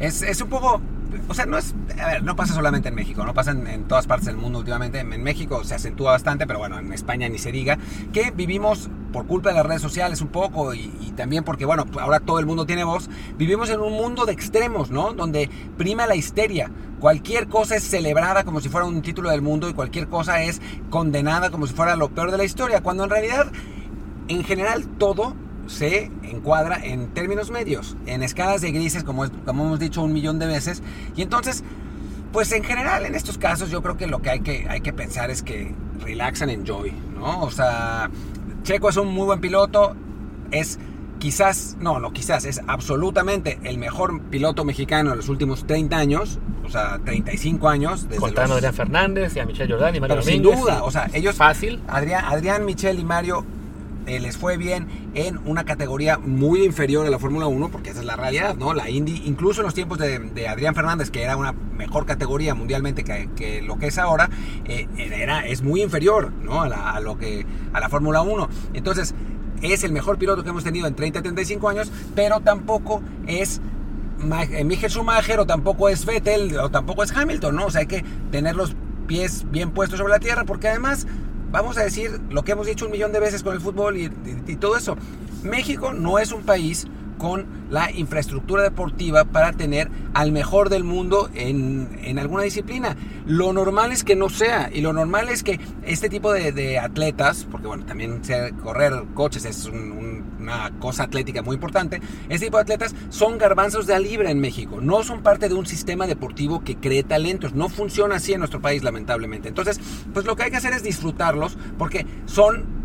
es, 0.00 0.22
es 0.22 0.40
un 0.40 0.48
poco 0.48 0.80
o 1.28 1.34
sea, 1.34 1.46
no 1.46 1.58
es, 1.58 1.74
a 2.00 2.06
ver, 2.06 2.22
no 2.22 2.36
pasa 2.36 2.54
solamente 2.54 2.88
en 2.88 2.94
México, 2.94 3.24
no 3.24 3.34
pasa 3.34 3.52
en, 3.52 3.84
todas 3.84 4.06
partes 4.06 4.26
del 4.26 4.36
mundo 4.36 4.58
últimamente. 4.58 5.00
En, 5.00 5.22
México 5.22 5.64
se 5.64 5.74
acentúa 5.74 6.12
bastante, 6.12 6.46
pero 6.46 6.58
bueno, 6.58 6.78
en 6.78 6.92
España 6.92 7.28
ni 7.28 7.38
se 7.38 7.52
diga, 7.52 7.78
que 8.12 8.30
vivimos 8.30 8.90
por 9.12 9.26
culpa 9.26 9.50
de 9.50 9.56
las 9.56 9.66
redes 9.66 9.82
sociales 9.82 10.20
un 10.20 10.28
poco 10.28 10.74
y, 10.74 10.88
también 11.16 11.44
porque, 11.44 11.64
bueno, 11.64 11.84
ahora 12.00 12.20
todo 12.20 12.38
el 12.38 12.46
mundo 12.46 12.66
tiene 12.66 12.84
voz, 12.84 13.08
vivimos 13.36 13.70
en 13.70 13.80
un 13.80 13.92
mundo 13.92 14.24
de 14.24 14.32
extremos, 14.32 14.90
¿no? 14.90 15.12
Donde 15.12 15.50
prima 15.76 16.06
la 16.06 16.14
histeria. 16.14 16.70
Cualquier 17.00 17.48
cosa 17.48 17.76
es 17.76 17.84
celebrada 17.84 18.44
como 18.44 18.60
si 18.60 18.68
fuera 18.68 18.86
un 18.86 19.02
título 19.02 19.30
del 19.30 19.42
mundo 19.42 19.68
y 19.68 19.74
cualquier 19.74 20.08
cosa 20.08 20.42
es 20.42 20.60
condenada 20.90 21.50
como 21.50 21.66
si 21.66 21.74
fuera 21.74 21.96
lo 21.96 22.10
peor 22.10 22.30
de 22.30 22.38
la 22.38 22.44
historia, 22.44 22.82
cuando 22.82 23.04
en 23.04 23.10
realidad, 23.10 23.50
en 24.28 24.44
general, 24.44 24.86
todo 24.98 25.34
se 25.68 26.10
encuadra 26.22 26.80
en 26.82 27.08
términos 27.08 27.50
medios, 27.50 27.96
en 28.06 28.22
escalas 28.22 28.62
de 28.62 28.72
grises, 28.72 29.04
como, 29.04 29.30
como 29.44 29.66
hemos 29.66 29.78
dicho 29.78 30.02
un 30.02 30.12
millón 30.12 30.38
de 30.38 30.46
veces. 30.46 30.82
Y 31.14 31.22
entonces, 31.22 31.62
pues 32.32 32.50
en 32.52 32.64
general 32.64 33.06
en 33.06 33.14
estos 33.14 33.38
casos 33.38 33.70
yo 33.70 33.82
creo 33.82 33.96
que 33.96 34.06
lo 34.06 34.20
que 34.20 34.30
hay 34.30 34.40
que, 34.40 34.66
hay 34.68 34.80
que 34.80 34.92
pensar 34.92 35.30
es 35.30 35.42
que 35.42 35.74
relax 36.00 36.42
and 36.42 36.50
enjoy, 36.50 36.92
¿no? 37.14 37.42
O 37.42 37.50
sea, 37.50 38.10
Checo 38.62 38.88
es 38.88 38.96
un 38.96 39.08
muy 39.08 39.26
buen 39.26 39.40
piloto, 39.40 39.94
es 40.50 40.78
quizás, 41.18 41.76
no, 41.80 41.98
no 41.98 42.12
quizás, 42.12 42.44
es 42.44 42.60
absolutamente 42.66 43.58
el 43.64 43.78
mejor 43.78 44.20
piloto 44.22 44.64
mexicano 44.64 45.10
de 45.10 45.16
los 45.16 45.28
últimos 45.28 45.66
30 45.66 45.96
años, 45.96 46.38
o 46.64 46.70
sea, 46.70 46.98
35 47.04 47.68
años. 47.68 48.08
Desde 48.08 48.20
Contando 48.20 48.54
a 48.54 48.56
Adrián 48.56 48.74
Fernández 48.74 49.36
y 49.36 49.40
a 49.40 49.46
Michelle 49.46 49.72
Jordan 49.72 49.96
y 49.96 50.00
Mario 50.00 50.22
Sin 50.22 50.42
duda, 50.42 50.82
o 50.82 50.90
sea, 50.90 51.10
ellos... 51.12 51.36
Fácil. 51.36 51.82
Adrián, 51.88 52.24
Adrián, 52.24 52.64
Michelle 52.64 53.00
y 53.00 53.04
Mario 53.04 53.44
eh, 54.08 54.20
les 54.20 54.36
fue 54.36 54.56
bien 54.56 54.88
en 55.14 55.38
una 55.46 55.64
categoría 55.64 56.18
muy 56.18 56.64
inferior 56.64 57.06
a 57.06 57.10
la 57.10 57.18
Fórmula 57.18 57.46
1, 57.46 57.68
porque 57.70 57.90
esa 57.90 58.00
es 58.00 58.06
la 58.06 58.16
realidad, 58.16 58.56
¿no? 58.56 58.74
La 58.74 58.88
Indy, 58.88 59.22
incluso 59.26 59.60
en 59.60 59.66
los 59.66 59.74
tiempos 59.74 59.98
de, 59.98 60.48
Adrián 60.48 60.74
Fernández, 60.74 61.10
que 61.10 61.22
era 61.22 61.36
una 61.36 61.52
mejor 61.52 62.06
categoría 62.06 62.54
mundialmente 62.54 63.04
que, 63.04 63.62
lo 63.62 63.78
que 63.78 63.88
es 63.88 63.98
ahora, 63.98 64.30
eh, 64.64 64.88
era, 64.96 65.46
es 65.46 65.62
muy 65.62 65.82
inferior, 65.82 66.32
¿no? 66.42 66.62
A, 66.62 66.68
la, 66.68 67.00
lo 67.00 67.18
que, 67.18 67.46
a 67.72 67.80
la 67.80 67.88
Fórmula 67.88 68.22
1. 68.22 68.48
Entonces, 68.74 69.14
es 69.62 69.84
el 69.84 69.92
mejor 69.92 70.18
piloto 70.18 70.42
que 70.42 70.50
hemos 70.50 70.64
tenido 70.64 70.86
en 70.86 70.94
30, 70.94 71.22
35 71.22 71.68
años, 71.68 71.92
pero 72.14 72.40
tampoco 72.40 73.02
es 73.26 73.60
eh, 74.20 74.64
Michael 74.64 74.90
Schumacher 74.90 75.40
o 75.40 75.46
tampoco 75.46 75.88
es 75.88 76.04
Vettel 76.04 76.58
o 76.58 76.70
tampoco 76.70 77.02
es 77.02 77.16
Hamilton, 77.16 77.56
¿no? 77.56 77.66
O 77.66 77.70
sea, 77.70 77.82
hay 77.82 77.86
que 77.86 78.04
tener 78.30 78.56
los 78.56 78.74
pies 79.06 79.46
bien 79.50 79.70
puestos 79.70 79.98
sobre 79.98 80.12
la 80.12 80.18
tierra 80.18 80.44
porque 80.44 80.68
además 80.68 81.06
vamos 81.50 81.78
a 81.78 81.82
decir 81.82 82.20
lo 82.30 82.44
que 82.44 82.52
hemos 82.52 82.66
dicho 82.66 82.86
un 82.86 82.92
millón 82.92 83.12
de 83.12 83.20
veces 83.20 83.42
con 83.42 83.54
el 83.54 83.60
fútbol 83.60 83.96
y, 83.96 84.08
todo 84.56 84.76
eso. 84.76 84.96
México 85.42 85.92
no 85.92 86.18
es 86.18 86.32
un 86.32 86.42
país 86.42 86.86
con 87.18 87.46
la 87.70 87.90
infraestructura 87.90 88.62
deportiva 88.62 89.24
para 89.24 89.52
tener 89.52 89.90
al 90.14 90.32
mejor 90.32 90.70
del 90.70 90.84
mundo 90.84 91.28
en, 91.34 92.18
alguna 92.18 92.42
disciplina. 92.42 92.96
Lo 93.26 93.52
normal 93.52 93.92
es 93.92 94.04
que 94.04 94.16
no 94.16 94.30
sea, 94.30 94.70
y 94.72 94.80
lo 94.80 94.92
normal 94.92 95.28
es 95.28 95.42
que 95.42 95.60
este 95.82 96.08
tipo 96.08 96.32
de, 96.32 96.78
atletas, 96.78 97.46
porque 97.50 97.66
bueno, 97.66 97.84
también 97.84 98.22
correr 98.62 98.92
coches 99.14 99.44
es 99.44 99.66
una 99.66 100.72
cosa 100.78 101.04
atlética 101.04 101.42
muy 101.42 101.54
importante, 101.54 102.00
este 102.28 102.46
tipo 102.46 102.56
de 102.56 102.62
atletas 102.62 102.94
son 103.10 103.36
garbanzos 103.36 103.86
de 103.86 103.94
a 103.94 103.98
libre 103.98 104.30
en 104.30 104.40
México, 104.40 104.80
no 104.80 105.02
son 105.02 105.22
parte 105.22 105.48
de 105.48 105.54
un 105.54 105.66
sistema 105.66 106.06
deportivo 106.06 106.64
que 106.64 106.76
cree 106.76 107.02
talentos, 107.02 107.52
no 107.52 107.68
funciona 107.68 108.16
así 108.16 108.32
en 108.32 108.38
nuestro 108.38 108.62
país 108.62 108.82
lamentablemente. 108.82 109.48
Entonces, 109.48 109.80
pues 110.14 110.24
lo 110.24 110.36
que 110.36 110.44
hay 110.44 110.50
que 110.50 110.56
hacer 110.56 110.72
es 110.72 110.82
disfrutarlos, 110.82 111.58
porque 111.76 112.06
son 112.26 112.77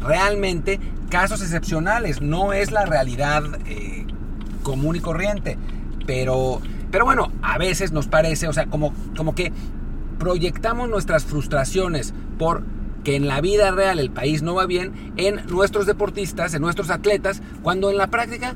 realmente 0.00 0.80
casos 1.10 1.42
excepcionales, 1.42 2.20
no 2.20 2.52
es 2.52 2.70
la 2.70 2.86
realidad 2.86 3.42
eh, 3.66 4.06
común 4.62 4.96
y 4.96 5.00
corriente. 5.00 5.58
Pero, 6.06 6.60
pero 6.90 7.04
bueno, 7.04 7.32
a 7.42 7.58
veces 7.58 7.92
nos 7.92 8.08
parece, 8.08 8.48
o 8.48 8.52
sea, 8.52 8.66
como, 8.66 8.94
como 9.16 9.34
que 9.34 9.52
proyectamos 10.18 10.88
nuestras 10.88 11.24
frustraciones 11.24 12.14
por 12.38 12.62
que 13.04 13.16
en 13.16 13.26
la 13.26 13.40
vida 13.40 13.70
real 13.70 13.98
el 13.98 14.10
país 14.10 14.42
no 14.42 14.54
va 14.54 14.66
bien 14.66 15.12
en 15.16 15.46
nuestros 15.46 15.86
deportistas, 15.86 16.52
en 16.52 16.60
nuestros 16.60 16.90
atletas, 16.90 17.40
cuando 17.62 17.90
en 17.90 17.96
la 17.96 18.08
práctica 18.08 18.54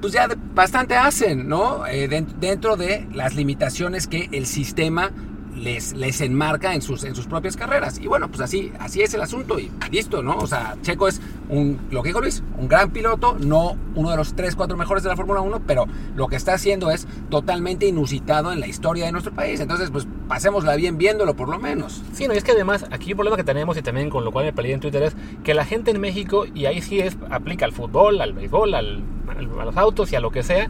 pues 0.00 0.12
ya 0.12 0.28
bastante 0.54 0.96
hacen, 0.96 1.48
¿no? 1.48 1.86
Eh, 1.86 2.08
dentro 2.40 2.76
de 2.76 3.06
las 3.12 3.34
limitaciones 3.34 4.06
que 4.06 4.28
el 4.32 4.46
sistema 4.46 5.10
les, 5.56 5.92
les 5.94 6.20
enmarca 6.20 6.74
en 6.74 6.82
sus, 6.82 7.04
en 7.04 7.14
sus 7.14 7.26
propias 7.26 7.56
carreras. 7.56 7.98
Y 7.98 8.06
bueno, 8.06 8.28
pues 8.28 8.40
así, 8.40 8.72
así 8.78 9.02
es 9.02 9.14
el 9.14 9.20
asunto 9.20 9.58
y 9.58 9.70
listo, 9.90 10.22
¿no? 10.22 10.36
O 10.36 10.46
sea, 10.46 10.76
Checo 10.82 11.08
es 11.08 11.20
un, 11.48 11.78
lo 11.90 12.02
que 12.02 12.10
dijo 12.10 12.20
Luis, 12.20 12.42
un 12.58 12.68
gran 12.68 12.90
piloto, 12.90 13.36
no 13.38 13.76
uno 13.94 14.10
de 14.10 14.16
los 14.16 14.34
3, 14.34 14.54
4 14.56 14.76
mejores 14.76 15.02
de 15.02 15.08
la 15.08 15.16
Fórmula 15.16 15.40
1, 15.40 15.62
pero 15.66 15.86
lo 16.14 16.28
que 16.28 16.36
está 16.36 16.54
haciendo 16.54 16.90
es 16.90 17.06
totalmente 17.28 17.86
inusitado 17.86 18.52
en 18.52 18.60
la 18.60 18.66
historia 18.66 19.06
de 19.06 19.12
nuestro 19.12 19.32
país. 19.32 19.60
Entonces, 19.60 19.90
pues 19.90 20.06
pasémosla 20.28 20.76
bien 20.76 20.96
viéndolo 20.98 21.34
por 21.34 21.48
lo 21.48 21.58
menos. 21.58 22.02
Sí, 22.12 22.26
no, 22.28 22.34
es 22.34 22.44
que 22.44 22.52
además 22.52 22.86
aquí 22.90 23.10
el 23.10 23.16
problema 23.16 23.36
que 23.36 23.44
tenemos 23.44 23.76
y 23.76 23.82
también 23.82 24.10
con 24.10 24.24
lo 24.24 24.32
cual 24.32 24.44
me 24.44 24.52
peleé 24.52 24.74
en 24.74 24.80
Twitter 24.80 25.02
es 25.02 25.16
que 25.44 25.54
la 25.54 25.64
gente 25.64 25.90
en 25.90 26.00
México, 26.00 26.46
y 26.54 26.66
ahí 26.66 26.80
sí 26.80 27.00
es, 27.00 27.16
aplica 27.30 27.64
al 27.64 27.72
fútbol, 27.72 28.20
al 28.20 28.32
béisbol, 28.32 28.74
al, 28.74 29.02
a 29.28 29.64
los 29.64 29.76
autos 29.76 30.12
y 30.12 30.16
a 30.16 30.20
lo 30.20 30.30
que 30.30 30.42
sea, 30.42 30.68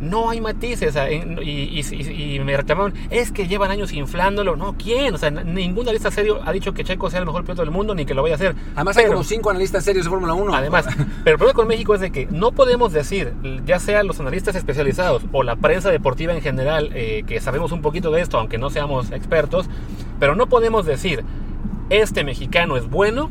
no 0.00 0.30
hay 0.30 0.40
matices. 0.40 0.96
y, 1.42 2.40
me 2.44 2.56
reclamaron, 2.56 2.94
es 3.10 3.32
que 3.32 3.46
llevan 3.46 3.70
años 3.70 3.92
inflándolo. 3.92 4.56
No, 4.56 4.74
¿quién? 4.76 5.14
O 5.14 5.18
sea, 5.18 5.30
ningún 5.30 5.84
analista 5.84 6.10
serio 6.10 6.40
ha 6.44 6.52
dicho 6.52 6.72
que 6.72 6.84
Checo 6.84 7.10
sea 7.10 7.20
el 7.20 7.26
mejor 7.26 7.42
piloto 7.42 7.62
del 7.62 7.70
mundo 7.70 7.94
ni 7.94 8.06
que 8.06 8.14
lo 8.14 8.22
vaya 8.22 8.34
a 8.34 8.36
hacer. 8.36 8.54
Además, 8.74 8.96
hay 8.96 9.06
como 9.06 9.24
cinco 9.24 9.50
analistas 9.50 9.84
serios 9.84 10.04
de 10.04 10.10
Fórmula 10.10 10.34
1. 10.34 10.54
Además, 10.54 10.86
pero 11.24 11.34
el 11.34 11.38
problema 11.38 11.54
con 11.54 11.68
México 11.68 11.94
es 11.94 12.00
de 12.00 12.10
que 12.10 12.26
no 12.30 12.52
podemos 12.52 12.92
decir, 12.92 13.34
ya 13.66 13.78
sean 13.78 14.06
los 14.06 14.18
analistas 14.20 14.54
especializados 14.54 15.22
o 15.32 15.42
la 15.42 15.56
prensa 15.56 15.90
deportiva 15.90 16.34
en 16.34 16.40
general, 16.40 16.90
eh, 16.94 17.24
que 17.26 17.40
sabemos 17.40 17.72
un 17.72 17.82
poquito 17.82 18.10
de 18.10 18.20
esto, 18.20 18.38
aunque 18.38 18.58
no 18.58 18.70
seamos 18.70 19.10
expertos, 19.10 19.68
pero 20.18 20.34
no 20.34 20.48
podemos 20.48 20.86
decir, 20.86 21.24
este 21.90 22.24
mexicano 22.24 22.76
es 22.76 22.88
bueno 22.88 23.30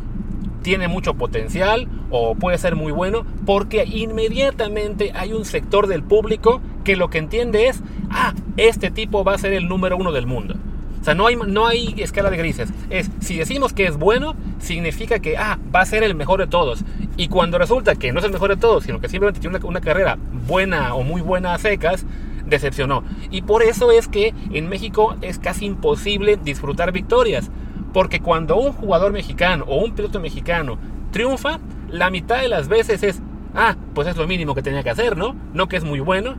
tiene 0.61 0.87
mucho 0.87 1.13
potencial 1.13 1.87
o 2.09 2.35
puede 2.35 2.57
ser 2.57 2.75
muy 2.75 2.91
bueno, 2.91 3.25
porque 3.45 3.85
inmediatamente 3.85 5.11
hay 5.13 5.33
un 5.33 5.45
sector 5.45 5.87
del 5.87 6.03
público 6.03 6.61
que 6.83 6.95
lo 6.95 7.09
que 7.09 7.17
entiende 7.17 7.67
es, 7.67 7.81
ah, 8.09 8.33
este 8.57 8.91
tipo 8.91 9.23
va 9.23 9.35
a 9.35 9.37
ser 9.37 9.53
el 9.53 9.67
número 9.67 9.97
uno 9.97 10.11
del 10.11 10.27
mundo. 10.27 10.55
O 10.99 11.03
sea, 11.03 11.13
no 11.13 11.27
hay, 11.27 11.37
no 11.37 11.65
hay 11.65 11.95
escala 11.97 12.29
de 12.29 12.37
grises. 12.37 12.73
Es, 12.89 13.09
si 13.21 13.37
decimos 13.37 13.71
que 13.71 13.85
es 13.85 13.97
bueno, 13.97 14.35
significa 14.59 15.19
que, 15.19 15.37
ah, 15.37 15.57
va 15.73 15.81
a 15.81 15.85
ser 15.85 16.03
el 16.03 16.13
mejor 16.13 16.41
de 16.41 16.47
todos. 16.47 16.83
Y 17.15 17.29
cuando 17.29 17.57
resulta 17.57 17.95
que 17.95 18.11
no 18.11 18.19
es 18.19 18.25
el 18.25 18.31
mejor 18.31 18.49
de 18.49 18.57
todos, 18.57 18.83
sino 18.83 18.99
que 18.99 19.07
simplemente 19.07 19.39
tiene 19.39 19.55
una, 19.55 19.65
una 19.65 19.81
carrera 19.81 20.17
buena 20.47 20.93
o 20.95 21.03
muy 21.03 21.21
buena 21.21 21.53
a 21.53 21.57
secas, 21.57 22.05
decepcionó. 22.45 23.03
Y 23.31 23.43
por 23.43 23.63
eso 23.63 23.91
es 23.91 24.07
que 24.07 24.33
en 24.51 24.67
México 24.67 25.15
es 25.21 25.39
casi 25.39 25.65
imposible 25.65 26.37
disfrutar 26.37 26.91
victorias. 26.91 27.49
Porque 27.93 28.19
cuando 28.19 28.57
un 28.57 28.71
jugador 28.71 29.11
mexicano 29.11 29.65
o 29.67 29.83
un 29.83 29.93
piloto 29.93 30.19
mexicano 30.19 30.77
triunfa, 31.11 31.59
la 31.89 32.09
mitad 32.09 32.41
de 32.41 32.49
las 32.49 32.67
veces 32.67 33.03
es, 33.03 33.21
ah, 33.55 33.75
pues 33.93 34.07
es 34.07 34.17
lo 34.17 34.27
mínimo 34.27 34.53
que 34.55 34.61
tenía 34.61 34.83
que 34.83 34.89
hacer, 34.89 35.17
¿no? 35.17 35.35
No 35.53 35.67
que 35.67 35.77
es 35.77 35.83
muy 35.83 35.99
bueno. 35.99 36.35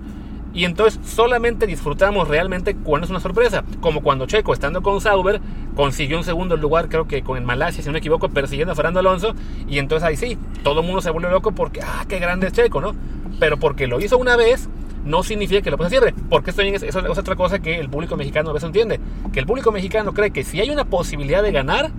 Y 0.53 0.65
entonces 0.65 1.01
solamente 1.09 1.67
disfrutamos 1.67 2.27
realmente 2.27 2.75
cuando 2.75 3.05
es 3.05 3.11
una 3.11 3.21
sorpresa. 3.21 3.65
Como 3.81 4.03
cuando 4.03 4.27
Checo, 4.27 4.53
estando 4.53 4.83
con 4.83 5.01
Sauber, 5.01 5.41
consiguió 5.77 6.19
un 6.19 6.25
segundo 6.25 6.57
lugar, 6.57 6.89
creo 6.89 7.07
que 7.07 7.23
con 7.23 7.37
el 7.37 7.45
Malasia, 7.45 7.83
si 7.83 7.89
no 7.89 7.93
me 7.93 8.01
equivoco, 8.01 8.29
persiguiendo 8.29 8.73
a 8.73 8.75
Fernando 8.75 9.01
Alonso. 9.01 9.35
Y 9.69 9.79
entonces 9.79 10.09
ahí 10.09 10.17
sí, 10.17 10.39
todo 10.65 10.81
el 10.81 10.87
mundo 10.87 11.03
se 11.03 11.11
vuelve 11.11 11.31
loco 11.31 11.53
porque, 11.53 11.81
ah, 11.83 12.05
qué 12.09 12.19
grande 12.19 12.49
es 12.49 12.53
Checo, 12.53 12.81
¿no? 12.81 12.95
Pero 13.39 13.59
porque 13.59 13.87
lo 13.87 14.01
hizo 14.01 14.19
una 14.19 14.37
vez, 14.37 14.69
no 15.05 15.23
significa 15.23 15.63
que 15.63 15.71
lo 15.71 15.77
pueda 15.77 15.91
siempre. 15.91 16.15
Porque 16.29 16.51
esto 16.51 16.63
es, 16.63 16.83
es 16.83 16.97
otra 16.97 17.37
cosa 17.37 17.59
que 17.59 17.79
el 17.79 17.89
público 17.89 18.17
mexicano 18.17 18.51
a 18.51 18.53
veces 18.53 18.67
entiende. 18.67 19.01
Que 19.33 19.41
el 19.41 19.47
público 19.47 19.73
mexicano 19.73 20.13
cree 20.15 20.31
que 20.31 20.45
si 20.45 20.61
hay 20.61 20.71
una 20.71 20.85
posibilidad 20.85 21.43
de 21.43 21.53
ganar, 21.53 21.91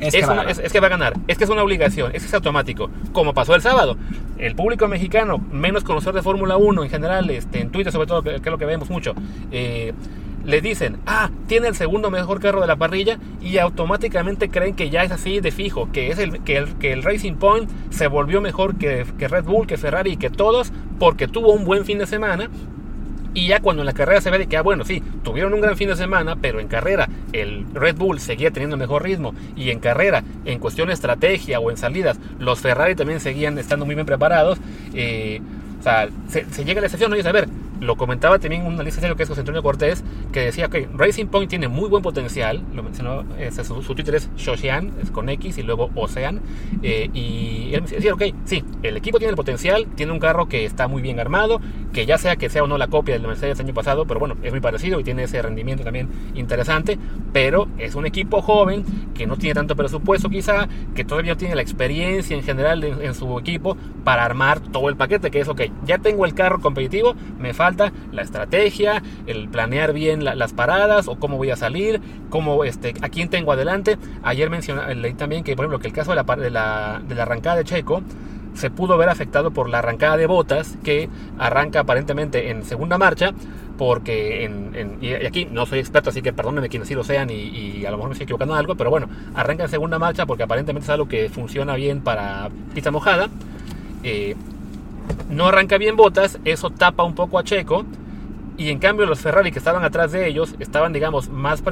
es, 0.00 0.14
que, 0.14 0.26
va 0.26 0.42
es, 0.44 0.72
que 0.72 0.80
va 0.80 0.86
a 0.86 0.90
ganar. 0.90 1.14
Es 1.28 1.38
que 1.38 1.44
es 1.44 1.50
una 1.50 1.62
obligación. 1.62 2.10
Es 2.14 2.22
que 2.22 2.28
es 2.28 2.34
automático. 2.34 2.90
Como 3.12 3.32
pasó 3.32 3.54
el 3.54 3.62
sábado. 3.62 3.96
El 4.38 4.54
público 4.54 4.88
mexicano, 4.88 5.38
menos 5.50 5.84
conocedor 5.84 6.14
de 6.14 6.22
Fórmula 6.22 6.56
1 6.56 6.84
en 6.84 6.90
general, 6.90 7.30
este, 7.30 7.60
en 7.60 7.70
Twitter 7.70 7.92
sobre 7.92 8.06
todo, 8.06 8.22
que, 8.22 8.36
es 8.36 8.44
lo 8.44 8.58
que 8.58 8.66
vemos 8.66 8.90
mucho, 8.90 9.14
eh, 9.52 9.92
le 10.44 10.60
dicen, 10.60 10.98
ah, 11.06 11.30
tiene 11.46 11.68
el 11.68 11.74
segundo 11.74 12.10
mejor 12.10 12.40
carro 12.40 12.60
de 12.60 12.66
la 12.66 12.76
parrilla 12.76 13.18
y 13.40 13.58
automáticamente 13.58 14.48
creen 14.48 14.74
que 14.74 14.90
ya 14.90 15.02
es 15.02 15.10
así 15.10 15.40
de 15.40 15.50
fijo, 15.50 15.90
que 15.92 16.10
es 16.10 16.18
el 16.18 16.42
que 16.42 16.56
el, 16.56 16.74
que 16.76 16.92
el 16.92 17.02
Racing 17.02 17.34
Point 17.34 17.70
se 17.90 18.06
volvió 18.06 18.40
mejor 18.40 18.76
que, 18.76 19.06
que 19.18 19.28
Red 19.28 19.44
Bull, 19.44 19.66
que 19.66 19.76
Ferrari 19.76 20.12
y 20.12 20.16
que 20.16 20.30
todos 20.30 20.72
porque 20.98 21.28
tuvo 21.28 21.52
un 21.52 21.64
buen 21.64 21.84
fin 21.84 21.98
de 21.98 22.06
semana 22.06 22.50
y 23.34 23.48
ya 23.48 23.60
cuando 23.60 23.82
en 23.82 23.86
la 23.86 23.92
carrera 23.92 24.20
se 24.20 24.30
ve 24.30 24.38
de 24.38 24.46
que, 24.46 24.56
ah, 24.56 24.62
bueno, 24.62 24.84
sí, 24.84 25.02
tuvieron 25.24 25.52
un 25.52 25.60
gran 25.60 25.76
fin 25.76 25.88
de 25.88 25.96
semana, 25.96 26.36
pero 26.40 26.60
en 26.60 26.68
carrera 26.68 27.08
el 27.32 27.66
Red 27.74 27.96
Bull 27.96 28.20
seguía 28.20 28.52
teniendo 28.52 28.76
mejor 28.76 29.02
ritmo. 29.02 29.34
Y 29.56 29.70
en 29.70 29.80
carrera, 29.80 30.22
en 30.44 30.60
cuestión 30.60 30.86
de 30.86 30.94
estrategia 30.94 31.58
o 31.58 31.70
en 31.70 31.76
salidas, 31.76 32.18
los 32.38 32.60
Ferrari 32.60 32.94
también 32.94 33.18
seguían 33.18 33.58
estando 33.58 33.84
muy 33.84 33.96
bien 33.96 34.06
preparados. 34.06 34.58
Eh, 34.94 35.40
o 35.80 35.82
sea, 35.82 36.08
se, 36.28 36.64
llega 36.64 36.78
a 36.78 36.82
la 36.82 36.86
excepción, 36.86 37.10
¿no? 37.10 37.16
Y 37.16 37.26
a 37.26 37.32
ver, 37.32 37.48
lo 37.84 37.96
comentaba 37.96 38.38
también 38.38 38.66
un 38.66 38.74
analista 38.74 39.00
serio 39.00 39.16
que 39.16 39.22
es 39.22 39.28
José 39.28 39.40
Antonio 39.40 39.62
Cortés, 39.62 40.04
que 40.32 40.40
decía 40.40 40.68
que 40.68 40.88
Racing 40.94 41.26
Point 41.26 41.50
tiene 41.50 41.68
muy 41.68 41.88
buen 41.88 42.02
potencial, 42.02 42.62
lo 42.74 42.82
mencionó, 42.82 43.24
este, 43.38 43.64
su, 43.64 43.82
Twitter 43.82 44.16
es 44.16 44.30
Shoshian, 44.36 44.92
es 45.02 45.10
con 45.10 45.28
X 45.28 45.58
y 45.58 45.62
luego 45.62 45.90
Ocean, 45.94 46.40
eh, 46.82 47.10
y 47.12 47.74
él 47.74 47.84
decía, 47.84 48.14
ok, 48.14 48.22
sí, 48.44 48.64
el 48.82 48.96
equipo 48.96 49.18
tiene 49.18 49.30
el 49.30 49.36
potencial, 49.36 49.86
tiene 49.94 50.12
un 50.12 50.18
carro 50.18 50.48
que 50.48 50.64
está 50.64 50.88
muy 50.88 51.02
bien 51.02 51.20
armado, 51.20 51.60
que 51.92 52.06
ya 52.06 52.18
sea 52.18 52.36
que 52.36 52.50
sea 52.50 52.64
o 52.64 52.66
no 52.66 52.78
la 52.78 52.88
copia 52.88 53.14
del 53.14 53.26
Mercedes 53.26 53.60
año 53.60 53.74
pasado, 53.74 54.06
pero 54.06 54.20
bueno, 54.20 54.36
es 54.42 54.50
muy 54.50 54.60
parecido 54.60 55.00
y 55.00 55.04
tiene 55.04 55.24
ese 55.24 55.40
rendimiento 55.40 55.84
también 55.84 56.08
interesante, 56.34 56.98
pero 57.32 57.68
es 57.78 57.94
un 57.94 58.06
equipo 58.06 58.42
joven 58.42 58.84
que 59.14 59.26
no 59.26 59.36
tiene 59.36 59.54
tanto 59.54 59.76
presupuesto 59.76 60.28
quizá, 60.28 60.68
que 60.94 61.04
todavía 61.04 61.36
tiene 61.36 61.54
la 61.54 61.62
experiencia 61.62 62.36
en 62.36 62.42
general 62.42 62.82
en, 62.84 63.14
su 63.14 63.38
equipo 63.38 63.76
para 64.02 64.24
armar 64.24 64.60
todo 64.60 64.88
el 64.88 64.96
paquete, 64.96 65.30
que 65.30 65.40
es, 65.40 65.48
ok, 65.48 65.62
ya 65.84 65.98
tengo 65.98 66.24
el 66.24 66.34
carro 66.34 66.60
competitivo, 66.60 67.14
me 67.38 67.54
falta 67.54 67.73
la 68.12 68.22
estrategia, 68.22 69.02
el 69.26 69.48
planear 69.48 69.92
bien 69.92 70.24
las 70.24 70.52
paradas 70.52 71.08
o 71.08 71.16
cómo 71.16 71.36
voy 71.36 71.50
a 71.50 71.56
salir, 71.56 72.00
cómo, 72.30 72.64
este, 72.64 72.94
a 73.02 73.08
quién 73.08 73.28
tengo 73.28 73.52
adelante. 73.52 73.98
Ayer 74.22 74.50
mencioné, 74.50 74.94
leí 74.94 75.14
también 75.14 75.44
que, 75.44 75.56
por 75.56 75.64
ejemplo, 75.64 75.78
que 75.78 75.88
el 75.88 75.92
caso 75.92 76.10
de 76.10 76.16
la, 76.16 76.36
de 76.36 76.50
la, 76.50 77.02
de 77.06 77.14
la 77.14 77.22
arrancada 77.22 77.56
de 77.56 77.64
Checo, 77.64 78.02
se 78.54 78.70
pudo 78.70 78.96
ver 78.96 79.08
afectado 79.08 79.50
por 79.50 79.68
la 79.68 79.80
arrancada 79.80 80.16
de 80.16 80.26
botas 80.26 80.78
que 80.82 81.08
arranca 81.38 81.80
aparentemente 81.80 82.50
en 82.50 82.64
segunda 82.64 82.98
marcha 82.98 83.32
porque 83.76 84.48
y 85.00 85.12
aquí 85.26 85.46
no 85.46 85.66
soy 85.66 85.80
experto 85.80 86.10
así 86.10 86.22
que 86.22 86.32
perdónenme 86.32 86.68
quienes 86.68 86.88
sí 86.88 86.94
lo 86.94 87.02
sean 87.02 87.30
y, 87.30 87.84
a 87.84 87.90
lo 87.90 87.96
mejor 87.96 88.10
me 88.10 88.12
estoy 88.12 88.24
equivocando 88.24 88.54
en 88.54 88.60
algo 88.60 88.76
pero 88.76 88.90
bueno 88.90 89.08
arranca 89.34 89.64
en 89.64 89.70
segunda 89.70 89.98
marcha 89.98 90.26
porque 90.26 90.44
aparentemente 90.44 90.84
es 90.84 90.90
algo 90.90 91.08
que 91.08 91.28
funciona 91.28 91.74
bien 91.74 92.00
para 92.00 92.48
pista 92.72 92.92
mojada 92.92 93.28
eh, 94.04 94.36
no 95.30 95.46
arranca 95.46 95.78
bien 95.78 95.96
botas 95.96 96.38
eso 96.44 96.70
tapa 96.70 97.02
un 97.02 97.14
poco 97.14 97.38
a 97.38 97.44
Checo 97.44 97.84
y 98.56 98.70
en 98.70 98.78
cambio 98.78 99.06
los 99.06 99.20
Ferrari 99.20 99.50
que 99.50 99.58
estaban 99.58 99.84
atrás 99.84 100.12
de 100.12 100.28
ellos 100.28 100.54
estaban 100.60 100.92
digamos 100.92 101.28
más, 101.28 101.62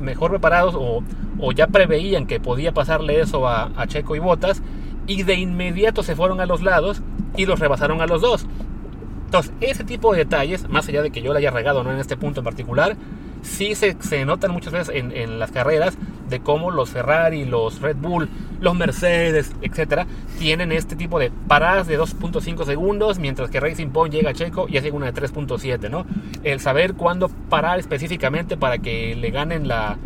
mejor 0.00 0.30
preparados 0.30 0.74
o, 0.74 1.02
o, 1.38 1.52
ya 1.52 1.66
preveían 1.66 2.26
que 2.26 2.40
podía 2.40 2.72
pasarle 2.72 3.20
eso 3.20 3.46
a, 3.46 3.70
a 3.76 3.86
Checo 3.86 4.16
y 4.16 4.20
Botas 4.20 4.62
y 5.06 5.22
de 5.22 5.34
inmediato 5.34 6.02
se 6.02 6.16
fueron 6.16 6.40
a 6.40 6.46
los 6.46 6.62
lados 6.62 7.02
y 7.36 7.46
los 7.46 7.58
rebasaron 7.58 8.00
a 8.00 8.06
los 8.06 8.22
dos. 8.22 8.46
Entonces, 9.26 9.52
ese 9.60 9.84
tipo 9.84 10.12
de 10.12 10.18
detalles, 10.18 10.68
más 10.68 10.88
allá 10.88 11.02
de 11.02 11.10
que 11.10 11.20
yo 11.20 11.32
le 11.32 11.40
haya 11.40 11.50
regado 11.50 11.82
no 11.82 11.92
en 11.92 11.98
este 11.98 12.16
punto 12.16 12.40
en 12.40 12.44
particular, 12.44 12.96
sí 13.42 13.74
se, 13.74 13.96
se 14.00 14.24
notan 14.24 14.52
muchas 14.52 14.72
veces 14.72 14.94
en, 14.94 15.12
en, 15.12 15.38
las 15.38 15.50
carreras 15.50 15.96
de 16.28 16.40
cómo 16.40 16.70
los 16.70 16.90
Ferrari, 16.90 17.44
los 17.44 17.80
Red 17.80 17.96
Bull, 17.96 18.28
los 18.60 18.74
Mercedes, 18.74 19.52
etcétera, 19.62 20.06
tienen 20.38 20.72
este 20.72 20.96
tipo 20.96 21.18
de 21.18 21.30
paradas 21.48 21.86
de 21.86 21.98
2.5 21.98 22.64
segundos, 22.64 23.18
mientras 23.18 23.50
que 23.50 23.60
Racing 23.60 23.88
Point 23.88 24.14
llega 24.14 24.30
a 24.30 24.34
Checo 24.34 24.66
y 24.68 24.78
hace 24.78 24.90
una 24.90 25.10
de 25.10 25.22
3.7, 25.22 25.90
¿no? 25.90 26.06
El 26.42 26.60
saber 26.60 26.94
cuándo 26.94 27.28
parar 27.48 27.78
específicamente 27.78 28.56
para 28.56 28.78
que 28.78 29.14
le 29.14 29.30
ganen 29.30 29.68
la, 29.68 29.98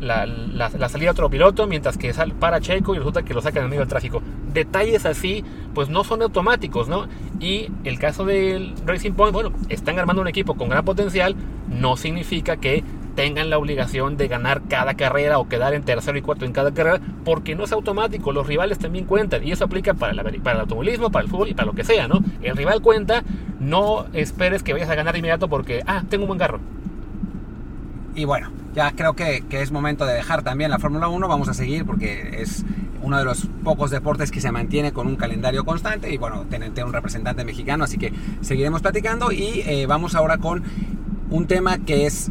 la, 0.00 0.26
la, 0.26 0.88
salida 0.88 1.10
a 1.10 1.12
otro 1.12 1.30
piloto, 1.30 1.66
mientras 1.66 1.96
que 1.98 2.12
sale 2.12 2.34
para 2.34 2.60
Checo 2.60 2.94
y 2.94 2.98
resulta 2.98 3.22
que 3.22 3.34
lo 3.34 3.42
sacan 3.42 3.64
en 3.64 3.70
medio 3.70 3.80
del 3.80 3.88
tráfico. 3.88 4.22
Detalles 4.52 5.06
así, 5.06 5.44
pues 5.74 5.88
no 5.88 6.04
son 6.04 6.22
automáticos, 6.22 6.88
¿no? 6.88 7.06
Y 7.38 7.68
el 7.84 7.98
caso 7.98 8.24
del 8.24 8.74
Racing 8.84 9.12
Point, 9.12 9.32
bueno, 9.32 9.52
están 9.68 9.98
armando 9.98 10.22
un 10.22 10.28
equipo 10.28 10.54
con 10.54 10.68
gran 10.68 10.84
potencial, 10.84 11.36
no 11.68 11.96
significa 11.96 12.56
que 12.56 12.82
tengan 13.14 13.50
la 13.50 13.58
obligación 13.58 14.16
de 14.16 14.28
ganar 14.28 14.62
cada 14.68 14.94
carrera 14.94 15.38
o 15.38 15.48
quedar 15.48 15.74
en 15.74 15.82
tercero 15.82 16.16
y 16.18 16.22
cuarto 16.22 16.44
en 16.44 16.52
cada 16.52 16.72
carrera, 16.72 17.00
porque 17.24 17.54
no 17.54 17.64
es 17.64 17.72
automático, 17.72 18.32
los 18.32 18.46
rivales 18.46 18.78
también 18.78 19.04
cuentan, 19.04 19.46
y 19.46 19.52
eso 19.52 19.64
aplica 19.64 19.94
para, 19.94 20.22
para 20.22 20.54
el 20.54 20.60
automovilismo, 20.60 21.10
para 21.10 21.24
el 21.24 21.30
fútbol 21.30 21.48
y 21.48 21.54
para 21.54 21.66
lo 21.66 21.74
que 21.74 21.84
sea, 21.84 22.08
¿no? 22.08 22.22
El 22.42 22.56
rival 22.56 22.80
cuenta, 22.82 23.22
no 23.58 24.06
esperes 24.12 24.62
que 24.62 24.72
vayas 24.72 24.90
a 24.90 24.94
ganar 24.94 25.16
inmediato 25.16 25.48
porque, 25.48 25.82
ah, 25.86 26.02
tengo 26.08 26.24
un 26.24 26.28
buen 26.28 26.38
carro. 26.38 26.60
Y 28.14 28.24
bueno, 28.24 28.50
ya 28.74 28.92
creo 28.92 29.14
que, 29.14 29.44
es 29.50 29.72
momento 29.72 30.04
de 30.04 30.14
dejar 30.14 30.42
también 30.42 30.70
la 30.70 30.78
Fórmula 30.78 31.08
1. 31.08 31.28
Vamos 31.28 31.48
a 31.48 31.54
seguir 31.54 31.84
porque 31.84 32.40
es 32.40 32.64
uno 33.02 33.18
de 33.18 33.24
los 33.24 33.46
pocos 33.64 33.90
deportes 33.90 34.30
que 34.30 34.40
se 34.40 34.52
mantiene 34.52 34.92
con 34.92 35.06
un 35.06 35.16
calendario 35.16 35.64
constante 35.64 36.12
y 36.12 36.18
bueno, 36.18 36.44
tener 36.44 36.72
un 36.84 36.92
representante 36.92 37.44
mexicano, 37.44 37.84
así 37.84 37.96
que 37.98 38.12
seguiremos 38.42 38.82
platicando 38.82 39.32
y 39.32 39.62
eh, 39.64 39.86
vamos 39.86 40.14
ahora 40.14 40.38
con 40.38 40.62
un 41.30 41.46
tema 41.46 41.78
que 41.78 42.06
es, 42.06 42.30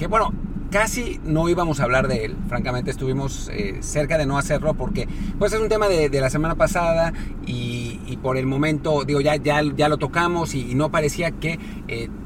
que 0.00 0.06
bueno, 0.08 0.32
casi 0.70 1.20
no 1.24 1.48
íbamos 1.48 1.78
a 1.78 1.84
hablar 1.84 2.08
de 2.08 2.24
él, 2.24 2.36
francamente 2.48 2.90
estuvimos 2.90 3.50
eh, 3.52 3.78
cerca 3.82 4.18
de 4.18 4.26
no 4.26 4.38
hacerlo 4.38 4.74
porque 4.74 5.06
pues 5.38 5.52
es 5.52 5.60
un 5.60 5.68
tema 5.68 5.88
de, 5.88 6.08
la 6.20 6.30
semana 6.30 6.56
pasada 6.56 7.12
y, 7.46 8.18
por 8.22 8.36
el 8.36 8.46
momento, 8.46 9.04
digo, 9.04 9.20
ya, 9.20 9.36
ya, 9.36 9.62
ya 9.76 9.88
lo 9.88 9.96
tocamos 9.96 10.54
y 10.54 10.74
no 10.74 10.90
parecía 10.90 11.30
que 11.30 11.58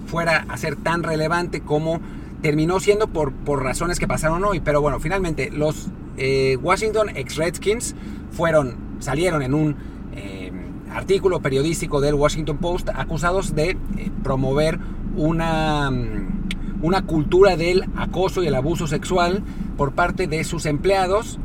fuera 0.07 0.45
a 0.49 0.57
ser 0.57 0.77
tan 0.77 1.03
relevante 1.03 1.61
como 1.61 2.01
terminó 2.43 2.79
siendo 2.79 3.09
por, 3.09 3.33
por 3.33 3.63
razones 3.63 3.99
que 3.99 4.07
pasaron 4.07 4.45
hoy. 4.45 4.61
Pero 4.61 4.81
bueno, 4.83 5.01
finalmente 5.01 5.51
los 5.51 5.89
eh, 6.17 6.59
Washington 6.61 7.09
ex 7.17 7.37
Redskins 7.37 7.95
fueron, 8.31 8.77
salieron 9.01 9.43
en 9.43 9.55
un 9.55 9.77
eh, 10.15 10.53
artículo 10.93 11.41
periodístico 11.41 12.01
del 12.01 12.15
Washington 12.15 12.59
Post 12.59 12.91
acusados 12.95 13.55
de 13.55 13.71
eh, 13.71 13.77
promover 14.23 14.79
una, 15.17 15.91
mm, 15.91 16.44
una 16.83 17.03
cultura 17.03 17.57
del 17.57 17.85
acoso 17.97 18.43
y 18.43 18.47
el 18.47 18.55
abuso 18.55 18.87
sexual 18.87 19.43
por 19.77 19.93
parte 19.93 20.27
de 20.27 20.45
sus 20.45 20.67
empleados 20.67 21.39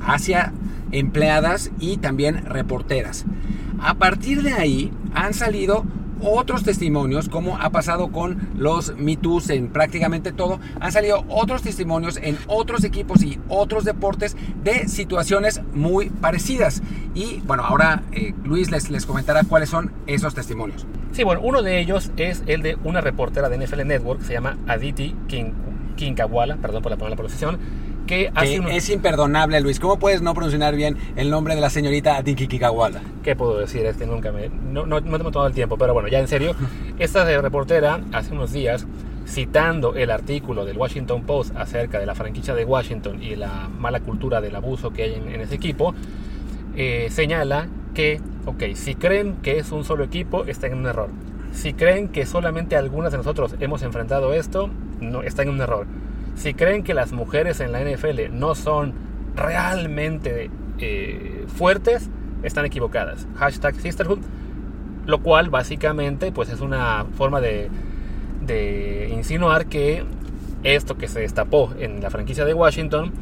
hacia 0.00 0.52
empleadas 0.92 1.70
y 1.80 1.96
también 1.98 2.44
reporteras. 2.46 3.24
A 3.80 3.94
partir 3.94 4.42
de 4.42 4.52
ahí 4.52 4.92
han 5.14 5.34
salido 5.34 5.84
otros 6.20 6.62
testimonios, 6.62 7.28
como 7.28 7.58
ha 7.58 7.70
pasado 7.70 8.08
con 8.12 8.48
los 8.56 8.96
Me 8.96 9.18
en 9.48 9.68
prácticamente 9.68 10.32
todo, 10.32 10.60
han 10.80 10.92
salido 10.92 11.24
otros 11.28 11.62
testimonios 11.62 12.18
en 12.22 12.38
otros 12.46 12.84
equipos 12.84 13.22
y 13.22 13.38
otros 13.48 13.84
deportes 13.84 14.36
de 14.62 14.88
situaciones 14.88 15.62
muy 15.72 16.10
parecidas. 16.10 16.82
Y 17.14 17.40
bueno, 17.46 17.64
ahora 17.64 18.02
eh, 18.12 18.34
Luis 18.44 18.70
les, 18.70 18.90
les 18.90 19.06
comentará 19.06 19.42
cuáles 19.44 19.68
son 19.68 19.92
esos 20.06 20.34
testimonios. 20.34 20.86
Sí, 21.12 21.24
bueno, 21.24 21.40
uno 21.42 21.62
de 21.62 21.80
ellos 21.80 22.10
es 22.16 22.42
el 22.46 22.62
de 22.62 22.76
una 22.84 23.00
reportera 23.00 23.48
de 23.48 23.58
NFL 23.58 23.86
Network, 23.86 24.22
se 24.22 24.34
llama 24.34 24.58
Aditi 24.66 25.14
Kinkawala, 25.96 26.56
perdón 26.56 26.82
por 26.82 26.92
la, 26.92 26.98
por 26.98 27.08
la 27.08 27.16
pronunciación, 27.16 27.58
que 28.06 28.30
Es 28.70 28.88
imperdonable, 28.88 29.60
Luis. 29.60 29.80
¿Cómo 29.80 29.98
puedes 29.98 30.22
no 30.22 30.32
pronunciar 30.34 30.74
bien 30.74 30.96
el 31.16 31.30
nombre 31.30 31.54
de 31.54 31.60
la 31.60 31.70
señorita 31.70 32.16
Aditi 32.16 32.46
Kikawala? 32.46 33.02
¿Qué 33.22 33.36
puedo 33.36 33.58
decir? 33.58 33.84
Es 33.84 33.96
que 33.96 34.06
nunca 34.06 34.32
me... 34.32 34.48
No, 34.48 34.86
no, 34.86 35.00
no 35.00 35.18
tengo 35.18 35.30
todo 35.30 35.46
el 35.46 35.52
tiempo, 35.52 35.76
pero 35.76 35.92
bueno, 35.92 36.08
ya 36.08 36.20
en 36.20 36.28
serio. 36.28 36.54
Esta 36.98 37.24
reportera, 37.40 38.00
hace 38.12 38.32
unos 38.32 38.52
días, 38.52 38.86
citando 39.26 39.94
el 39.94 40.10
artículo 40.10 40.64
del 40.64 40.78
Washington 40.78 41.24
Post 41.24 41.56
acerca 41.56 41.98
de 41.98 42.06
la 42.06 42.14
franquicia 42.14 42.54
de 42.54 42.64
Washington 42.64 43.22
y 43.22 43.34
la 43.34 43.68
mala 43.68 44.00
cultura 44.00 44.40
del 44.40 44.54
abuso 44.54 44.92
que 44.92 45.02
hay 45.02 45.14
en, 45.14 45.40
ese 45.40 45.56
equipo, 45.56 45.94
eh, 46.76 47.08
señala 47.10 47.68
que, 47.92 48.20
ok, 48.44 48.62
si 48.74 48.94
creen 48.94 49.36
que 49.42 49.58
es 49.58 49.72
un 49.72 49.84
solo 49.84 50.04
equipo, 50.04 50.44
están 50.44 50.72
en 50.72 50.78
un 50.78 50.86
error. 50.86 51.08
Si 51.52 51.72
creen 51.72 52.08
que 52.08 52.26
solamente 52.26 52.76
algunas 52.76 53.12
de 53.12 53.18
nosotros 53.18 53.56
hemos 53.60 53.82
enfrentado 53.82 54.32
esto, 54.34 54.70
no, 55.00 55.22
están 55.22 55.48
en 55.48 55.54
un 55.54 55.60
error 55.60 55.86
si 56.36 56.54
creen 56.54 56.84
que 56.84 56.94
las 56.94 57.12
mujeres 57.12 57.60
en 57.60 57.72
la 57.72 57.80
NFL 57.80 58.30
no 58.32 58.54
son 58.54 58.92
realmente 59.34 60.50
eh, 60.78 61.44
fuertes, 61.48 62.10
están 62.42 62.64
equivocadas. 62.64 63.26
Hashtag 63.36 63.74
Sisterhood, 63.76 64.20
lo 65.06 65.22
cual 65.22 65.50
básicamente 65.50 66.30
pues 66.32 66.50
es 66.50 66.60
una 66.60 67.06
forma 67.16 67.40
de, 67.40 67.70
insinuar 69.10 69.66
que 69.66 70.04
esto 70.62 70.96
que 70.96 71.08
se 71.08 71.20
destapó 71.20 71.72
en 71.78 72.00
la 72.00 72.10
franquicia 72.10 72.44
de 72.44 72.54
Washington 72.54 73.12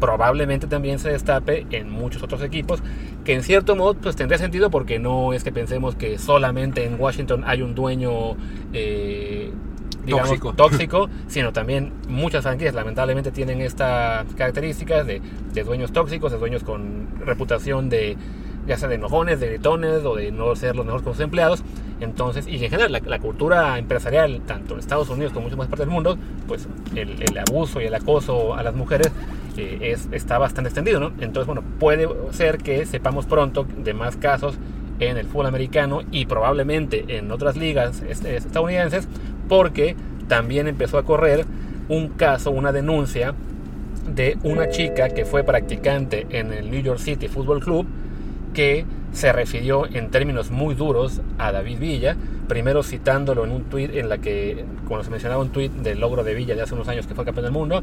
probablemente 0.00 0.66
también 0.66 0.98
se 0.98 1.10
destape 1.10 1.66
en 1.70 1.90
muchos 1.90 2.22
otros 2.22 2.42
equipos, 2.42 2.82
que 3.24 3.34
en 3.34 3.42
cierto 3.42 3.76
modo 3.76 3.94
pues 3.94 4.16
tendría 4.16 4.38
sentido 4.38 4.70
porque 4.70 4.98
no 4.98 5.32
es 5.32 5.44
que 5.44 5.52
pensemos 5.52 5.94
que 5.94 6.18
solamente 6.18 6.84
en 6.84 7.00
Washington 7.00 7.42
hay 7.46 7.62
un 7.62 7.74
dueño 7.74 8.36
eh, 8.72 9.50
tóxico. 10.06 10.52
tóxico, 10.54 11.08
sino 11.28 11.52
también 11.52 11.92
muchas 12.08 12.42
franquicias 12.42 12.74
lamentablemente 12.74 13.30
tienen 13.30 13.60
estas 13.60 14.26
características 14.34 15.06
de, 15.06 15.20
dueños 15.64 15.92
tóxicos, 15.92 16.32
de 16.32 16.38
dueños 16.38 16.62
con 16.62 17.08
reputación 17.24 17.88
de 17.88 18.16
ya 18.66 18.78
sea 18.78 18.88
de 18.88 18.94
enojones, 18.94 19.40
de 19.40 19.48
gritones 19.48 20.04
o 20.06 20.14
de 20.14 20.32
no 20.32 20.56
ser 20.56 20.74
los 20.74 20.86
mejores 20.86 21.04
con 21.04 21.12
sus 21.12 21.22
empleados. 21.22 21.62
Entonces, 22.00 22.46
y 22.48 22.54
en 22.64 22.70
general, 22.70 23.02
la, 23.04 23.18
cultura 23.18 23.78
empresarial, 23.78 24.40
tanto 24.46 24.72
en 24.72 24.80
Estados 24.80 25.10
Unidos 25.10 25.32
como 25.32 25.42
en 25.42 25.44
muchas 25.44 25.58
más 25.58 25.68
partes 25.68 25.86
del 25.86 25.94
mundo, 25.94 26.16
pues 26.48 26.66
el, 26.94 27.38
abuso 27.38 27.80
y 27.82 27.84
el 27.84 27.94
acoso 27.94 28.54
a 28.54 28.62
las 28.62 28.74
mujeres 28.74 29.12
eh, 29.58 29.78
es, 29.82 30.08
está 30.12 30.38
bastante 30.38 30.68
extendido, 30.68 30.98
¿no? 30.98 31.12
Entonces, 31.20 31.46
bueno, 31.46 31.62
puede 31.78 32.08
ser 32.32 32.58
que 32.58 32.86
sepamos 32.86 33.26
pronto 33.26 33.66
de 33.76 33.92
más 33.92 34.16
casos 34.16 34.56
en 35.00 35.16
el 35.16 35.26
fútbol 35.26 35.46
americano 35.46 36.02
y 36.10 36.26
probablemente 36.26 37.04
en 37.16 37.30
otras 37.30 37.56
ligas 37.56 38.02
estadounidenses 38.02 39.08
porque 39.48 39.96
también 40.28 40.66
empezó 40.68 40.98
a 40.98 41.04
correr 41.04 41.44
un 41.88 42.08
caso, 42.08 42.50
una 42.50 42.72
denuncia 42.72 43.34
de 44.08 44.36
una 44.42 44.68
chica 44.68 45.08
que 45.10 45.24
fue 45.24 45.44
practicante 45.44 46.26
en 46.30 46.52
el 46.52 46.70
New 46.70 46.82
York 46.82 46.98
City 46.98 47.28
Football 47.28 47.60
Club 47.60 47.86
que 48.52 48.84
se 49.12 49.32
refirió 49.32 49.86
en 49.86 50.10
términos 50.10 50.50
muy 50.50 50.74
duros 50.74 51.20
a 51.38 51.52
David 51.52 51.78
Villa, 51.78 52.16
primero 52.48 52.82
citándolo 52.82 53.44
en 53.44 53.52
un 53.52 53.64
tuit 53.64 53.94
en 53.94 54.08
la 54.08 54.18
que, 54.18 54.64
cuando 54.88 55.04
se 55.04 55.10
mencionaba 55.10 55.40
un 55.40 55.50
tuit 55.50 55.72
del 55.72 56.00
logro 56.00 56.24
de 56.24 56.34
Villa 56.34 56.54
de 56.54 56.62
hace 56.62 56.74
unos 56.74 56.88
años 56.88 57.06
que 57.06 57.14
fue 57.14 57.24
campeón 57.24 57.44
del 57.44 57.52
mundo, 57.52 57.82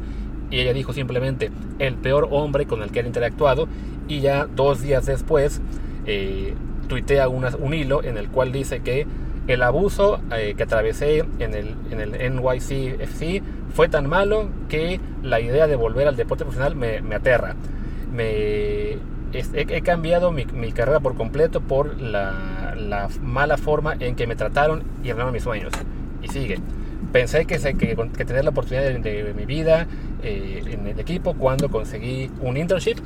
y 0.50 0.60
ella 0.60 0.72
dijo 0.72 0.92
simplemente 0.92 1.50
el 1.78 1.94
peor 1.94 2.28
hombre 2.30 2.66
con 2.66 2.82
el 2.82 2.90
que 2.90 3.00
ha 3.00 3.06
interactuado, 3.06 3.66
y 4.08 4.20
ya 4.20 4.46
dos 4.46 4.82
días 4.82 5.06
después 5.06 5.62
eh, 6.06 6.54
tuitea 6.88 7.28
un 7.28 7.74
hilo 7.74 8.02
en 8.02 8.18
el 8.18 8.28
cual 8.28 8.52
dice 8.52 8.80
que 8.80 9.06
el 9.46 9.62
abuso 9.62 10.20
eh, 10.30 10.54
que 10.56 10.62
atravesé 10.62 11.24
en 11.38 11.54
el, 11.54 11.74
en 11.90 12.00
el 12.00 12.36
NYCFC 12.36 13.42
fue 13.74 13.88
tan 13.88 14.08
malo 14.08 14.48
que 14.68 15.00
la 15.22 15.40
idea 15.40 15.66
de 15.66 15.76
volver 15.76 16.06
al 16.06 16.16
deporte 16.16 16.44
profesional 16.44 16.76
me, 16.76 17.14
aterra. 17.14 17.56
He, 18.18 19.80
cambiado 19.82 20.30
mi, 20.30 20.44
carrera 20.72 21.00
por 21.00 21.14
completo 21.14 21.60
por 21.60 21.98
la, 22.00 22.74
la, 22.76 23.08
mala 23.22 23.56
forma 23.56 23.94
en 23.98 24.14
que 24.14 24.26
me 24.26 24.36
trataron 24.36 24.82
y 25.02 25.08
arruinaron 25.08 25.32
mis 25.32 25.42
sueños. 25.42 25.72
Y 26.22 26.28
sigue. 26.28 26.58
Pensé 27.12 27.44
que, 27.46 27.58
que, 27.58 28.24
tener 28.24 28.44
la 28.44 28.50
oportunidad 28.50 28.84
de, 28.84 29.34
mi 29.36 29.44
vida 29.44 29.86
eh, 30.22 30.62
en 30.66 30.86
el 30.86 31.00
equipo 31.00 31.34
cuando 31.34 31.68
conseguí 31.68 32.30
un 32.40 32.56
internship, 32.56 32.98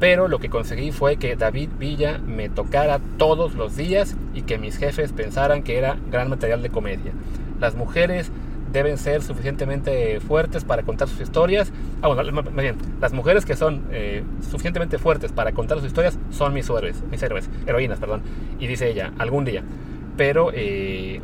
pero 0.00 0.28
lo 0.28 0.38
que 0.38 0.50
conseguí 0.50 0.92
fue 0.92 1.16
que 1.16 1.36
David 1.36 1.70
Villa 1.78 2.18
me 2.18 2.48
tocara 2.48 3.00
todos 3.16 3.54
los 3.54 3.76
días 3.76 4.16
y 4.34 4.42
que 4.42 4.58
mis 4.58 4.76
jefes 4.76 5.12
pensaran 5.12 5.62
que 5.62 5.78
era 5.78 5.96
gran 6.10 6.28
material 6.28 6.62
de 6.62 6.70
comedia. 6.70 7.12
Las 7.60 7.74
mujeres 7.74 8.30
deben 8.74 8.98
ser 8.98 9.22
suficientemente 9.22 10.18
fuertes 10.20 10.64
para 10.64 10.82
contar 10.82 11.08
sus 11.08 11.20
historias. 11.20 11.72
Ah, 12.02 12.08
bueno, 12.08 12.42
más 12.42 12.54
bien, 12.54 12.76
las 13.00 13.12
mujeres 13.12 13.44
que 13.46 13.54
son 13.54 13.84
eh, 13.92 14.24
suficientemente 14.42 14.98
fuertes 14.98 15.30
para 15.30 15.52
contar 15.52 15.78
sus 15.78 15.86
historias 15.86 16.18
son 16.30 16.52
mis 16.52 16.68
héroes, 16.68 17.02
mis 17.08 17.22
héroes, 17.22 17.48
heroínas, 17.66 18.00
perdón. 18.00 18.22
Y 18.58 18.66
dice 18.66 18.90
ella, 18.90 19.12
algún 19.16 19.44
día. 19.44 19.62
Pero, 20.16 20.50
eh, 20.52 21.20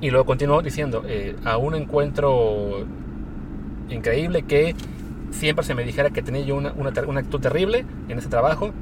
y 0.00 0.10
luego 0.10 0.26
continuó 0.26 0.60
diciendo, 0.60 1.04
eh, 1.06 1.36
un 1.60 1.76
encuentro 1.76 2.84
increíble 3.88 4.42
que 4.42 4.74
siempre 5.30 5.64
se 5.64 5.74
me 5.74 5.84
dijera 5.84 6.10
que 6.10 6.22
tenía 6.22 6.42
yo 6.42 6.56
una, 6.56 6.72
una, 6.72 6.92
una 7.06 7.20
actitud 7.20 7.40
terrible 7.40 7.84
en 8.08 8.18
ese 8.18 8.28
trabajo, 8.28 8.72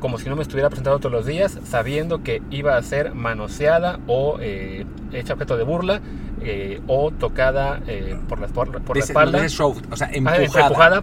como 0.00 0.18
si 0.18 0.28
no 0.28 0.34
me 0.34 0.42
estuviera 0.42 0.68
presentando 0.68 0.98
todos 0.98 1.12
los 1.12 1.26
días, 1.26 1.58
sabiendo 1.64 2.22
que 2.22 2.42
iba 2.50 2.76
a 2.76 2.82
ser 2.82 3.14
manoseada 3.14 4.00
o 4.06 4.38
eh, 4.40 4.86
hecha 5.12 5.34
objeto 5.34 5.56
de 5.56 5.62
burla 5.62 6.00
eh, 6.42 6.80
o 6.86 7.10
tocada 7.12 7.80
eh, 7.86 8.16
por, 8.28 8.40
la, 8.40 8.48
por, 8.48 8.96
la 8.96 9.04
espalda. 9.04 9.38
o 9.38 9.96
sea, 9.96 10.10
empujada. 10.10 10.42
empujada 10.42 11.02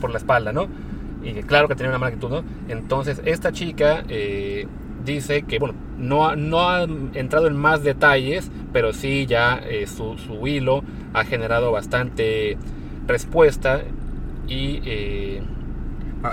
por 0.00 0.10
la 0.10 0.18
espalda, 0.18 0.52
¿no? 0.52 0.68
Y 1.22 1.32
claro 1.42 1.68
que 1.68 1.74
tenía 1.74 1.88
una 1.88 1.98
mala 1.98 2.14
actitud, 2.14 2.30
¿no? 2.30 2.44
Entonces, 2.68 3.22
esta 3.24 3.50
chica 3.50 4.04
dice 5.04 5.42
que, 5.42 5.58
bueno, 5.58 5.74
no, 5.96 6.36
no 6.36 6.68
ha 6.68 6.82
entrado 6.82 7.46
en 7.46 7.56
más 7.56 7.82
detalles, 7.82 8.50
pero 8.74 8.92
sí 8.92 9.24
ya 9.24 9.62
su, 9.86 10.18
su 10.18 10.46
hilo 10.46 10.84
ha 11.14 11.24
generado 11.24 11.72
bastante 11.72 12.58
respuesta 13.06 13.82
y... 14.48 14.80
Eh, 14.84 15.42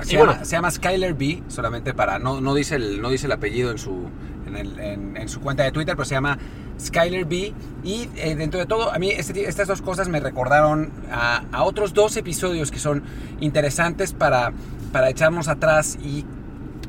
se, 0.03 0.17
llama, 0.17 0.45
se, 0.45 0.55
llama, 0.55 0.71
Skyler 0.71 1.13
B, 1.13 1.43
solamente 1.49 1.93
para... 1.93 2.17
No, 2.17 2.39
no, 2.39 2.53
dice, 2.53 2.75
el, 2.75 3.01
no 3.01 3.09
dice 3.09 3.25
el 3.25 3.33
apellido 3.33 3.71
en 3.71 3.77
su, 3.77 4.09
en, 4.47 4.55
el, 4.55 4.79
en, 4.79 5.27
su 5.27 5.41
cuenta 5.41 5.63
de 5.63 5.71
Twitter, 5.73 5.95
pero 5.95 6.05
se 6.05 6.15
llama 6.15 6.37
Skyler 6.79 7.25
B. 7.25 7.53
Y 7.83 8.07
eh, 8.15 8.35
dentro 8.35 8.59
de 8.59 8.65
todo, 8.65 8.93
a 8.93 8.99
mí 8.99 9.09
este, 9.09 9.49
estas 9.49 9.67
dos 9.67 9.81
cosas 9.81 10.07
me 10.07 10.21
recordaron 10.21 10.91
a, 11.11 11.43
a, 11.51 11.63
otros 11.63 11.93
dos 11.93 12.15
episodios 12.15 12.71
que 12.71 12.79
son 12.79 13.03
interesantes 13.41 14.13
para, 14.13 14.53
para 14.93 15.09
echarnos 15.09 15.49
atrás 15.49 15.97
y 16.01 16.25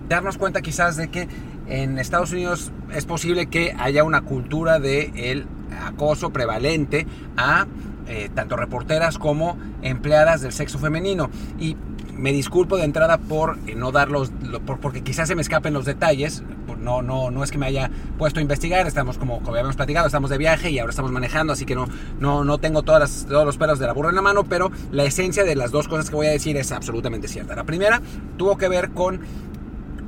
darnos 0.09 0.39
cuenta 0.39 0.63
quizás 0.63 0.97
de 0.97 1.09
que 1.09 1.29
en 1.67 1.99
Estados 1.99 2.33
Unidos 2.33 2.71
es 2.93 3.05
posible 3.05 3.47
que 3.47 3.75
haya 3.79 4.05
una 4.05 4.21
cultura 4.23 4.79
de 4.79 5.11
el 5.15 5.47
acoso 5.87 6.31
prevalente 6.31 7.07
a 7.37 7.67
eh, 8.07 8.31
tanto 8.35 8.57
reporteras 8.57 9.19
como 9.19 9.57
empleadas 9.83 10.41
del 10.41 10.53
sexo 10.53 10.79
femenino. 10.79 11.31
Y 11.59 11.77
me 12.15 12.33
disculpo 12.33 12.77
de 12.77 12.85
entrada 12.85 13.19
por 13.19 13.59
eh, 13.67 13.75
no 13.75 13.93
darlos, 13.93 14.31
por, 14.67 14.81
porque 14.81 15.03
quizás 15.03 15.29
se 15.29 15.35
me 15.35 15.43
escapen 15.43 15.73
los 15.73 15.85
detalles. 15.85 16.43
No, 16.79 17.01
no, 17.01 17.31
no 17.31 17.45
es 17.45 17.53
que 17.53 17.59
me 17.59 17.67
haya 17.67 17.91
puesto 18.19 18.41
a 18.41 18.43
investigar, 18.43 18.89
estamos 18.89 19.17
como, 19.17 19.39
como 19.39 19.53
habíamos 19.53 19.77
platicado, 19.77 20.07
estamos 20.07 20.31
de 20.31 20.39
viaje 20.39 20.71
y 20.71 20.81
ahora 20.81 20.91
estamos 20.91 21.13
manejando, 21.13 21.53
así 21.53 21.65
que 21.65 21.77
no, 21.77 21.87
no, 22.19 22.43
no 22.43 22.59
tengo 22.59 22.83
todas 22.83 23.25
todos 23.29 23.47
los 23.47 23.57
pelos 23.57 23.79
de 23.79 23.87
la 23.87 23.93
burra 23.93 24.09
en 24.09 24.17
la 24.17 24.23
mano, 24.23 24.43
pero 24.43 24.73
la 24.91 25.05
esencia 25.05 25.45
de 25.45 25.55
las 25.55 25.71
dos 25.71 25.87
cosas 25.87 26.11
que 26.11 26.17
voy 26.17 26.27
a 26.27 26.31
decir 26.31 26.57
es 26.57 26.73
absolutamente 26.73 27.29
cierta. 27.29 27.55
La 27.55 27.63
primera 27.63 28.03
tuvo 28.37 28.57
que 28.57 28.69
ver 28.69 28.91
con 28.91 29.21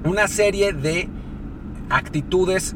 una 0.04 0.26
serie 0.26 0.72
de 0.72 1.08
actitudes 1.90 2.74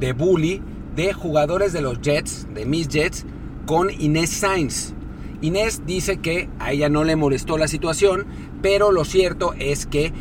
de 0.00 0.12
bully 0.12 0.60
de 0.96 1.12
jugadores 1.12 1.72
de 1.72 1.82
los 1.82 2.00
Jets, 2.00 2.48
de 2.52 2.66
mis 2.66 2.88
Jets, 2.88 3.24
con 3.70 3.88
Inés 3.88 4.30
Sainz. 4.30 4.94
Inés 5.42 5.82
dice 5.86 6.16
que 6.16 6.48
a 6.58 6.72
ella 6.72 6.88
no 6.88 7.04
le 7.04 7.14
molestó 7.14 7.56
la 7.56 7.68
situación, 7.68 8.26
pero 8.62 8.90
lo 8.90 9.04
cierto 9.04 9.54
es 9.60 9.86
que 9.86 10.06
eh, 10.06 10.12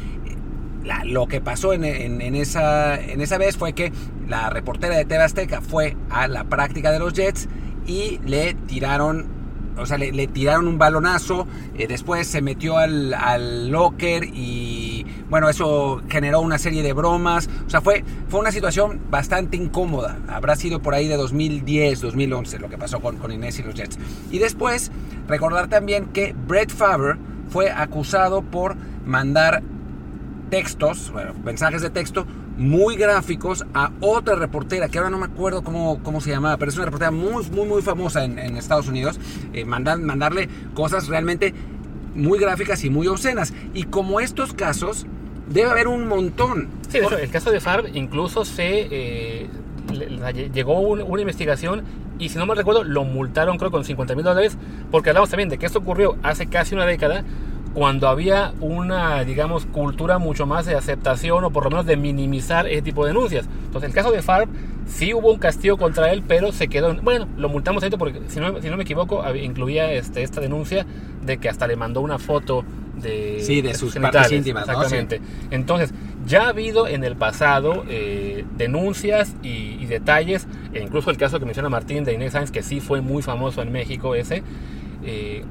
lo 1.06 1.26
que 1.26 1.42
pasó 1.42 1.74
en, 1.74 1.84
esa, 2.36 3.02
en 3.02 3.22
esa 3.22 3.40
vez 3.40 3.58
fue 3.58 3.74
que 3.74 3.92
la 4.28 4.52
reportera 4.52 4.96
de 4.96 5.06
TV 5.06 5.24
Azteca 5.24 5.62
fue 5.62 5.98
a 6.12 6.28
la 6.28 6.44
práctica 6.44 6.92
de 6.92 7.00
los 7.00 7.14
Jets 7.14 7.50
y 7.88 8.20
le 8.24 8.54
tiraron 8.54 9.26
o 9.80 9.86
sea, 9.86 9.98
le, 9.98 10.28
tiraron 10.28 10.68
un 10.68 10.78
balonazo, 10.78 11.48
eh, 11.78 11.88
después 11.88 12.28
se 12.28 12.42
metió 12.42 12.78
al, 12.78 13.14
al, 13.14 13.70
locker 13.70 14.24
y 14.24 15.06
bueno, 15.30 15.50
eso 15.50 16.02
generó 16.10 16.42
una 16.42 16.58
serie 16.58 16.84
de 16.84 16.94
bromas, 16.94 17.50
o 17.66 17.70
sea, 17.70 17.82
fue, 17.82 18.04
fue 18.28 18.40
una 18.40 18.52
situación 18.52 19.00
bastante 19.10 19.58
incómoda, 19.58 20.18
habrá 20.28 20.56
sido 20.56 20.82
por 20.82 20.94
ahí 20.94 21.08
de 21.08 21.18
2010, 21.18 22.02
2011 22.02 22.60
lo 22.60 22.70
que 22.70 22.78
pasó 22.78 23.00
con, 23.00 23.18
con 23.18 23.32
Inés 23.32 23.60
y 23.60 23.64
los 23.64 23.76
Jets. 23.76 23.98
Y 24.32 24.40
después, 24.40 24.92
recordar 25.28 25.68
también 25.68 26.08
que 26.08 26.34
Brett 26.34 26.72
Favre 26.72 27.18
fue 27.50 27.72
acusado 27.72 28.42
por 28.42 28.76
mandar 29.06 29.64
textos, 30.50 31.12
bueno, 31.12 31.34
mensajes 31.44 31.82
de 31.82 31.90
texto 31.90 32.26
muy 32.60 32.98
gráficos 32.98 33.66
a 33.74 33.92
otra 34.02 34.36
reportera, 34.36 34.90
que 34.90 34.98
ahora 34.98 35.10
no 35.10 35.18
me 35.18 35.26
acuerdo 35.26 35.64
cómo, 35.64 36.04
cómo 36.04 36.22
se 36.22 36.30
llamaba, 36.30 36.58
pero 36.58 36.70
es 36.70 36.76
una 36.76 36.86
reportera 36.86 37.10
muy, 37.10 37.46
muy, 37.50 37.66
muy 37.66 37.82
famosa 37.82 38.26
en, 38.26 38.38
Estados 38.58 38.88
Unidos, 38.88 39.20
eh, 39.54 39.66
mandarle 39.66 40.50
cosas 40.74 41.08
realmente 41.08 41.54
muy 42.16 42.38
gráficas 42.38 42.84
y 42.84 42.90
muy 42.90 43.08
obscenas. 43.08 43.54
Y 43.74 43.86
como 43.86 44.20
estos 44.20 44.54
casos, 44.54 45.08
debe 45.50 45.70
haber 45.70 45.88
un 45.88 46.08
montón. 46.08 46.68
Sí, 46.90 46.98
el 46.98 47.30
caso 47.32 47.52
de 47.52 47.62
Farb 47.62 47.86
incluso 47.94 48.44
se 48.44 48.88
eh, 48.92 49.48
llegó 50.54 50.80
una 50.80 51.22
investigación 51.22 51.84
y 52.20 52.30
si 52.30 52.38
no 52.38 52.46
me 52.46 52.56
recuerdo, 52.56 52.84
lo 52.84 53.06
multaron 53.06 53.58
creo 53.58 53.72
con 53.72 53.86
50 53.86 54.14
mil 54.16 54.26
dólares, 54.26 54.58
porque 54.92 55.10
hablamos 55.10 55.30
también 55.30 55.48
de 55.48 55.58
que 55.58 55.66
esto 55.66 55.80
ocurrió 55.80 56.18
hace 56.22 56.48
casi 56.48 56.76
una 56.76 56.86
década 56.86 57.24
cuando 57.74 58.08
había 58.08 58.54
una, 58.62 59.24
digamos, 59.24 59.66
cultura 59.66 60.18
mucho 60.18 60.46
más 60.46 60.66
de 60.66 60.76
aceptación 60.76 61.44
o 61.44 61.52
por 61.52 61.66
lo 61.66 61.70
menos 61.70 61.86
de 61.86 61.98
minimizar 61.98 62.68
ese 62.68 62.82
tipo 62.82 63.06
de 63.06 63.14
denuncias. 63.14 63.48
Entonces, 63.66 63.90
el 63.90 63.96
caso 63.96 64.12
de 64.12 64.22
Farb, 64.22 64.50
sí 64.88 65.14
hubo 65.14 65.32
un 65.32 65.40
castigo 65.40 65.78
contra 65.78 66.12
él, 66.12 66.24
pero 66.28 66.52
se 66.52 66.68
quedó, 66.68 66.96
bueno, 67.02 67.28
lo 67.38 67.48
multamos 67.48 67.84
ahí 67.84 67.90
porque, 67.92 68.22
si 68.28 68.40
no, 68.40 68.60
si 68.62 68.70
no 68.70 68.78
me 68.78 68.84
equivoco, 68.84 69.24
incluía 69.36 69.92
este, 69.94 70.24
esta 70.24 70.42
denuncia 70.42 70.86
de 71.24 71.38
que 71.38 71.48
hasta 71.48 71.68
le 71.68 71.76
mandó 71.76 72.02
una 72.02 72.18
foto 72.18 72.66
de, 72.96 73.40
sí, 73.42 73.62
de, 73.62 73.76
sus 73.76 73.96
partes 73.96 74.32
íntimas. 74.32 74.68
Exactamente. 74.68 75.22
Entonces, 75.52 75.94
ya 76.26 76.46
ha 76.46 76.50
habido 76.50 76.88
en 76.88 77.04
el 77.04 77.16
pasado 77.16 77.86
eh, 77.88 78.46
denuncias 78.58 79.36
y, 79.44 79.86
detalles, 79.86 80.48
e 80.74 80.82
incluso 80.82 81.10
el 81.10 81.18
caso 81.18 81.40
que 81.40 81.46
menciona 81.46 81.70
Martín 81.70 82.04
de 82.04 82.14
Inés 82.14 82.34
Sáenz, 82.34 82.52
que 82.52 82.62
sí 82.62 82.80
fue 82.80 83.02
muy 83.02 83.24
famoso 83.24 83.62
en 83.62 83.72
México 83.72 84.16
ese, 84.16 84.44
eh, 85.04 85.44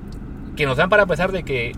que 0.56 0.66
nos 0.66 0.76
dan 0.76 0.88
para 0.88 1.06
pesar 1.06 1.32
de 1.32 1.42
que 1.42 1.72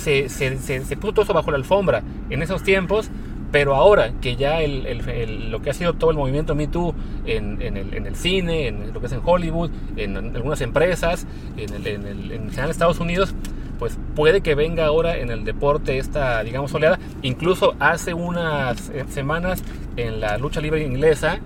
se, 0.00 0.28
se, 0.28 0.58
se, 0.58 0.96
puso 0.96 1.12
todo 1.12 1.22
eso 1.24 1.34
bajo 1.34 1.50
la 1.50 1.58
alfombra 1.58 2.02
en 2.30 2.42
esos 2.42 2.62
tiempos, 2.62 3.10
pero 3.52 3.74
ahora 3.74 4.12
que 4.20 4.36
ya 4.36 4.60
el, 4.60 5.50
lo 5.50 5.60
que 5.60 5.70
ha 5.70 5.74
sido 5.74 5.94
todo 5.94 6.10
el 6.10 6.16
movimiento 6.16 6.54
Me 6.54 6.66
Too 6.68 6.94
en, 7.26 7.60
en, 7.60 7.76
el, 7.76 8.16
cine, 8.16 8.68
en 8.68 8.92
lo 8.92 9.00
que 9.00 9.06
es 9.06 9.12
en 9.12 9.20
Hollywood, 9.24 9.70
en, 9.96 10.16
algunas 10.16 10.60
empresas, 10.60 11.26
en, 11.56 11.86
en, 11.86 12.70
Estados 12.70 13.00
Unidos, 13.00 13.34
pues 13.78 13.98
puede 14.14 14.40
que 14.40 14.54
venga 14.54 14.86
ahora 14.86 15.16
en 15.16 15.30
el 15.30 15.44
deporte 15.44 15.98
esta, 15.98 16.42
digamos, 16.44 16.72
oleada. 16.74 16.98
Incluso 17.22 17.74
hace 17.80 18.14
unas 18.14 18.90
eh, 18.90 19.04
semanas 19.08 19.62
en 19.96 20.20
la 20.20 20.38
lucha 20.38 20.60
libre 20.60 20.84
inglesa, 20.84 21.40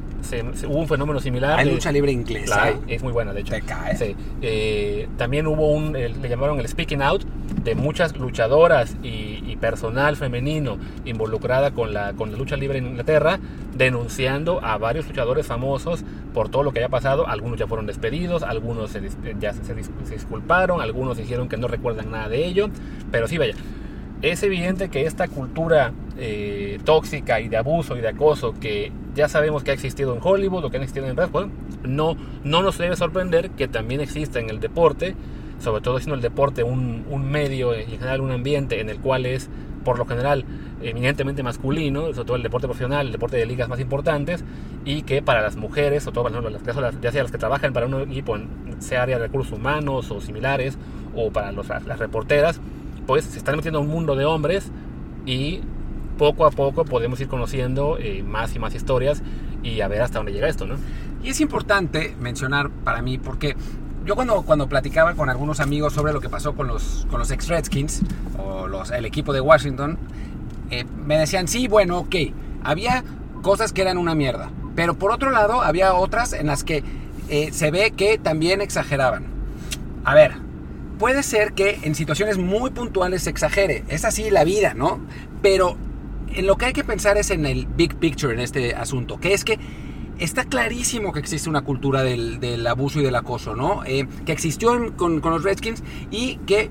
hubo 0.66 0.78
un 0.78 0.88
fenómeno 0.88 1.20
similar. 1.20 1.58
Hay 1.58 1.70
lucha 1.70 1.92
libre 1.92 2.12
inglesa. 2.12 2.74
es 2.86 3.02
muy 3.02 3.12
buena, 3.12 3.32
de 3.32 3.40
hecho. 3.40 3.52
Te 3.52 3.62
cae. 3.62 3.96
Sí. 3.96 4.16
Eh, 4.42 5.08
también 5.16 5.46
hubo 5.46 5.70
un, 5.72 5.92
le 5.92 6.28
llamaron 6.28 6.60
el 6.60 6.68
speaking 6.68 7.02
out, 7.02 7.24
de 7.62 7.74
muchas 7.74 8.16
luchadoras 8.16 8.96
y, 9.02 9.32
personal 9.60 10.16
femenino 10.16 10.76
involucrada 11.06 11.70
con 11.70 11.94
la, 11.94 12.12
con 12.12 12.30
la 12.30 12.36
lucha 12.36 12.56
libre 12.56 12.78
en 12.78 12.86
Inglaterra, 12.86 13.38
denunciando 13.74 14.62
a 14.62 14.76
varios 14.76 15.06
luchadores 15.06 15.46
famosos 15.46 16.04
por 16.34 16.50
todo 16.50 16.64
lo 16.64 16.72
que 16.72 16.80
haya 16.80 16.90
pasado. 16.90 17.26
Algunos 17.28 17.58
ya 17.58 17.66
fueron 17.66 17.86
despedidos, 17.86 18.42
algunos 18.42 18.90
se, 18.90 19.00
ya 19.40 19.54
se, 19.54 19.74
disculparon, 20.10 20.82
algunos 20.82 21.16
dijeron 21.16 21.48
que 21.48 21.56
no 21.56 21.68
recuerdan 21.68 22.10
nada 22.10 22.28
de 22.28 22.44
ello, 22.44 22.68
pero 23.10 23.26
sí, 23.26 23.38
vaya. 23.38 23.54
Es 24.22 24.42
evidente 24.42 24.88
que 24.88 25.06
esta 25.06 25.28
cultura 25.28 25.92
eh, 26.16 26.78
tóxica 26.84 27.40
y 27.40 27.48
de 27.48 27.56
abuso 27.56 27.96
y 27.96 28.00
de 28.00 28.08
acoso 28.08 28.54
que 28.58 28.92
ya 29.14 29.28
sabemos 29.28 29.62
que 29.62 29.70
ha 29.70 29.74
existido 29.74 30.14
en 30.14 30.20
Hollywood 30.22 30.64
o 30.64 30.70
que 30.70 30.78
ha 30.78 30.80
existido 30.80 31.06
en 31.06 31.16
Redwood, 31.16 31.48
no, 31.84 32.16
no 32.42 32.62
nos 32.62 32.78
debe 32.78 32.96
sorprender 32.96 33.50
que 33.50 33.68
también 33.68 34.00
exista 34.00 34.40
en 34.40 34.50
el 34.50 34.60
deporte, 34.60 35.14
sobre 35.58 35.82
todo 35.82 35.98
siendo 35.98 36.14
el 36.14 36.20
deporte 36.20 36.62
un, 36.62 37.04
un 37.10 37.30
medio 37.30 37.74
en 37.74 37.86
general 37.86 38.20
un 38.20 38.32
ambiente 38.32 38.80
en 38.80 38.88
el 38.88 38.98
cual 38.98 39.26
es 39.26 39.48
por 39.84 39.98
lo 39.98 40.06
general 40.06 40.44
eminentemente 40.82 41.42
masculino, 41.42 42.12
sobre 42.12 42.24
todo 42.24 42.36
el 42.36 42.42
deporte 42.42 42.66
profesional, 42.66 43.06
el 43.06 43.12
deporte 43.12 43.36
de 43.36 43.46
ligas 43.46 43.68
más 43.68 43.80
importantes, 43.80 44.44
y 44.84 45.02
que 45.02 45.22
para 45.22 45.40
las 45.42 45.56
mujeres, 45.56 46.06
o 46.06 46.12
todo, 46.12 46.28
las, 46.28 47.00
ya 47.00 47.12
sea 47.12 47.22
las 47.22 47.32
que 47.32 47.38
trabajan 47.38 47.72
para 47.72 47.86
un 47.86 48.00
equipo 48.02 48.36
sea 48.78 49.02
área 49.02 49.18
de 49.18 49.26
recursos 49.26 49.56
humanos 49.56 50.10
o 50.10 50.20
similares, 50.20 50.78
o 51.14 51.30
para 51.30 51.52
las 51.52 51.98
reporteras, 51.98 52.60
pues 53.06 53.24
se 53.24 53.38
están 53.38 53.56
metiendo 53.56 53.80
en 53.80 53.86
un 53.86 53.90
mundo 53.90 54.16
de 54.16 54.24
hombres 54.24 54.70
y 55.26 55.60
poco 56.18 56.46
a 56.46 56.50
poco 56.50 56.84
podemos 56.84 57.20
ir 57.20 57.28
conociendo 57.28 57.98
eh, 57.98 58.22
más 58.22 58.54
y 58.54 58.58
más 58.58 58.74
historias 58.74 59.22
y 59.62 59.80
a 59.80 59.88
ver 59.88 60.02
hasta 60.02 60.18
dónde 60.18 60.32
llega 60.32 60.48
esto, 60.48 60.66
¿no? 60.66 60.76
Y 61.22 61.30
es 61.30 61.40
importante 61.40 62.14
mencionar 62.20 62.70
para 62.70 63.00
mí, 63.00 63.18
porque 63.18 63.56
yo 64.04 64.14
cuando, 64.14 64.42
cuando 64.42 64.68
platicaba 64.68 65.14
con 65.14 65.30
algunos 65.30 65.60
amigos 65.60 65.94
sobre 65.94 66.12
lo 66.12 66.20
que 66.20 66.28
pasó 66.28 66.54
con 66.54 66.68
los, 66.68 67.06
con 67.10 67.18
los 67.18 67.30
ex 67.30 67.48
Redskins 67.48 68.02
o 68.38 68.68
los, 68.68 68.90
el 68.90 69.06
equipo 69.06 69.32
de 69.32 69.40
Washington, 69.40 69.98
eh, 70.70 70.84
me 71.06 71.16
decían, 71.16 71.48
sí, 71.48 71.66
bueno, 71.66 72.00
ok, 72.00 72.16
había 72.62 73.04
cosas 73.42 73.72
que 73.72 73.82
eran 73.82 73.96
una 73.96 74.14
mierda, 74.14 74.50
pero 74.76 74.94
por 74.94 75.10
otro 75.12 75.30
lado 75.30 75.62
había 75.62 75.94
otras 75.94 76.34
en 76.34 76.46
las 76.46 76.64
que 76.64 76.84
eh, 77.28 77.50
se 77.52 77.70
ve 77.70 77.92
que 77.92 78.18
también 78.18 78.60
exageraban. 78.60 79.24
A 80.04 80.14
ver, 80.14 80.43
puede 80.98 81.22
ser 81.22 81.52
que 81.52 81.80
en 81.82 81.94
situaciones 81.94 82.38
muy 82.38 82.70
puntuales 82.70 83.22
se 83.24 83.30
exagere, 83.30 83.84
es 83.88 84.04
así 84.04 84.30
la 84.30 84.44
vida, 84.44 84.74
¿no? 84.74 85.00
Pero 85.42 85.76
en 86.28 86.46
lo 86.46 86.56
que 86.56 86.66
hay 86.66 86.72
que 86.72 86.84
pensar 86.84 87.16
es 87.16 87.30
en 87.30 87.46
el 87.46 87.66
big 87.66 87.96
picture 87.96 88.32
en 88.32 88.40
este 88.40 88.74
asunto, 88.74 89.18
que 89.18 89.34
es 89.34 89.44
que 89.44 89.58
está 90.18 90.44
clarísimo 90.44 91.12
que 91.12 91.20
existe 91.20 91.48
una 91.48 91.62
cultura 91.62 92.02
del, 92.02 92.66
abuso 92.66 93.00
y 93.00 93.02
del 93.02 93.14
acoso, 93.16 93.54
¿no? 93.54 93.84
Eh, 93.84 94.06
que 94.24 94.32
existió 94.32 94.94
con, 94.96 95.20
los 95.20 95.42
Redskins 95.42 95.82
y 96.10 96.36
que 96.46 96.70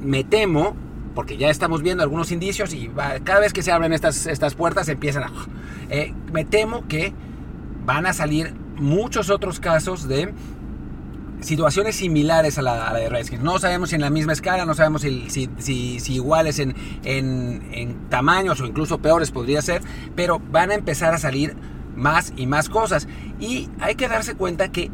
me 0.00 0.24
temo, 0.24 0.76
porque 1.14 1.36
ya 1.36 1.50
estamos 1.50 1.82
viendo 1.82 2.02
algunos 2.02 2.32
indicios 2.32 2.72
y 2.74 2.90
cada 3.24 3.40
vez 3.40 3.52
que 3.52 3.62
se 3.62 3.72
abren 3.72 3.92
estas, 3.92 4.26
estas 4.26 4.54
puertas 4.54 4.88
empiezan 4.88 5.24
a... 5.24 5.32
Eh, 5.90 6.14
me 6.32 6.44
temo 6.44 6.86
que 6.86 7.12
van 7.84 8.06
a 8.06 8.12
salir 8.12 8.54
muchos 8.76 9.30
otros 9.30 9.60
casos 9.60 10.06
de 10.06 10.32
situaciones 11.40 11.96
similares 11.96 12.58
a 12.58 12.62
la, 12.62 12.92
de 12.94 13.08
Redskins. 13.08 13.42
No 13.42 13.58
sabemos 13.58 13.90
si 13.90 13.94
en 13.94 14.00
la 14.00 14.10
misma 14.10 14.32
escala, 14.32 14.64
no 14.64 14.74
sabemos 14.74 15.02
si, 15.02 15.28
si, 15.58 16.12
iguales 16.12 16.58
en, 16.58 16.74
en, 17.04 17.68
en, 17.72 18.08
tamaños 18.08 18.60
o 18.60 18.66
incluso 18.66 18.98
peores 18.98 19.30
podría 19.30 19.62
ser, 19.62 19.82
pero 20.16 20.40
van 20.50 20.70
a 20.70 20.74
empezar 20.74 21.14
a 21.14 21.18
salir 21.18 21.56
más 21.94 22.32
y 22.36 22.46
más 22.46 22.68
cosas. 22.68 23.08
Y 23.40 23.68
hay 23.80 23.94
que 23.94 24.08
darse 24.08 24.34
cuenta 24.34 24.70
que 24.70 24.90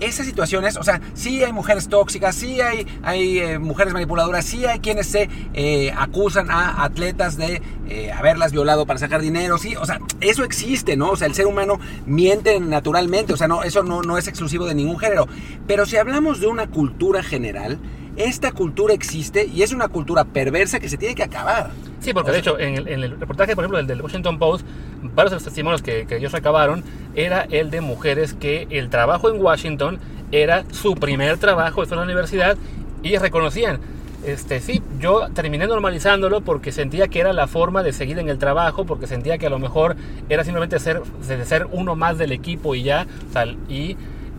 esas 0.00 0.26
situaciones, 0.26 0.76
o 0.76 0.82
sea, 0.82 1.00
sí 1.14 1.42
hay 1.42 1.52
mujeres 1.52 1.88
tóxicas, 1.88 2.34
sí 2.34 2.60
hay, 2.60 2.86
hay 3.02 3.38
eh, 3.38 3.58
mujeres 3.58 3.92
manipuladoras, 3.92 4.44
sí 4.44 4.64
hay 4.66 4.80
quienes 4.80 5.06
se 5.06 5.28
eh, 5.54 5.92
acusan 5.96 6.50
a 6.50 6.84
atletas 6.84 7.36
de 7.36 7.62
eh, 7.88 8.12
haberlas 8.12 8.52
violado 8.52 8.86
para 8.86 8.98
sacar 8.98 9.20
dinero, 9.20 9.58
sí, 9.58 9.76
o 9.76 9.86
sea, 9.86 10.00
eso 10.20 10.44
existe, 10.44 10.96
¿no? 10.96 11.10
O 11.10 11.16
sea, 11.16 11.26
el 11.26 11.34
ser 11.34 11.46
humano 11.46 11.78
miente 12.06 12.58
naturalmente, 12.60 13.32
o 13.32 13.36
sea, 13.36 13.48
no, 13.48 13.62
eso 13.62 13.82
no, 13.82 14.02
no 14.02 14.18
es 14.18 14.28
exclusivo 14.28 14.66
de 14.66 14.74
ningún 14.74 14.98
género. 14.98 15.26
Pero 15.66 15.86
si 15.86 15.96
hablamos 15.96 16.40
de 16.40 16.46
una 16.46 16.66
cultura 16.68 17.22
general, 17.22 17.78
esta 18.16 18.52
cultura 18.52 18.94
existe 18.94 19.46
y 19.46 19.62
es 19.62 19.72
una 19.72 19.88
cultura 19.88 20.24
perversa 20.24 20.80
que 20.80 20.88
se 20.88 20.96
tiene 20.96 21.14
que 21.14 21.22
acabar. 21.22 21.70
Sí, 22.00 22.12
porque 22.12 22.30
de 22.30 22.38
hecho, 22.38 22.58
en 22.58 22.86
el, 22.86 23.18
reportaje, 23.18 23.54
por 23.54 23.64
ejemplo, 23.64 23.78
del, 23.78 23.86
del 23.86 24.00
Washington 24.00 24.38
Post, 24.38 24.66
varios 25.14 25.32
de 25.32 25.36
los 25.36 25.44
testimonios 25.44 25.82
que, 25.82 26.06
ellos 26.10 26.32
recabaron 26.32 26.84
era 27.14 27.46
el 27.50 27.70
de 27.70 27.80
mujeres 27.80 28.34
que 28.34 28.66
el 28.70 28.90
trabajo 28.90 29.30
en 29.30 29.42
Washington 29.42 29.98
era 30.32 30.64
su 30.70 30.94
primer 30.94 31.38
trabajo 31.38 31.80
después 31.80 31.90
de 31.90 31.96
la 31.96 32.02
universidad 32.02 32.56
y 33.02 33.16
reconocían, 33.18 33.78
este, 34.24 34.60
sí, 34.60 34.82
yo 34.98 35.28
terminé 35.34 35.66
normalizándolo 35.66 36.40
porque 36.40 36.72
sentía 36.72 37.08
que 37.08 37.20
era 37.20 37.32
la 37.32 37.46
forma 37.46 37.82
de 37.82 37.92
seguir 37.92 38.18
en 38.18 38.28
el 38.28 38.38
trabajo, 38.38 38.84
porque 38.84 39.06
sentía 39.06 39.38
que 39.38 39.46
a 39.46 39.50
lo 39.50 39.58
mejor 39.58 39.96
era 40.28 40.42
simplemente 40.42 40.78
ser, 40.78 41.02
ser 41.44 41.68
uno 41.70 41.94
más 41.94 42.18
del 42.18 42.32
equipo 42.32 42.74
y 42.74 42.82
ya, 42.82 43.06
tal, 43.32 43.56
y 43.68 43.96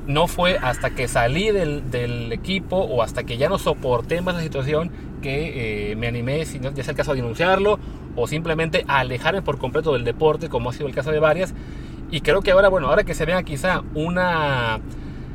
no 0.08 0.28
fue 0.28 0.58
hasta 0.58 0.91
que 0.91 1.08
salí 1.08 1.51
del, 1.51 2.32
equipo 2.32 2.78
o 2.78 3.03
hasta 3.03 3.24
que 3.24 3.38
ya 3.38 3.49
no 3.49 3.58
soporté 3.58 4.22
más 4.22 4.36
la 4.36 4.41
situación 4.41 4.89
que 5.22 5.91
eh, 5.91 5.95
me 5.95 6.08
animé, 6.08 6.43
ya 6.45 6.84
sea 6.84 6.91
el 6.91 6.95
caso 6.95 7.12
de 7.12 7.22
denunciarlo 7.22 7.80
o 8.16 8.28
simplemente 8.28 8.86
alejarme 8.88 9.41
por 9.41 9.58
completo 9.58 9.93
del 9.93 10.03
deporte, 10.03 10.49
como 10.49 10.70
ha 10.70 10.74
sido 10.74 10.88
el 10.88 10.95
caso 10.95 11.12
de 11.12 11.20
varias. 11.20 11.53
Y 12.10 12.22
creo 12.22 12.41
que 12.41 12.51
ahora, 12.51 12.70
bueno, 12.70 12.88
ahora 12.88 13.03
que 13.03 13.14
se 13.14 13.26
vea 13.26 13.43
quizá 13.43 13.84
una 13.93 14.80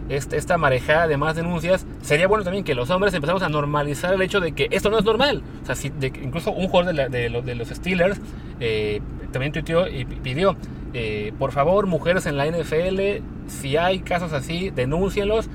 este, 0.09 0.37
esta 0.37 0.59
marejada 0.59 1.07
de 1.07 1.17
más 1.17 1.37
denuncias, 1.37 1.87
sería 2.01 2.27
bueno 2.27 2.45
también 2.45 2.65
que 2.65 2.75
los 2.75 2.91
hombres 2.91 3.15
empezamos 3.15 3.43
a 3.43 3.49
normalizar 3.49 4.15
el 4.15 4.23
hecho 4.23 4.41
de 4.41 4.53
que 4.53 4.69
esto 4.71 4.91
no 4.91 4.99
es 4.99 5.05
normal. 5.05 5.43
O 5.63 5.67
sea, 5.67 5.75
si 5.75 5.93
incluso 6.23 6.51
un 6.51 6.69
jugador 6.69 7.11
de 7.11 7.55
los 7.55 7.69
Steelers 7.69 8.21
eh, 8.61 9.01
también 9.33 9.53
tuiteó 9.53 9.89
y 9.89 10.05
pidió, 10.05 10.57
eh, 10.95 11.33
por 11.39 11.53
favor, 11.53 11.87
mujeres 11.87 12.27
en 12.27 12.37
la 12.37 12.47
NFL, 12.47 13.23
si 13.47 13.77
hay 13.77 14.01
casos 14.01 14.33
así, 14.33 14.71
denúncienlos. 14.71 15.49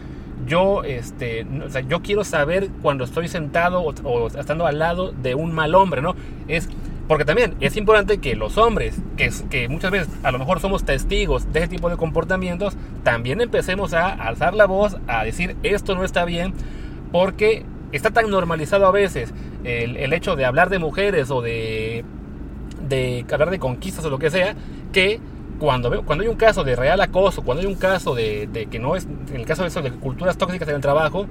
Yo, 0.45 0.83
este, 0.83 1.45
yo 1.89 2.01
quiero 2.01 2.23
saber 2.23 2.69
cuando 2.81 3.03
estoy 3.03 3.27
sentado 3.27 3.81
o, 3.81 3.93
o, 4.03 4.27
estando 4.27 4.65
al 4.65 4.79
lado 4.79 5.11
de 5.11 5.35
un 5.35 5.53
mal 5.53 5.75
hombre, 5.75 6.01
¿no? 6.01 6.15
Es 6.47 6.69
porque 7.07 7.23
también 7.23 7.55
es 7.61 7.77
importante 7.77 8.17
que 8.17 8.35
los 8.35 8.57
hombres, 8.57 8.99
que, 9.15 9.31
que 9.49 9.69
muchas 9.69 9.91
veces 9.91 10.09
a 10.23 10.31
lo 10.31 10.39
mejor 10.39 10.59
somos 10.59 10.83
testigos 10.83 11.51
de 11.53 11.59
ese 11.59 11.69
tipo 11.69 11.89
de 11.89 11.95
comportamientos, 11.95 12.75
también 13.03 13.39
empecemos 13.39 13.93
a 13.93 14.09
alzar 14.09 14.53
la 14.53 14.65
voz, 14.65 14.97
a 15.07 15.23
decir 15.23 15.55
esto 15.63 15.95
no 15.95 16.03
está 16.03 16.25
bien, 16.25 16.53
porque 17.13 17.63
está 17.93 18.11
tan 18.11 18.29
normalizado 18.29 18.85
a 18.85 18.91
veces 18.91 19.33
el, 19.63 19.95
el 19.95 20.11
hecho 20.11 20.35
de 20.35 20.45
hablar 20.45 20.69
de 20.69 20.79
mujeres 20.79 21.31
o 21.31 21.41
de, 21.41 22.03
de 22.89 23.25
hablar 23.31 23.51
de 23.51 23.59
conquistas 23.59 24.03
o 24.03 24.09
lo 24.09 24.19
que 24.19 24.29
sea, 24.29 24.55
que 24.91 25.19
cuando, 25.59 26.03
cuando 26.03 26.23
hay 26.23 26.29
un 26.29 26.35
caso 26.35 26.63
de 26.63 26.75
real 26.75 27.01
acoso, 27.01 27.41
cuando 27.41 27.61
hay 27.61 27.67
un 27.67 27.75
caso 27.75 28.13
de, 28.15 28.67
que 28.69 28.79
no 28.79 28.95
es, 28.95 29.05
en 29.05 29.35
el 29.35 29.45
caso 29.45 29.63
de 29.63 29.69
eso, 29.69 29.81
de 29.81 29.91
culturas 29.91 30.38
tóxicas 30.38 30.67
en 30.69 30.75
el 30.75 30.81
trabajo, 30.81 31.25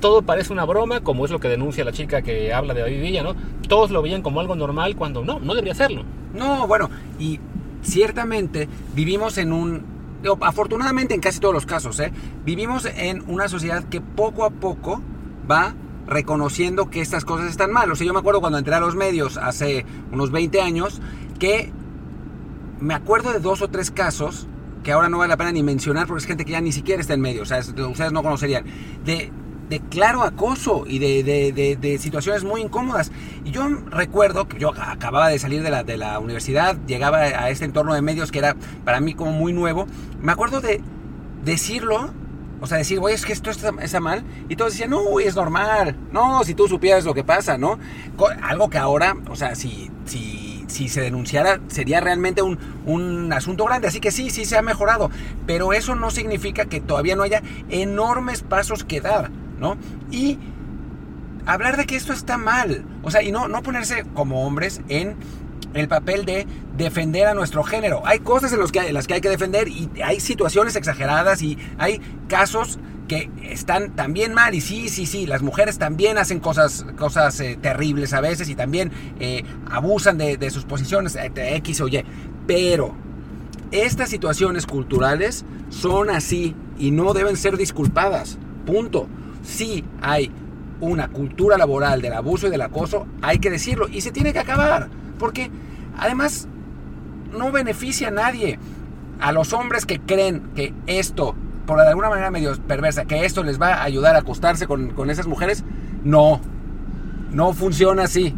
todo 0.00 0.22
parece 0.22 0.52
una 0.52 0.64
broma, 0.64 1.00
como 1.00 1.24
es 1.24 1.30
lo 1.30 1.40
que 1.40 1.48
denuncia 1.48 1.84
la 1.84 1.92
chica 1.92 2.22
que 2.22 2.52
habla 2.52 2.74
de 2.74 2.82
David 2.82 3.00
Villa, 3.00 3.22
¿no? 3.22 3.34
Todos 3.68 3.90
lo 3.90 4.02
veían 4.02 4.22
como 4.22 4.40
algo 4.40 4.54
normal 4.54 4.94
cuando 4.94 5.24
no, 5.24 5.40
no 5.40 5.54
debería 5.54 5.74
serlo. 5.74 6.04
No, 6.34 6.66
bueno, 6.66 6.90
y 7.18 7.40
ciertamente 7.82 8.68
vivimos 8.94 9.38
en 9.38 9.52
un... 9.52 9.96
Afortunadamente 10.40 11.14
en 11.14 11.20
casi 11.20 11.40
todos 11.40 11.54
los 11.54 11.66
casos, 11.66 12.00
¿eh? 12.00 12.12
vivimos 12.44 12.84
en 12.84 13.22
una 13.28 13.48
sociedad 13.48 13.84
que 13.84 14.00
poco 14.00 14.44
a 14.44 14.50
poco 14.50 15.00
va 15.48 15.74
reconociendo 16.06 16.90
que 16.90 17.00
estas 17.00 17.24
cosas 17.24 17.50
están 17.50 17.70
mal. 17.70 17.90
O 17.90 17.96
sea, 17.96 18.06
yo 18.06 18.12
me 18.12 18.20
acuerdo 18.20 18.40
cuando 18.40 18.58
entré 18.58 18.74
a 18.74 18.80
los 18.80 18.96
medios 18.96 19.36
hace 19.36 19.84
unos 20.12 20.30
20 20.30 20.60
años 20.60 21.00
que 21.38 21.72
me 22.80 22.94
acuerdo 22.94 23.32
de 23.32 23.40
dos 23.40 23.62
o 23.62 23.68
tres 23.68 23.90
casos 23.90 24.46
que 24.82 24.92
ahora 24.92 25.08
no 25.08 25.18
vale 25.18 25.30
la 25.30 25.36
pena 25.36 25.52
ni 25.52 25.62
mencionar 25.62 26.06
porque 26.06 26.20
es 26.20 26.26
gente 26.26 26.44
que 26.44 26.52
ya 26.52 26.60
ni 26.60 26.72
siquiera 26.72 27.00
está 27.00 27.14
en 27.14 27.20
medio, 27.20 27.42
o 27.42 27.46
sea, 27.46 27.58
ustedes 27.58 28.12
no 28.12 28.22
conocerían, 28.22 28.64
de 29.04 29.32
de 29.68 29.80
claro 29.80 30.22
acoso 30.22 30.84
y 30.86 30.98
de, 30.98 31.98
situaciones 32.00 32.44
muy 32.44 32.60
incómodas. 32.60 33.10
Y 33.44 33.50
yo 33.50 33.68
recuerdo 33.90 34.48
que 34.48 34.58
yo 34.58 34.72
acababa 34.76 35.28
de 35.28 35.38
salir 35.38 35.62
de 35.62 35.70
la, 35.70 35.84
de 35.84 35.96
la 35.96 36.18
universidad, 36.18 36.76
llegaba 36.86 37.18
a 37.18 37.50
este 37.50 37.64
entorno 37.64 37.94
de 37.94 38.02
medios 38.02 38.30
que 38.30 38.38
era 38.38 38.56
para 38.84 39.00
mí 39.00 39.14
como 39.14 39.32
muy 39.32 39.52
nuevo. 39.52 39.86
Me 40.20 40.32
acuerdo 40.32 40.60
de 40.60 40.80
decirlo, 41.44 42.10
o 42.60 42.66
sea, 42.66 42.78
decir, 42.78 42.98
oye, 43.00 43.14
es 43.14 43.26
que 43.26 43.32
esto 43.32 43.50
está, 43.50 44.00
mal. 44.00 44.24
Y 44.48 44.56
todos 44.56 44.72
decían, 44.72 44.90
no, 44.90 45.20
es 45.20 45.34
normal. 45.36 45.96
No, 46.12 46.44
si 46.44 46.54
tú 46.54 46.68
supieras 46.68 47.04
lo 47.04 47.14
que 47.14 47.24
pasa, 47.24 47.58
¿no? 47.58 47.78
Algo 48.42 48.70
que 48.70 48.78
ahora, 48.78 49.16
o 49.28 49.36
sea, 49.36 49.54
si, 49.54 49.90
si, 50.04 50.45
si 50.76 50.88
se 50.88 51.00
denunciara, 51.00 51.60
sería 51.68 52.00
realmente 52.00 52.42
un, 52.42 52.58
un 52.84 53.32
asunto 53.32 53.64
grande. 53.64 53.88
Así 53.88 54.00
que 54.00 54.10
sí, 54.10 54.30
sí 54.30 54.44
se 54.44 54.56
ha 54.56 54.62
mejorado. 54.62 55.10
Pero 55.46 55.72
eso 55.72 55.94
no 55.94 56.10
significa 56.10 56.66
que 56.66 56.80
todavía 56.80 57.16
no 57.16 57.22
haya 57.22 57.42
enormes 57.68 58.42
pasos 58.42 58.84
que 58.84 59.00
dar. 59.00 59.30
¿no? 59.58 59.76
Y 60.10 60.38
hablar 61.46 61.76
de 61.76 61.86
que 61.86 61.96
esto 61.96 62.12
está 62.12 62.36
mal, 62.36 62.84
o 63.02 63.10
sea, 63.10 63.22
y 63.22 63.30
no, 63.32 63.48
no 63.48 63.62
ponerse 63.62 64.04
como 64.14 64.46
hombres 64.46 64.80
en 64.88 65.16
el 65.78 65.88
papel 65.88 66.24
de 66.24 66.46
defender 66.76 67.26
a 67.26 67.34
nuestro 67.34 67.62
género. 67.62 68.02
Hay 68.04 68.20
cosas 68.20 68.52
en, 68.52 68.64
que, 68.68 68.92
las 68.92 69.06
que 69.06 69.14
hay 69.14 69.20
que 69.20 69.28
defender 69.28 69.68
y 69.68 69.88
hay 70.02 70.20
situaciones 70.20 70.76
exageradas 70.76 71.42
y 71.42 71.58
hay 71.78 72.00
casos 72.28 72.78
que 73.08 73.30
están 73.42 73.94
también 73.94 74.34
mal 74.34 74.54
y 74.54 74.60
sí, 74.60 74.88
sí, 74.88 75.06
sí, 75.06 75.26
las 75.26 75.42
mujeres 75.42 75.78
también 75.78 76.18
hacen 76.18 76.40
cosas, 76.40 76.84
cosas 76.96 77.38
eh, 77.40 77.56
terribles 77.60 78.12
a 78.12 78.20
veces 78.20 78.48
y 78.48 78.56
también 78.56 78.90
eh, 79.20 79.44
abusan 79.70 80.18
de, 80.18 80.50
sus 80.50 80.64
posiciones 80.64 81.16
eh, 81.16 81.30
X 81.36 81.80
o 81.80 81.88
Y. 81.88 82.04
Pero 82.46 82.94
estas 83.70 84.10
situaciones 84.10 84.66
culturales 84.66 85.44
son 85.70 86.10
así 86.10 86.54
y 86.78 86.90
no 86.90 87.12
deben 87.12 87.36
ser 87.36 87.56
disculpadas. 87.56 88.38
Punto 88.64 89.08
sí 89.46 89.84
hay 90.02 90.30
una 90.80 91.08
cultura 91.08 91.56
laboral 91.56 92.02
del 92.02 92.12
abuso 92.12 92.48
y 92.48 92.50
del 92.50 92.60
acoso, 92.60 93.06
hay 93.22 93.38
que 93.38 93.50
decirlo, 93.50 93.88
y 93.88 94.02
se 94.02 94.12
tiene 94.12 94.32
que 94.32 94.40
acabar, 94.40 94.88
porque 95.18 95.50
además 95.98 96.48
no 97.32 97.52
beneficia 97.52 98.08
a 98.08 98.10
nadie. 98.10 98.58
A 99.20 99.32
los 99.32 99.52
hombres 99.52 99.86
que 99.86 99.98
creen 99.98 100.50
que 100.54 100.74
esto, 100.86 101.34
por 101.66 101.80
de 101.80 101.88
alguna 101.88 102.10
manera 102.10 102.30
medio 102.30 102.54
perversa, 102.66 103.06
que 103.06 103.24
esto 103.24 103.42
les 103.42 103.60
va 103.60 103.74
a 103.74 103.82
ayudar 103.84 104.14
a 104.14 104.18
acostarse 104.18 104.66
con, 104.66 104.90
con 104.90 105.08
esas 105.10 105.26
mujeres, 105.26 105.64
no, 106.04 106.40
no 107.32 107.52
funciona 107.54 108.04
así. 108.04 108.34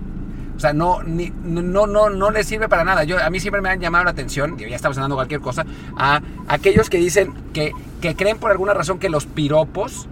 O 0.57 0.61
sea, 0.61 0.73
no, 0.73 1.05
ni, 1.05 1.33
no, 1.45 1.87
no, 1.87 2.11
no 2.11 2.31
les 2.33 2.47
sirve 2.47 2.69
para 2.69 2.83
nada. 2.83 3.05
Yo, 3.05 3.17
a 3.23 3.31
mí 3.31 3.39
siempre 3.39 3.61
me 3.61 3.69
han 3.69 3.81
llamado 3.81 4.05
la 4.05 4.11
atención, 4.11 4.59
ya 4.59 4.75
estamos 4.75 4.97
hablando 4.99 5.15
cualquier 5.15 5.41
cosa, 5.41 5.65
a 5.97 6.21
aquellos 6.49 6.91
que 6.91 6.99
dicen 6.99 7.33
que, 7.53 7.73
que 8.01 8.17
creen 8.17 8.39
por 8.39 8.51
alguna 8.51 8.75
razón 8.75 8.99
que 8.99 9.09
los 9.09 9.27
piropos 9.27 10.09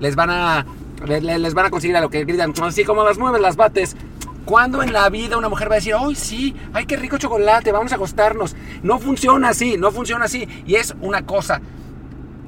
les 0.00 0.16
van 0.16 0.30
a, 0.30 0.66
les, 1.06 1.22
les 1.22 1.54
van 1.54 1.66
a 1.66 1.70
conseguir 1.70 1.96
a 1.96 2.00
lo 2.00 2.10
que 2.10 2.24
gritan, 2.24 2.52
así 2.62 2.84
como 2.84 3.04
las 3.04 3.18
mueves, 3.18 3.40
las 3.40 3.54
bates. 3.54 3.96
¿Cuándo 4.44 4.82
en 4.82 4.92
la 4.92 5.08
vida 5.08 5.38
una 5.38 5.48
mujer 5.48 5.70
va 5.70 5.74
a 5.74 5.76
decir, 5.76 5.94
¡ay, 5.98 6.14
sí! 6.14 6.54
¡Ay, 6.72 6.84
qué 6.84 6.96
rico 6.96 7.16
chocolate! 7.16 7.72
Vamos 7.72 7.92
a 7.92 7.94
acostarnos. 7.94 8.54
No 8.82 8.98
funciona 8.98 9.48
así, 9.48 9.76
no 9.78 9.90
funciona 9.90 10.26
así. 10.26 10.46
Y 10.66 10.74
es 10.74 10.94
una 11.00 11.24
cosa 11.24 11.62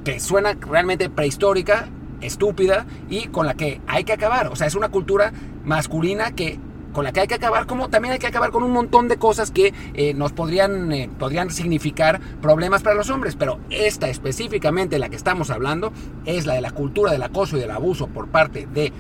que 0.04 0.20
suena 0.20 0.52
realmente 0.52 1.08
prehistórica, 1.08 1.88
estúpida 2.20 2.86
y 3.08 3.28
con 3.28 3.46
la 3.46 3.54
que 3.54 3.80
hay 3.86 4.04
que 4.04 4.12
acabar. 4.12 4.48
O 4.48 4.56
sea, 4.56 4.66
es 4.66 4.74
una 4.74 4.90
cultura 4.90 5.32
masculina 5.64 6.32
que 6.32 6.60
con 6.92 7.04
la 7.04 7.12
que 7.12 7.20
hay 7.20 7.26
que 7.26 7.34
acabar, 7.34 7.66
como 7.66 7.90
también 7.90 8.12
hay 8.12 8.18
que 8.18 8.26
acabar 8.26 8.50
con 8.50 8.62
un 8.62 8.70
montón 8.70 9.06
de 9.06 9.18
cosas 9.18 9.50
que 9.50 9.74
eh, 9.92 10.14
nos 10.14 10.32
podrían, 10.32 10.90
eh, 10.92 11.10
podrían 11.18 11.50
significar 11.50 12.20
problemas 12.40 12.82
para 12.82 12.96
los 12.96 13.10
hombres. 13.10 13.36
Pero 13.36 13.58
esta 13.68 14.08
específicamente, 14.08 14.98
la 14.98 15.10
que 15.10 15.16
estamos 15.16 15.50
hablando, 15.50 15.92
es 16.24 16.46
la 16.46 16.54
de 16.54 16.62
la 16.62 16.70
cultura 16.70 17.12
del 17.12 17.22
acoso 17.22 17.58
y 17.58 17.60
del 17.60 17.70
abuso 17.70 18.06
por 18.06 18.28
parte 18.28 18.66
de 18.72 18.94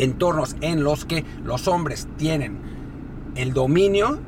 entornos 0.00 0.56
en 0.60 0.82
los 0.82 1.04
que 1.04 1.24
los 1.44 1.68
hombres 1.68 2.08
tienen 2.16 2.58
el 3.36 3.52
dominio. 3.52 4.18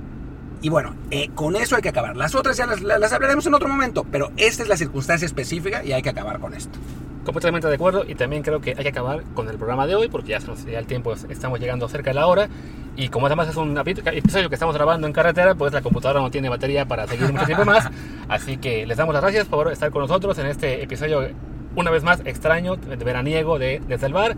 Y 0.60 0.68
bueno, 0.68 0.94
eh, 1.10 1.30
con 1.34 1.56
eso 1.56 1.74
hay 1.74 1.82
que 1.82 1.88
acabar. 1.88 2.16
Las 2.16 2.34
otras 2.34 2.56
ya 2.56 2.66
las, 2.66 2.82
las 2.82 3.12
hablaremos 3.12 3.46
en 3.46 3.54
otro 3.54 3.68
momento, 3.68 4.06
pero 4.10 4.30
esta 4.36 4.62
es 4.62 4.68
la 4.68 4.76
circunstancia 4.76 5.26
específica 5.26 5.82
y 5.84 5.92
hay 5.92 6.02
que 6.02 6.10
acabar 6.10 6.38
con 6.38 6.54
esto. 6.54 6.78
Completamente 7.24 7.68
de 7.68 7.74
acuerdo 7.74 8.04
y 8.06 8.14
también 8.14 8.42
creo 8.42 8.60
que 8.60 8.70
hay 8.70 8.82
que 8.82 8.88
acabar 8.88 9.22
con 9.34 9.48
el 9.48 9.56
programa 9.56 9.86
de 9.86 9.94
hoy 9.94 10.08
porque 10.08 10.30
ya 10.30 10.40
se 10.40 10.48
nos 10.48 10.64
el 10.64 10.86
tiempo, 10.86 11.14
estamos 11.28 11.58
llegando 11.60 11.88
cerca 11.88 12.10
de 12.10 12.14
la 12.14 12.26
hora 12.26 12.48
y 12.96 13.08
como 13.08 13.26
además 13.26 13.48
es 13.48 13.56
un 13.56 13.78
episodio 13.78 14.48
que 14.48 14.56
estamos 14.56 14.74
grabando 14.74 15.06
en 15.06 15.12
carretera, 15.12 15.54
pues 15.54 15.72
la 15.72 15.82
computadora 15.82 16.20
no 16.20 16.32
tiene 16.32 16.48
batería 16.48 16.86
para 16.86 17.06
seguir 17.06 17.32
mucho 17.32 17.46
tiempo 17.46 17.64
más, 17.64 17.88
así 18.28 18.56
que 18.56 18.86
les 18.86 18.96
damos 18.96 19.14
las 19.14 19.22
gracias 19.22 19.46
por 19.46 19.70
estar 19.70 19.92
con 19.92 20.02
nosotros 20.02 20.36
en 20.38 20.46
este 20.46 20.82
episodio 20.82 21.28
una 21.76 21.90
vez 21.90 22.02
más 22.02 22.20
extraño, 22.24 22.76
de 22.76 22.96
veraniego 22.96 23.58
de 23.58 23.80
Desde 23.86 24.06
el 24.06 24.12
Bar. 24.12 24.36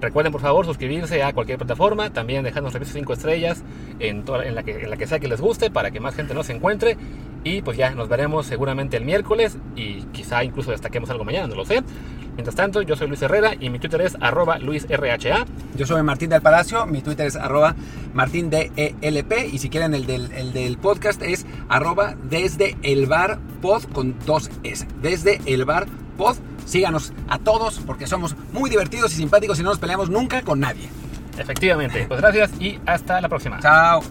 Recuerden 0.00 0.32
por 0.32 0.40
favor 0.40 0.64
suscribirse 0.64 1.22
a 1.22 1.32
cualquier 1.32 1.58
plataforma, 1.58 2.10
también 2.12 2.44
dejarnos 2.44 2.72
reviews 2.72 2.92
5 2.92 3.12
estrellas 3.12 3.62
en, 3.98 4.24
toda, 4.24 4.44
en, 4.46 4.54
la 4.54 4.62
que, 4.62 4.84
en 4.84 4.90
la 4.90 4.96
que 4.96 5.06
sea 5.06 5.18
que 5.18 5.28
les 5.28 5.40
guste 5.40 5.70
para 5.70 5.90
que 5.90 6.00
más 6.00 6.14
gente 6.14 6.34
nos 6.34 6.48
encuentre 6.50 6.96
y 7.44 7.62
pues 7.62 7.76
ya 7.76 7.90
nos 7.90 8.08
veremos 8.08 8.46
seguramente 8.46 8.96
el 8.96 9.04
miércoles 9.04 9.58
y 9.76 10.02
quizá 10.12 10.44
incluso 10.44 10.70
destaquemos 10.70 11.10
algo 11.10 11.24
mañana, 11.24 11.46
no 11.48 11.54
lo 11.54 11.64
sé. 11.64 11.82
Mientras 12.34 12.54
tanto, 12.54 12.82
yo 12.82 12.94
soy 12.94 13.08
Luis 13.08 13.20
Herrera 13.20 13.54
y 13.58 13.68
mi 13.68 13.80
Twitter 13.80 14.00
es 14.00 14.16
arroba 14.20 14.60
luisrha. 14.60 15.44
Yo 15.76 15.86
soy 15.86 16.04
Martín 16.04 16.30
del 16.30 16.40
Palacio, 16.40 16.86
mi 16.86 17.02
Twitter 17.02 17.26
es 17.26 17.34
arroba 17.34 17.74
martindelp 18.14 19.32
y 19.52 19.58
si 19.58 19.68
quieren 19.68 19.92
el 19.92 20.06
del, 20.06 20.30
el 20.30 20.52
del 20.52 20.78
podcast 20.78 21.20
es 21.22 21.46
arroba 21.68 22.14
desde 22.30 22.76
el 22.82 23.06
bar 23.06 23.40
pod 23.60 23.82
con 23.92 24.14
dos 24.24 24.50
S. 24.62 24.86
Desde 25.02 25.40
el 25.46 25.64
bar 25.64 25.86
pod. 26.16 26.36
Síganos 26.68 27.14
a 27.28 27.38
todos 27.38 27.80
porque 27.86 28.06
somos 28.06 28.36
muy 28.52 28.68
divertidos 28.68 29.12
y 29.14 29.16
simpáticos 29.16 29.58
y 29.58 29.62
no 29.62 29.70
nos 29.70 29.78
peleamos 29.78 30.10
nunca 30.10 30.42
con 30.42 30.60
nadie. 30.60 30.88
Efectivamente. 31.38 32.04
Pues 32.06 32.20
gracias 32.20 32.50
y 32.60 32.78
hasta 32.84 33.20
la 33.20 33.28
próxima. 33.28 33.58
Chao. 33.60 34.02